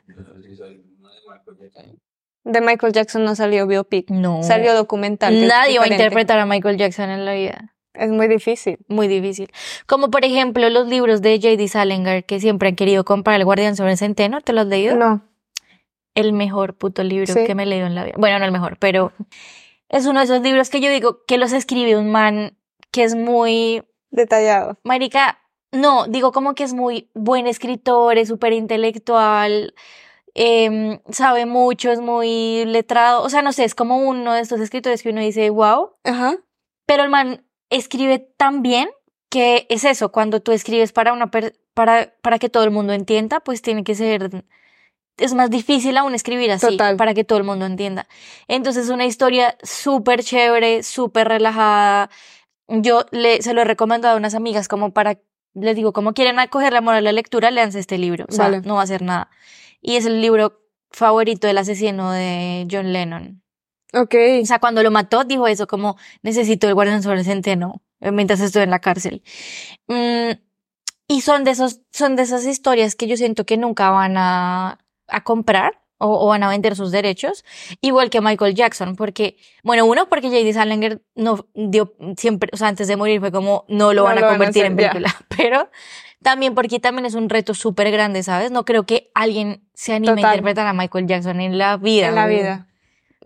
de 2.47 2.61
Michael 2.61 2.93
Jackson 2.93 3.23
no 3.23 3.35
salió 3.35 3.67
biopic, 3.67 4.09
No. 4.09 4.41
salió 4.43 4.73
documental. 4.73 5.47
Nadie 5.47 5.79
va 5.79 5.85
a 5.85 5.87
interpretar 5.89 6.39
a 6.39 6.45
Michael 6.45 6.77
Jackson 6.77 7.09
en 7.09 7.25
la 7.25 7.33
vida. 7.33 7.73
Es 7.93 8.09
muy 8.11 8.27
difícil. 8.27 8.77
Muy 8.87 9.07
difícil. 9.07 9.49
Como 9.87 10.09
por 10.11 10.23
ejemplo 10.23 10.69
los 10.69 10.87
libros 10.87 11.21
de 11.21 11.37
J.D. 11.41 11.67
Salinger 11.67 12.23
que 12.25 12.39
siempre 12.39 12.69
han 12.69 12.75
querido 12.75 13.03
comprar 13.03 13.35
El 13.37 13.45
Guardián 13.45 13.75
sobre 13.75 13.91
el 13.91 13.97
Centeno. 13.97 14.39
¿Te 14.41 14.53
los 14.53 14.63
has 14.63 14.67
leído? 14.69 14.95
No, 14.95 15.21
El 16.15 16.33
mejor 16.33 16.75
puto 16.75 17.03
libro 17.03 17.31
Sí. 17.33 17.43
que 17.45 17.55
me 17.55 17.63
he 17.63 17.65
leído 17.65 17.87
en 17.87 17.95
la 17.95 18.03
vida. 18.03 18.15
Bueno, 18.17 18.37
no 18.39 18.45
el 18.45 18.51
mejor, 18.51 18.77
pero 18.79 19.11
es 19.89 20.05
uno 20.05 20.19
de 20.19 20.25
esos 20.25 20.41
libros 20.41 20.69
que 20.69 20.79
yo 20.79 20.89
digo 20.91 21.19
que 21.27 21.37
los 21.37 21.53
escribe 21.53 21.97
un 21.97 22.11
man 22.11 22.55
que 22.91 23.03
es 23.03 23.15
muy 23.15 23.83
detallado. 24.11 24.77
Marica, 24.83 25.39
no, 25.71 26.05
digo 26.07 26.31
como 26.31 26.53
que 26.55 26.63
es 26.63 26.73
muy 26.73 27.09
buen 27.13 27.45
escritor, 27.47 28.17
es 28.17 28.27
súper 28.29 28.53
intelectual, 28.53 29.73
em, 30.39 30.99
sabe 31.09 31.45
mucho, 31.47 31.91
es 31.91 31.99
muy 31.99 32.63
letrado, 32.65 33.23
o 33.23 33.29
sea, 33.29 33.41
no 33.41 33.51
sé, 33.51 33.63
es 33.63 33.73
como 33.75 33.97
uno 33.97 34.33
de 34.33 34.41
estos 34.41 34.59
escritores 34.61 35.01
que 35.01 35.09
uno 35.09 35.19
dice, 35.21 35.49
wow, 35.49 35.93
Ajá. 36.03 36.35
pero 36.85 37.03
el 37.03 37.09
man 37.09 37.43
escribe 37.71 38.19
tan 38.19 38.61
bien 38.61 38.87
que 39.29 39.65
es 39.69 39.83
eso, 39.83 40.11
cuando 40.11 40.39
tú 40.39 40.51
escribes 40.51 40.93
para 40.93 41.11
una 41.11 41.31
per- 41.31 41.55
para, 41.73 42.13
para 42.21 42.37
que 42.39 42.49
todo 42.49 42.63
el 42.63 42.71
mundo 42.71 42.93
entienda, 42.93 43.39
pues 43.39 43.61
tiene 43.63 43.83
que 43.83 43.95
ser, 43.95 44.45
es 45.17 45.33
más 45.33 45.49
difícil 45.49 45.97
aún 45.97 46.13
escribir 46.13 46.51
así, 46.51 46.67
Total. 46.67 46.95
para 46.97 47.13
que 47.15 47.23
todo 47.23 47.39
el 47.39 47.43
mundo 47.43 47.65
entienda. 47.65 48.07
Entonces, 48.47 48.85
es 48.85 48.89
una 48.91 49.05
historia 49.05 49.57
súper 49.63 50.23
chévere, 50.23 50.83
súper 50.83 51.27
relajada. 51.27 52.09
Yo 52.67 53.05
le, 53.11 53.41
se 53.41 53.53
lo 53.53 53.61
he 53.61 53.65
recomendado 53.65 54.13
a 54.15 54.17
unas 54.17 54.33
amigas 54.35 54.67
como 54.67 54.91
para, 54.93 55.19
les 55.55 55.75
digo, 55.75 55.93
como 55.93 56.13
quieren 56.13 56.37
acoger 56.39 56.71
la 56.73 56.81
moral 56.81 56.99
de 57.03 57.09
la 57.09 57.11
lectura, 57.11 57.49
léanse 57.51 57.79
este 57.79 57.97
libro, 57.97 58.25
o 58.29 58.31
sea, 58.31 58.45
Vale. 58.45 58.61
no 58.61 58.75
va 58.75 58.81
a 58.81 58.83
hacer 58.83 59.01
nada. 59.01 59.29
Y 59.87 59.95
es 59.95 60.05
el 60.05 60.19
libro 60.19 60.59
favorito 60.91 61.47
del 61.47 61.59
asesino 61.59 62.11
de 62.11 62.67
John 62.69 62.91
Lennon. 62.91 63.41
Ok. 63.93 64.15
O 64.41 64.45
sea, 64.45 64.59
cuando 64.59 64.83
lo 64.83 64.91
mató, 64.91 65.23
dijo 65.23 65.47
eso 65.47 65.65
como, 65.65 65.95
necesito 66.21 66.67
el 66.67 66.73
guardián 66.73 67.01
sobre 67.01 67.19
el 67.19 67.25
centeno, 67.25 67.81
mientras 68.01 68.41
estoy 68.41 68.63
en 68.63 68.69
la 68.69 68.79
cárcel. 68.79 69.23
Mm, 69.87 70.31
y 71.07 71.21
son 71.21 71.45
de 71.45 71.51
esos, 71.51 71.79
son 71.93 72.17
de 72.17 72.23
esas 72.23 72.45
historias 72.45 72.95
que 72.95 73.07
yo 73.07 73.15
siento 73.15 73.45
que 73.45 73.55
nunca 73.55 73.89
van 73.89 74.17
a, 74.17 74.79
a 75.07 75.23
comprar 75.23 75.81
o, 75.97 76.25
o 76.25 76.27
van 76.27 76.43
a 76.43 76.49
vender 76.49 76.75
sus 76.75 76.91
derechos, 76.91 77.43
igual 77.81 78.09
que 78.09 78.21
Michael 78.21 78.55
Jackson, 78.55 78.95
porque, 78.95 79.37
bueno, 79.63 79.85
uno, 79.85 80.07
porque 80.09 80.27
J.D. 80.27 80.53
Salinger 80.53 81.01
no 81.15 81.47
dio 81.53 81.93
siempre, 82.17 82.49
o 82.53 82.57
sea, 82.57 82.67
antes 82.67 82.87
de 82.87 82.95
morir 82.97 83.19
fue 83.19 83.31
como, 83.31 83.65
no 83.67 83.93
lo 83.93 84.01
No 84.01 84.03
van 84.05 84.15
lo 84.15 84.19
a 84.19 84.25
van 84.25 84.29
a 84.29 84.37
convertir 84.37 84.63
hacer, 84.63 84.71
en 84.71 84.77
película, 84.77 85.15
pero 85.37 85.69
también 86.21 86.55
porque 86.55 86.79
también 86.79 87.05
es 87.05 87.15
un 87.15 87.29
reto 87.29 87.53
súper 87.53 87.91
grande, 87.91 88.23
¿sabes? 88.23 88.51
No 88.51 88.65
creo 88.65 88.85
que 88.85 89.11
alguien 89.13 89.67
se 89.73 89.93
anime 89.93 90.13
a 90.13 90.15
Total. 90.15 90.31
interpretar 90.35 90.67
a 90.67 90.73
Michael 90.73 91.07
Jackson 91.07 91.39
en 91.41 91.57
la 91.57 91.77
vida. 91.77 92.07
En 92.07 92.15
la 92.15 92.27
vida. 92.27 92.67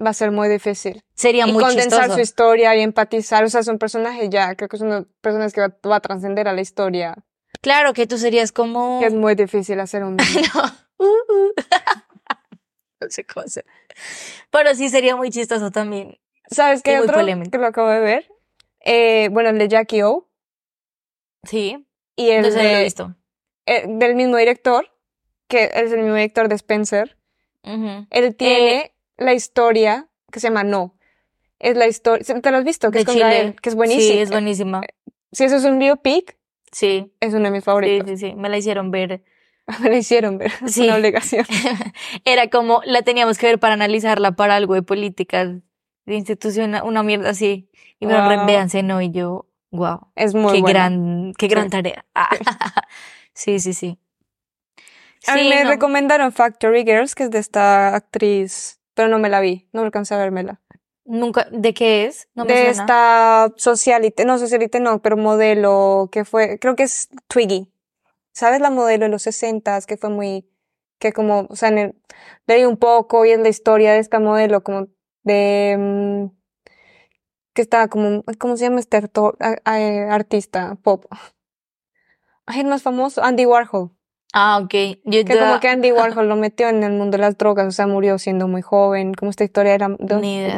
Va 0.03 0.11
a 0.11 0.13
ser 0.13 0.31
muy 0.31 0.47
difícil. 0.49 1.03
Sería 1.13 1.47
y 1.47 1.51
muy 1.51 1.63
condensar 1.63 2.01
chistoso. 2.01 2.15
su 2.15 2.21
historia 2.21 2.75
y 2.75 2.81
empatizar. 2.81 3.43
O 3.43 3.49
sea, 3.49 3.61
es 3.61 3.67
un 3.67 3.77
personaje 3.77 4.29
ya. 4.29 4.55
Creo 4.55 4.67
que 4.69 4.75
es 4.75 4.81
una 4.81 5.05
persona 5.21 5.49
que 5.49 5.61
va, 5.61 5.75
va 5.89 5.95
a 5.97 5.99
trascender 5.99 6.47
a 6.47 6.53
la 6.53 6.61
historia. 6.61 7.15
Claro 7.61 7.93
que 7.93 8.07
tú 8.07 8.17
serías 8.17 8.51
como... 8.51 9.01
Es 9.03 9.13
muy 9.13 9.35
difícil 9.35 9.79
hacer 9.79 10.03
un. 10.03 10.17
No. 10.97 11.05
Uh, 11.05 11.05
uh. 11.05 11.53
No 13.01 13.09
sé 13.09 13.25
cómo 13.25 13.45
hacer. 13.45 13.65
Pero 14.51 14.73
sí 14.75 14.89
sería 14.89 15.15
muy 15.15 15.29
chistoso 15.29 15.71
también. 15.71 16.17
¿Sabes 16.49 16.83
qué 16.83 16.99
otro 16.99 17.17
que 17.25 17.57
lo 17.57 17.65
acabo 17.65 17.89
de 17.89 17.99
ver? 17.99 18.31
Eh, 18.81 19.29
bueno, 19.31 19.49
el 19.49 19.57
de 19.57 19.67
Jackie 19.67 20.01
O. 20.03 20.27
Sí, 21.43 21.85
Y 22.15 22.29
el 22.29 22.37
entonces 22.45 22.61
no 22.63 22.69
lo 22.69 22.75
he 22.75 22.77
de, 22.77 22.83
visto. 22.83 23.15
eh, 23.65 23.85
del 23.87 24.15
mismo 24.15 24.37
director, 24.37 24.87
que 25.47 25.65
es 25.73 25.91
el 25.91 25.99
mismo 25.99 26.15
director 26.15 26.47
de 26.47 26.55
Spencer. 26.55 27.17
Ujú. 27.63 28.07
Él 28.09 28.35
tiene 28.35 28.93
la 29.17 29.33
historia 29.33 30.07
que 30.31 30.39
se 30.39 30.47
llama 30.47 30.63
No. 30.63 30.97
Es 31.59 31.77
la 31.77 31.87
historia. 31.87 32.25
¿Te 32.41 32.51
lo 32.51 32.57
has 32.57 32.63
visto? 32.63 32.89
Que 32.91 32.97
De 32.97 32.99
es 33.01 33.05
con 33.05 33.13
Chile. 33.15 33.25
Gael, 33.25 33.55
que 33.61 33.69
es 33.69 33.75
buenísimo. 33.75 34.13
Sí, 34.13 34.19
es 34.19 34.29
buenísima. 34.31 34.81
Si 35.31 35.43
eso 35.43 35.55
es 35.57 35.63
un 35.65 35.79
biopic, 35.79 36.37
Sí, 36.71 37.13
es 37.19 37.33
uno 37.33 37.43
de 37.45 37.51
mis 37.51 37.63
sí, 37.63 37.65
favoritos. 37.65 38.07
sí, 38.09 38.17
sí. 38.17 38.33
Me 38.35 38.47
la 38.49 38.57
hicieron 38.57 38.91
ver. 38.91 39.23
Me 39.81 39.89
lo 39.89 39.95
hicieron 39.97 40.37
ver. 40.37 40.51
Es 40.65 40.73
Sí. 40.73 40.83
una 40.85 40.95
obligación. 40.95 41.45
Era 42.25 42.49
como, 42.49 42.81
la 42.85 43.01
teníamos 43.03 43.37
que 43.37 43.47
ver 43.47 43.59
para 43.59 43.73
analizarla 43.73 44.33
para 44.33 44.55
algo 44.55 44.73
de 44.73 44.81
política, 44.83 45.45
de 45.45 46.15
institución, 46.15 46.75
una 46.83 47.03
mierda 47.03 47.29
así. 47.29 47.69
Y 47.99 48.05
me 48.07 48.13
Wow. 48.19 48.45
véanse, 48.45 48.83
no, 48.83 49.01
y 49.01 49.11
yo, 49.11 49.47
wow. 49.71 50.07
Es 50.15 50.33
muy 50.33 50.61
qué 50.63 50.71
gran, 50.71 51.33
qué 51.37 51.47
gran 51.47 51.65
Sí. 51.65 51.69
tarea. 51.69 52.05
Ah. 52.15 52.29
Sí, 53.33 53.59
sí, 53.61 53.73
sí. 53.73 53.97
A 55.27 55.35
mí 55.35 55.43
Sí, 55.43 55.49
me 55.49 55.63
no. 55.63 55.69
recomendaron 55.69 56.33
Factory 56.33 56.83
Girls, 56.83 57.15
que 57.15 57.23
es 57.23 57.31
de 57.31 57.39
esta 57.39 57.95
actriz, 57.95 58.81
pero 58.93 59.07
no 59.07 59.19
me 59.19 59.29
la 59.29 59.39
vi, 59.39 59.69
no 59.71 59.81
alcancé 59.83 60.15
a 60.15 60.17
vérmela. 60.17 60.59
Nunca, 61.05 61.47
¿de 61.51 61.73
qué 61.73 62.05
es? 62.05 62.27
No 62.35 62.43
me 62.43 62.53
de 62.53 62.59
suena. 62.59 62.71
esta 62.83 63.53
socialite, 63.55 64.25
no 64.25 64.37
socialite 64.37 64.79
no, 64.81 65.01
pero 65.01 65.15
modelo 65.15 66.09
que 66.11 66.25
fue, 66.25 66.59
creo 66.59 66.75
que 66.75 66.83
es 66.83 67.09
Twiggy. 67.27 67.70
¿Sabes 68.33 68.59
la 68.61 68.69
modelo 68.69 69.05
de 69.05 69.09
los 69.11 69.23
60 69.23 69.79
que 69.87 69.97
fue 69.97 70.09
muy, 70.09 70.47
que 70.99 71.11
como, 71.13 71.47
o 71.49 71.55
sea, 71.55 71.69
en 71.69 71.77
el- 71.77 72.01
leí 72.47 72.65
un 72.65 72.77
poco 72.77 73.25
y 73.25 73.31
es 73.31 73.39
la 73.39 73.49
historia 73.49 73.93
de 73.93 73.99
esta 73.99 74.19
modelo 74.19 74.63
como 74.63 74.87
de, 75.23 75.75
mm, 75.77 76.25
que 77.53 77.61
estaba 77.61 77.87
como, 77.87 78.23
¿cómo 78.39 78.55
se 78.57 78.63
llama 78.65 78.79
este 78.79 78.97
a- 78.97 79.55
a- 79.65 80.13
artista 80.15 80.75
pop? 80.81 81.05
Ay, 82.45 82.61
el 82.61 82.67
más 82.67 82.81
famoso, 82.81 83.23
Andy 83.23 83.45
Warhol. 83.45 83.91
Ah, 84.33 84.59
ok. 84.63 84.73
Yo 85.03 85.25
Que 85.25 85.37
como 85.37 85.59
que 85.59 85.67
Andy 85.67 85.91
Warhol 85.91 86.27
lo 86.29 86.35
metió 86.37 86.69
en 86.69 86.83
el 86.83 86.93
mundo 86.93 87.17
de 87.17 87.21
las 87.23 87.37
drogas, 87.37 87.67
o 87.67 87.71
sea, 87.71 87.85
murió 87.87 88.17
siendo 88.17 88.47
muy 88.47 88.61
joven, 88.61 89.13
como 89.13 89.29
esta 89.29 89.43
historia 89.43 89.73
era 89.73 89.89
de, 89.89 90.05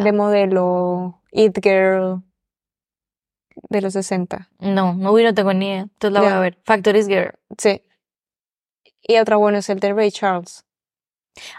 de 0.03 0.11
modelo, 0.11 1.21
It 1.31 1.57
Girl, 1.63 2.21
de 3.69 3.81
los 3.81 3.93
60. 3.93 4.49
No, 4.59 4.93
no, 4.93 5.11
no 5.17 5.33
tengo 5.33 5.53
ni 5.53 5.67
idea. 5.67 5.81
Entonces 5.81 6.11
la 6.13 6.19
voy 6.21 6.29
Ya. 6.29 6.37
a 6.37 6.39
ver. 6.39 6.57
Factory's 6.65 7.07
Girl. 7.07 7.33
Sí. 7.57 7.81
Y 9.01 9.17
otra 9.17 9.35
bueno 9.37 9.57
es 9.57 9.69
el 9.69 9.79
de 9.79 9.93
Ray 9.93 10.11
Charles. 10.11 10.65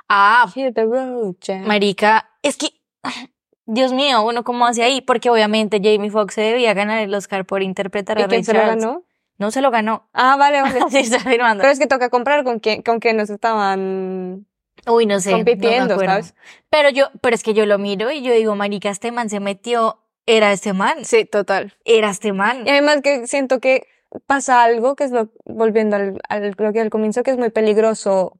Ah, 0.09 0.51
the 0.55 0.85
road, 0.85 1.35
Jack. 1.41 1.67
marica, 1.67 2.31
es 2.43 2.57
que, 2.57 2.69
Dios 3.67 3.93
mío, 3.93 4.23
uno 4.23 4.45
cómo 4.45 4.67
hace 4.67 4.83
ahí, 4.83 5.01
porque 5.01 5.31
obviamente 5.31 5.81
Jamie 5.83 6.11
Foxx 6.11 6.35
se 6.35 6.43
debía 6.43 6.75
ganar 6.75 7.01
el 7.01 7.15
Oscar 7.15 7.45
por 7.45 7.63
interpretar 7.63 8.19
¿Y 8.19 8.23
a 8.23 8.27
Ray 8.27 8.31
quién 8.31 8.45
se 8.45 8.53
lo 8.55 8.61
Charles. 8.61 8.85
ganó? 8.85 9.05
No 9.37 9.51
se 9.51 9.61
lo 9.63 9.71
ganó. 9.73 10.09
Ah, 10.13 10.37
vale, 10.37 10.63
vale. 10.63 10.79
Sí, 10.91 10.99
está 10.99 11.19
firmando. 11.21 11.63
Pero 11.63 11.73
es 11.73 11.79
que 11.79 11.87
toca 11.89 12.09
comprar 12.09 12.45
con 12.45 12.61
quién, 12.61 12.83
con 12.83 13.01
quién 13.01 13.17
nos 13.17 13.31
estaban 13.31 14.47
Uy, 14.87 15.07
no 15.07 15.19
sé. 15.19 15.31
no 15.33 15.39
compitiendo, 15.39 15.95
acuerdo. 15.95 16.13
¿sabes? 16.13 16.35
Pero 16.71 16.91
yo, 16.91 17.07
pero 17.21 17.35
es 17.35 17.43
que 17.43 17.53
yo 17.55 17.67
lo 17.67 17.79
miro 17.79 18.11
y 18.13 18.23
yo 18.23 18.33
digo, 18.33 18.55
marica, 18.55 18.91
este 18.91 19.11
man 19.11 19.29
se 19.29 19.41
metió, 19.41 20.04
era 20.27 20.53
este 20.53 20.73
man, 20.73 21.05
Sí, 21.05 21.25
total. 21.25 21.75
era 21.85 22.11
este 22.11 22.33
man. 22.33 22.67
Y 22.67 22.71
además 22.71 23.01
que 23.03 23.27
siento 23.27 23.61
que 23.61 23.87
pasa 24.27 24.63
algo, 24.65 24.95
que 24.97 25.05
es 25.05 25.11
lo, 25.11 25.31
volviendo 25.45 25.97
al, 25.97 26.21
al, 26.29 26.55
lo 26.57 26.73
que 26.73 26.81
al 26.81 26.91
comienzo, 26.91 27.23
que 27.23 27.31
es 27.33 27.37
muy 27.39 27.51
peligroso 27.51 28.39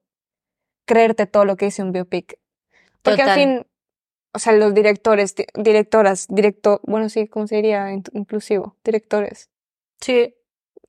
creerte 0.87 1.27
todo 1.27 1.45
lo 1.45 1.57
que 1.57 1.67
dice 1.67 1.83
un 1.83 1.93
biopic. 1.93 2.39
Porque 3.03 3.23
al 3.23 3.35
fin, 3.39 3.67
o 4.33 4.39
sea, 4.39 4.53
los 4.55 4.73
directores, 4.75 5.35
di- 5.35 5.47
directoras, 5.55 6.27
directo, 6.29 6.81
bueno, 6.85 7.09
sí, 7.09 7.27
¿cómo 7.29 7.47
se 7.47 7.57
diría? 7.57 7.93
In- 7.93 8.05
Inclusivo, 8.13 8.77
directores, 8.85 9.51
Sí. 10.01 10.35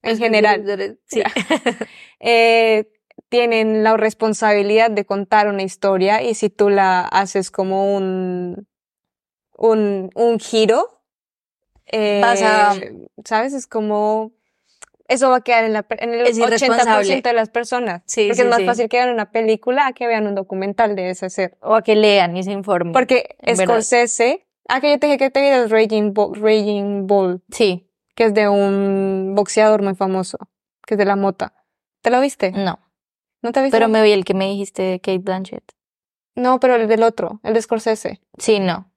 en 0.02 0.18
general, 0.18 0.98
Sí. 1.06 1.24
eh, 2.20 2.92
tienen 3.30 3.84
la 3.84 3.98
responsabilidad 3.98 4.92
de 4.92 5.06
contar 5.06 5.48
una 5.48 5.64
historia 5.64 6.22
y 6.22 6.36
si 6.36 6.50
tú 6.50 6.70
la 6.70 7.02
haces 7.08 7.50
como 7.52 7.96
un, 7.96 8.68
un, 9.58 10.10
un 10.16 10.40
giro, 10.40 11.02
eh, 11.88 12.20
Vas 12.22 12.42
a- 12.42 12.74
¿sabes? 13.24 13.54
Es 13.54 13.68
como, 13.68 14.32
eso 15.08 15.30
va 15.30 15.38
a 15.38 15.42
quedar 15.42 15.64
en, 15.66 15.74
la, 15.74 15.86
en 15.90 16.14
el 16.14 16.28
Es 16.28 16.38
irresponsable. 16.38 17.16
80% 17.20 17.22
de 17.30 17.34
las 17.34 17.50
personas. 17.50 18.02
Sí, 18.06 18.28
porque 18.28 18.36
sí, 18.36 18.42
es 18.42 18.48
más 18.50 18.60
sí. 18.60 18.66
fácil 18.66 18.90
que 18.90 18.98
vean 18.98 19.12
una 19.14 19.32
película 19.32 19.88
a 19.88 19.94
que 19.94 20.08
vean 20.08 20.28
un 20.28 20.36
documental 20.36 20.96
de 20.96 21.12
ese 21.12 21.30
ser. 21.30 21.58
O 21.62 21.76
a 21.76 21.84
que 21.84 21.96
lean 21.96 22.36
y 22.38 22.44
se 22.44 22.52
informen. 22.52 22.92
Porque. 22.94 23.36
Scorsese, 23.56 24.48
ah, 24.68 24.82
que 24.82 24.90
yo 24.92 25.00
te 25.00 25.08
dije 25.08 25.18
que 25.18 25.30
te 25.30 25.42
vi 25.42 25.48
el 25.48 25.70
Raging, 25.70 26.14
Bull- 26.14 26.40
Raging 26.42 27.08
Bull, 27.08 27.44
Sí, 27.52 27.88
que 28.16 28.26
es 28.26 28.34
de 28.34 28.50
un 28.50 29.34
boxeador 29.36 29.82
muy 29.84 29.94
famoso, 29.96 30.38
que 30.88 30.96
es 30.96 30.98
de 30.98 31.06
la 31.06 31.16
mota. 31.16 31.54
¿Te 32.02 32.10
lo 32.10 32.20
viste? 32.22 32.52
no. 32.52 32.80
¿No 33.42 33.52
te 33.52 33.62
viste? 33.62 33.78
Pero 33.78 33.90
me 33.90 34.02
vi 34.02 34.12
el 34.12 34.26
que 34.26 34.34
me 34.34 34.46
dijiste 34.48 34.82
de 34.82 35.00
Kate 35.00 35.20
Blanchett. 35.20 35.72
No, 36.34 36.60
pero 36.60 36.76
el 36.76 36.88
del 36.88 37.04
otro, 37.04 37.40
el 37.44 37.54
de 37.54 37.62
Scorsese. 37.62 38.20
Sí, 38.40 38.60
no. 38.60 38.92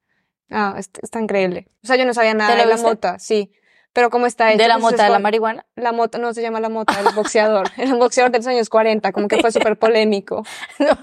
Ah, 0.51 0.75
es- 0.79 0.91
está 1.03 1.21
increíble. 1.21 1.69
O 1.85 1.87
sea, 1.87 1.97
yo 1.97 2.05
no 2.07 2.15
sabía 2.15 2.35
nada 2.35 2.51
¿Te 2.51 2.57
lo 2.57 2.63
de 2.63 2.69
la 2.69 2.75
viste? 2.75 2.89
mota, 2.91 3.19
sí. 3.19 3.53
Pero 3.93 4.11
cómo 4.11 4.27
está 4.27 4.51
hecho. 4.53 4.63
De 4.63 4.69
la 4.69 4.75
pues, 4.75 4.85
es 4.87 4.91
mota 4.93 5.05
de 5.05 5.11
la 5.11 5.19
marihuana. 5.19 5.67
La 5.75 5.93
mota, 5.93 6.19
no 6.19 6.33
se 6.35 6.43
llama 6.43 6.61
la 6.61 6.69
mota, 6.69 6.99
el 7.01 7.15
boxeador. 7.15 7.69
el 7.79 7.95
boxeador 7.95 8.31
de 8.31 8.39
los 8.39 8.47
años 8.47 8.69
40, 8.69 9.13
como 9.13 9.29
que 9.29 9.39
fue 9.39 9.51
súper 9.53 9.79
polémico. 9.79 10.45
No, 10.79 10.97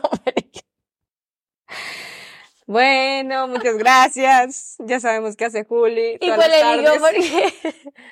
Bueno, 2.67 3.47
muchas 3.47 3.77
gracias. 3.77 4.75
Ya 4.79 4.99
sabemos 4.99 5.35
qué 5.35 5.45
hace 5.45 5.65
Juli. 5.65 6.17
y 6.19 6.27
las 6.27 6.39
polémico 6.39 6.91
tardes. 6.99 7.01
porque... 7.01 7.73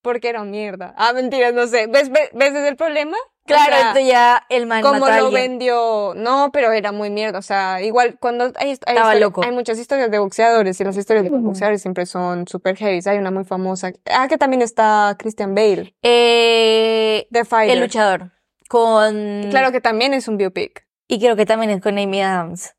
Porque 0.00 0.28
era 0.28 0.40
un 0.42 0.50
mierda. 0.52 0.94
Ah, 0.96 1.12
mentiras, 1.12 1.52
no 1.52 1.66
sé. 1.66 1.88
¿Ves, 1.88 2.08
ves, 2.10 2.30
ves 2.32 2.54
el 2.54 2.76
problema? 2.76 3.16
O 3.54 3.56
Claro, 3.56 3.72
sea, 3.76 3.88
esto 3.88 4.00
ya 4.00 4.44
el 4.48 4.66
man 4.66 4.82
mató 4.82 5.04
a 5.06 5.08
lo 5.20 5.26
alguien. 5.26 5.50
vendió. 5.52 6.12
No, 6.16 6.50
pero 6.52 6.72
era 6.72 6.92
muy 6.92 7.10
mierda. 7.10 7.38
O 7.38 7.42
sea, 7.42 7.80
igual 7.82 8.18
cuando 8.20 8.44
hay, 8.44 8.52
hay, 8.56 8.70
Estaba 8.72 8.98
historia- 8.98 9.20
loco. 9.20 9.42
hay 9.44 9.52
muchas 9.52 9.78
historias 9.78 10.10
de 10.10 10.18
boxeadores 10.18 10.80
y 10.80 10.84
las 10.84 10.96
historias 10.96 11.24
de 11.24 11.30
boxeadores 11.30 11.80
siempre 11.82 12.06
son 12.06 12.46
super 12.46 12.76
heavy. 12.76 13.00
Hay 13.06 13.18
una 13.18 13.30
muy 13.30 13.44
famosa. 13.44 13.92
Ah, 14.10 14.28
que 14.28 14.38
también 14.38 14.62
está 14.62 15.16
Christian 15.18 15.54
Bale, 15.54 15.94
Eh, 16.02 17.26
The 17.32 17.44
Fighter. 17.44 17.76
el 17.76 17.82
luchador. 17.82 18.32
Con... 18.68 19.46
Claro 19.50 19.72
que 19.72 19.80
también 19.80 20.12
es 20.14 20.28
un 20.28 20.36
biopic. 20.36 20.86
Y 21.08 21.18
creo 21.18 21.36
que 21.36 21.46
también 21.46 21.70
es 21.70 21.80
con 21.80 21.98
Amy 21.98 22.20
Adams. 22.20 22.74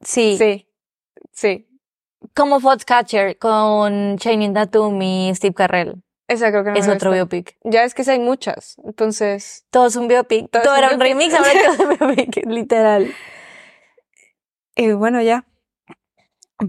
Sí. 0.00 0.36
Sí. 0.38 0.68
Sí. 1.32 1.66
Como 2.34 2.60
Foxcatcher 2.60 3.38
con 3.38 4.18
Channing 4.18 4.54
Tatum 4.54 5.00
y 5.02 5.32
Steve 5.34 5.54
Carell. 5.54 6.02
Esa 6.28 6.50
creo 6.50 6.64
que 6.64 6.70
no 6.70 6.76
es 6.76 6.86
me 6.88 6.94
otro 6.94 7.10
gusta. 7.10 7.24
biopic. 7.24 7.56
Ya 7.62 7.84
es 7.84 7.94
que 7.94 8.08
hay 8.10 8.18
muchas. 8.18 8.76
Entonces, 8.84 9.64
Todo 9.70 9.86
es 9.86 9.96
un 9.96 10.08
biopic. 10.08 10.50
Todo 10.50 10.62
Todo, 10.62 10.72
un 10.74 10.78
era 10.84 10.94
un 10.94 11.00
remix, 11.00 11.34
ahora 11.34 11.50
todo 11.52 11.72
es 11.72 11.78
un 12.00 12.14
biopic, 12.14 12.46
literal. 12.46 13.14
y 14.74 14.92
bueno, 14.92 15.22
ya. 15.22 15.44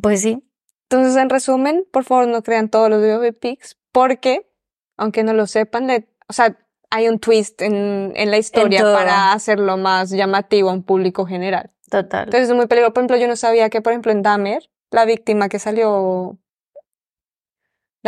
Pues 0.02 0.22
sí. 0.22 0.44
Entonces, 0.90 1.16
en 1.18 1.30
resumen, 1.30 1.86
por 1.92 2.04
favor 2.04 2.28
no 2.28 2.44
crean 2.44 2.70
todos 2.70 2.90
los 2.90 3.02
biopics 3.02 3.78
porque, 3.92 4.50
aunque 4.98 5.24
no 5.24 5.34
lo 5.34 5.48
sepan, 5.48 5.88
le- 5.88 6.08
o 6.30 6.34
sea, 6.34 6.58
hay 6.90 7.08
un 7.10 7.20
twist 7.20 7.62
en, 7.62 8.14
en 8.16 8.32
la 8.32 8.38
historia 8.38 8.82
para 8.84 9.34
hacerlo 9.34 9.76
más 9.78 10.10
llamativo 10.12 10.70
a 10.70 10.74
un 10.74 10.84
público 10.84 11.26
general. 11.26 11.72
Total. 11.90 12.26
Entonces 12.26 12.50
es 12.50 12.56
muy 12.56 12.68
peligroso. 12.68 12.94
Por 12.94 13.02
ejemplo, 13.02 13.18
yo 13.18 13.28
no 13.28 13.36
sabía 13.36 13.70
que, 13.70 13.82
por 13.82 13.92
ejemplo, 13.94 14.12
en 14.12 14.22
Dahmer, 14.22 14.70
la 14.92 15.04
víctima 15.06 15.50
que 15.50 15.60
salió, 15.60 16.38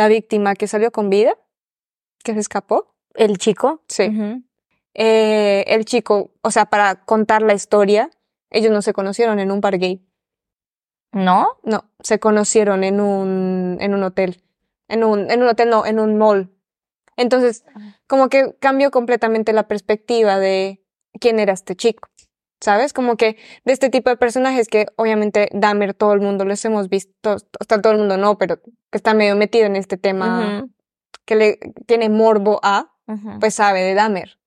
la 0.00 0.08
víctima 0.08 0.54
que 0.54 0.66
salió 0.66 0.90
con 0.92 1.10
vida, 1.10 1.36
que 2.24 2.32
se 2.32 2.40
escapó, 2.40 2.94
El 3.12 3.36
chico. 3.36 3.82
sí. 3.86 4.10
Eh, 4.94 5.64
el 5.68 5.84
chico, 5.84 6.32
o 6.40 6.50
sea, 6.50 6.66
para 6.66 7.04
contar 7.04 7.42
la 7.42 7.52
historia, 7.52 8.10
ellos 8.48 8.72
no 8.72 8.80
se 8.80 8.94
conocieron 8.94 9.38
en 9.38 9.50
un 9.50 9.60
bar 9.60 9.78
gay. 9.78 10.02
¿No? 11.12 11.48
No, 11.64 11.84
se 12.00 12.18
conocieron 12.18 12.82
en 12.82 12.98
un, 13.00 13.76
en 13.78 13.94
un 13.94 14.02
hotel. 14.02 14.42
En 14.88 15.04
un, 15.04 15.30
en 15.30 15.42
un 15.42 15.48
hotel, 15.48 15.68
no, 15.68 15.84
en 15.84 16.00
un 16.00 16.16
mall. 16.16 16.50
Entonces, 17.16 17.64
como 18.06 18.30
que 18.30 18.56
cambió 18.58 18.90
completamente 18.90 19.52
la 19.52 19.68
perspectiva 19.68 20.38
de 20.38 20.82
quién 21.20 21.38
era 21.38 21.52
este 21.52 21.76
chico. 21.76 22.08
¿Sabes? 22.60 22.92
Como 22.92 23.16
que 23.16 23.38
de 23.64 23.72
este 23.72 23.88
tipo 23.88 24.10
de 24.10 24.16
personajes 24.16 24.68
que 24.68 24.86
obviamente 24.96 25.48
Dahmer 25.52 25.94
todo 25.94 26.12
el 26.12 26.20
mundo 26.20 26.44
los 26.44 26.62
hemos 26.64 26.90
visto, 26.90 27.36
hasta 27.58 27.80
todo 27.80 27.94
el 27.94 27.98
mundo 27.98 28.18
no, 28.18 28.36
pero 28.36 28.60
que 28.60 28.70
está 28.92 29.14
medio 29.14 29.34
metido 29.34 29.64
en 29.64 29.76
este 29.76 29.96
tema, 29.96 30.68
que 31.24 31.36
le 31.36 31.58
tiene 31.86 32.10
morbo 32.10 32.60
a, 32.62 32.92
pues 33.40 33.54
sabe 33.54 33.82
de 33.82 33.94
Dahmer. 33.94 34.38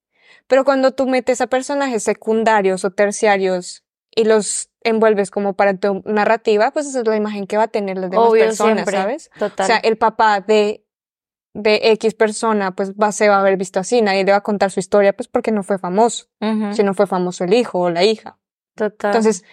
Pero 0.46 0.64
cuando 0.64 0.92
tú 0.92 1.06
metes 1.06 1.40
a 1.40 1.46
personajes 1.48 2.02
secundarios 2.02 2.84
o 2.84 2.90
terciarios 2.90 3.84
y 4.14 4.24
los 4.24 4.70
envuelves 4.82 5.30
como 5.30 5.54
para 5.54 5.74
tu 5.76 6.02
narrativa, 6.04 6.70
pues 6.70 6.86
esa 6.86 7.00
es 7.00 7.06
la 7.06 7.16
imagen 7.16 7.46
que 7.46 7.56
va 7.56 7.64
a 7.64 7.68
tener 7.68 7.96
las 7.96 8.10
demás 8.10 8.28
Obvio, 8.28 8.44
personas, 8.44 8.74
siempre. 8.74 8.96
¿sabes? 8.96 9.30
Total. 9.38 9.64
O 9.64 9.66
sea, 9.66 9.76
el 9.78 9.96
papá 9.96 10.40
de, 10.40 10.83
de 11.54 11.92
X 11.92 12.14
persona, 12.14 12.72
pues 12.72 12.92
va, 12.94 13.12
se 13.12 13.28
va 13.28 13.36
a 13.36 13.40
haber 13.40 13.56
visto 13.56 13.80
así, 13.80 14.02
nadie 14.02 14.24
le 14.24 14.32
va 14.32 14.38
a 14.38 14.42
contar 14.42 14.70
su 14.70 14.80
historia, 14.80 15.12
pues 15.12 15.28
porque 15.28 15.52
no 15.52 15.62
fue 15.62 15.78
famoso, 15.78 16.26
si 16.72 16.82
no 16.82 16.94
fue 16.94 17.06
famoso 17.06 17.44
el 17.44 17.54
hijo 17.54 17.78
o 17.78 17.90
la 17.90 18.04
hija. 18.04 18.38
Total. 18.74 19.12
Entonces, 19.12 19.44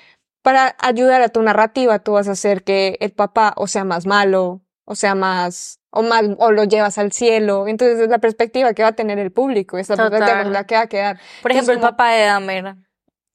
para 0.42 0.76
ayudar 0.80 1.22
a 1.22 1.30
tu 1.30 1.42
narrativa, 1.44 2.00
tú 2.00 2.14
vas 2.14 2.28
a 2.28 2.32
hacer 2.32 2.64
que 2.64 2.98
el 3.00 3.12
papá 3.12 3.54
o 3.56 3.68
sea 3.68 3.84
más 3.84 4.08
malo, 4.08 4.62
o 4.86 4.96
sea 4.96 5.14
más, 5.14 5.80
o 5.92 6.02
más, 6.02 6.24
o 6.40 6.52
lo 6.52 6.64
llevas 6.64 6.98
al 6.98 7.12
cielo. 7.12 7.68
Entonces, 7.68 8.00
es 8.00 8.10
la 8.10 8.18
perspectiva 8.18 8.74
que 8.74 8.82
va 8.82 8.90
a 8.90 8.96
tener 8.96 9.20
el 9.20 9.32
público, 9.32 9.78
es 9.78 9.88
la 9.90 9.96
Total. 9.96 10.10
perspectiva 10.10 10.44
la 10.46 10.66
que 10.66 10.76
va 10.76 10.82
a 10.82 10.88
quedar. 10.88 11.20
Por 11.44 11.52
entonces, 11.52 11.70
ejemplo, 11.70 11.74
el 11.74 11.92
papá 11.92 12.12
de 12.14 12.26
Dahmer. 12.26 12.76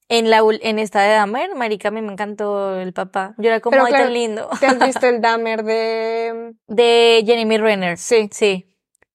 En, 0.09 0.31
la, 0.31 0.41
en 0.61 0.79
esta 0.79 1.03
de 1.03 1.11
Dahmer, 1.15 1.55
marica, 1.57 1.89
a 1.89 1.91
mí 1.91 2.01
me 2.01 2.13
encantó 2.13 2.79
el 2.79 2.93
papá. 2.93 3.35
Yo 3.39 3.49
era 3.49 3.61
como, 3.61 3.73
Pero 3.73 3.87
ay, 3.87 3.91
claro, 3.91 4.05
tan 4.05 4.15
lindo. 4.15 4.49
¿Te 4.61 4.67
has 4.67 4.79
visto 4.79 5.07
el 5.09 5.21
Dahmer 5.21 5.65
de...? 5.65 6.55
De 6.69 7.23
Jeremy 7.27 7.59
Renner. 7.59 7.99
Sí, 7.99 8.29
Sí. 8.33 8.67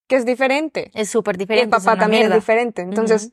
que 0.07 0.17
es 0.17 0.25
diferente. 0.25 0.91
Es 0.93 1.09
súper 1.09 1.35
Y 1.35 1.39
diferente. 1.39 1.63
el 1.65 1.69
papá 1.69 1.97
también 1.97 2.23
mierda. 2.23 2.35
es 2.35 2.41
diferente. 2.41 2.81
Entonces, 2.81 3.31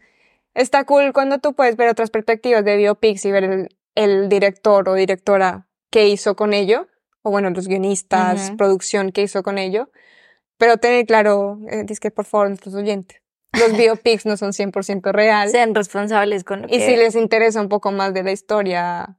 está 0.54 0.84
cool 0.84 1.12
cuando 1.12 1.38
tú 1.38 1.54
puedes 1.54 1.76
ver 1.76 1.88
otras 1.88 2.10
perspectivas 2.10 2.64
de 2.64 2.76
biopics 2.76 3.24
y 3.24 3.32
ver 3.32 3.42
el, 3.44 3.76
el 3.96 4.28
director 4.28 4.88
o 4.88 4.94
directora 4.94 5.66
que 5.90 6.06
hizo 6.06 6.36
con 6.36 6.52
ello, 6.54 6.86
o 7.22 7.30
bueno, 7.32 7.50
los 7.50 7.66
guionistas, 7.66 8.52
producción 8.56 9.10
que 9.10 9.22
hizo 9.22 9.42
con 9.42 9.58
ello. 9.58 9.90
Pero 10.58 10.76
tener 10.76 11.06
claro, 11.06 11.58
eh, 11.68 11.82
dice 11.84 12.00
que 12.00 12.10
por 12.12 12.24
favor, 12.24 12.48
nuestros 12.48 12.74
oyentes, 12.76 13.20
los 13.52 13.76
biopics 13.76 14.26
no 14.26 14.36
son 14.36 14.52
100% 14.52 15.12
real. 15.12 15.48
Sean 15.50 15.74
responsables 15.74 16.44
con 16.44 16.62
lo 16.62 16.68
y 16.68 16.78
que... 16.78 16.86
si 16.86 16.96
les 16.96 17.14
interesa 17.14 17.60
un 17.60 17.68
poco 17.68 17.92
más 17.92 18.12
de 18.14 18.22
la 18.22 18.32
historia, 18.32 19.16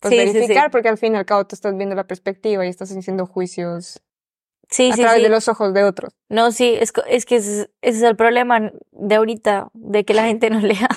pues 0.00 0.12
Sí, 0.12 0.20
sí, 0.20 0.26
sí. 0.26 0.32
verificar, 0.34 0.70
porque 0.70 0.88
al 0.88 0.98
fin 0.98 1.14
y 1.14 1.18
al 1.18 1.24
cabo 1.26 1.46
tú 1.46 1.54
estás 1.54 1.76
viendo 1.76 1.94
la 1.94 2.06
perspectiva 2.06 2.66
y 2.66 2.68
estás 2.68 2.90
haciendo 2.90 3.26
juicios 3.26 4.02
a 4.70 4.96
través 4.96 5.22
de 5.22 5.28
los 5.28 5.48
ojos 5.48 5.74
de 5.74 5.84
otros. 5.84 6.14
No, 6.28 6.50
sí, 6.50 6.76
es, 6.80 6.92
es 7.06 7.26
que 7.26 7.36
ese, 7.36 7.70
ese 7.82 7.98
es 7.98 8.02
el 8.02 8.16
problema 8.16 8.72
de 8.90 9.14
ahorita, 9.14 9.68
de 9.74 10.04
que 10.04 10.14
la 10.14 10.24
gente 10.24 10.50
no 10.50 10.60
lea. 10.60 10.88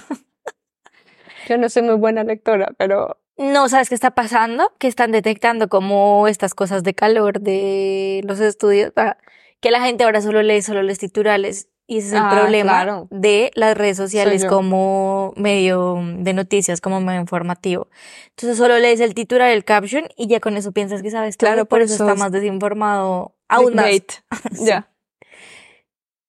Yo 1.47 1.57
no 1.57 1.69
soy 1.69 1.83
muy 1.83 1.95
buena 1.95 2.23
lectora, 2.23 2.73
pero 2.77 3.17
No, 3.37 3.69
¿sabes 3.69 3.89
qué 3.89 3.95
está 3.95 4.11
pasando? 4.11 4.71
Que 4.79 4.87
están 4.87 5.11
detectando 5.11 5.67
como 5.69 6.27
estas 6.27 6.55
cosas 6.55 6.83
de 6.83 6.93
calor 6.93 7.41
de 7.41 8.21
los 8.25 8.39
estudios, 8.39 8.91
ah, 8.95 9.17
que 9.59 9.71
la 9.71 9.81
gente 9.81 10.03
ahora 10.03 10.21
solo 10.21 10.41
lee, 10.41 10.61
solo 10.61 10.81
los 10.81 10.97
titulares. 10.97 11.69
Y 11.87 11.99
ese 11.99 12.07
es 12.07 12.13
el 12.13 12.19
Ah, 12.19 12.31
problema 12.31 12.71
claro. 12.71 13.07
de 13.11 13.51
las 13.53 13.77
redes 13.77 13.95
sociales 13.95 14.43
como 14.45 15.33
medio 15.35 16.01
de 16.17 16.33
noticias, 16.33 16.81
como 16.81 16.99
medio 16.99 17.21
informativo. 17.21 17.89
Entonces 18.29 18.57
solo 18.57 18.79
lees 18.79 18.99
el 19.01 19.13
titular, 19.13 19.51
el 19.51 19.63
caption 19.63 20.05
y 20.17 20.27
ya 20.27 20.39
con 20.39 20.57
eso 20.57 20.71
piensas 20.71 21.03
que 21.03 21.11
sabes 21.11 21.37
todo, 21.37 21.47
Claro, 21.47 21.65
por 21.65 21.77
por 21.79 21.81
eso 21.83 21.93
está 21.93 22.13
es 22.13 22.19
más 22.19 22.31
desinformado 22.31 23.35
aún 23.47 23.75
más. 23.75 23.85
Sí. 23.85 24.03
Ya. 24.65 24.89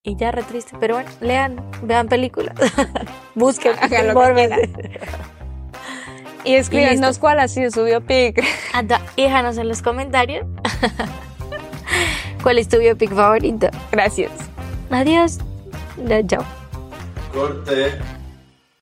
Y 0.02 0.14
ya 0.16 0.30
re 0.30 0.42
triste, 0.44 0.76
pero 0.78 0.94
bueno, 0.94 1.10
lean, 1.20 1.68
vean 1.82 2.06
películas, 2.08 2.54
busquen, 3.34 3.72
Hagan 3.80 4.06
lo 4.14 4.20
que. 4.34 5.00
Y 6.44 6.54
escríbanos 6.54 7.18
cuál 7.18 7.40
ha 7.40 7.48
sido 7.48 7.72
su 7.72 7.82
biopic. 7.82 8.44
Anda, 8.72 9.00
y 9.16 9.22
déjanos 9.24 9.58
en 9.58 9.66
los 9.68 9.82
comentarios 9.82 10.46
cuál 12.42 12.58
es 12.58 12.68
tu 12.68 12.78
biopic 12.78 13.12
favorito. 13.12 13.68
Gracias. 13.90 14.30
Adiós. 14.90 15.38
Chao. 16.28 16.44
Corte. 17.32 18.15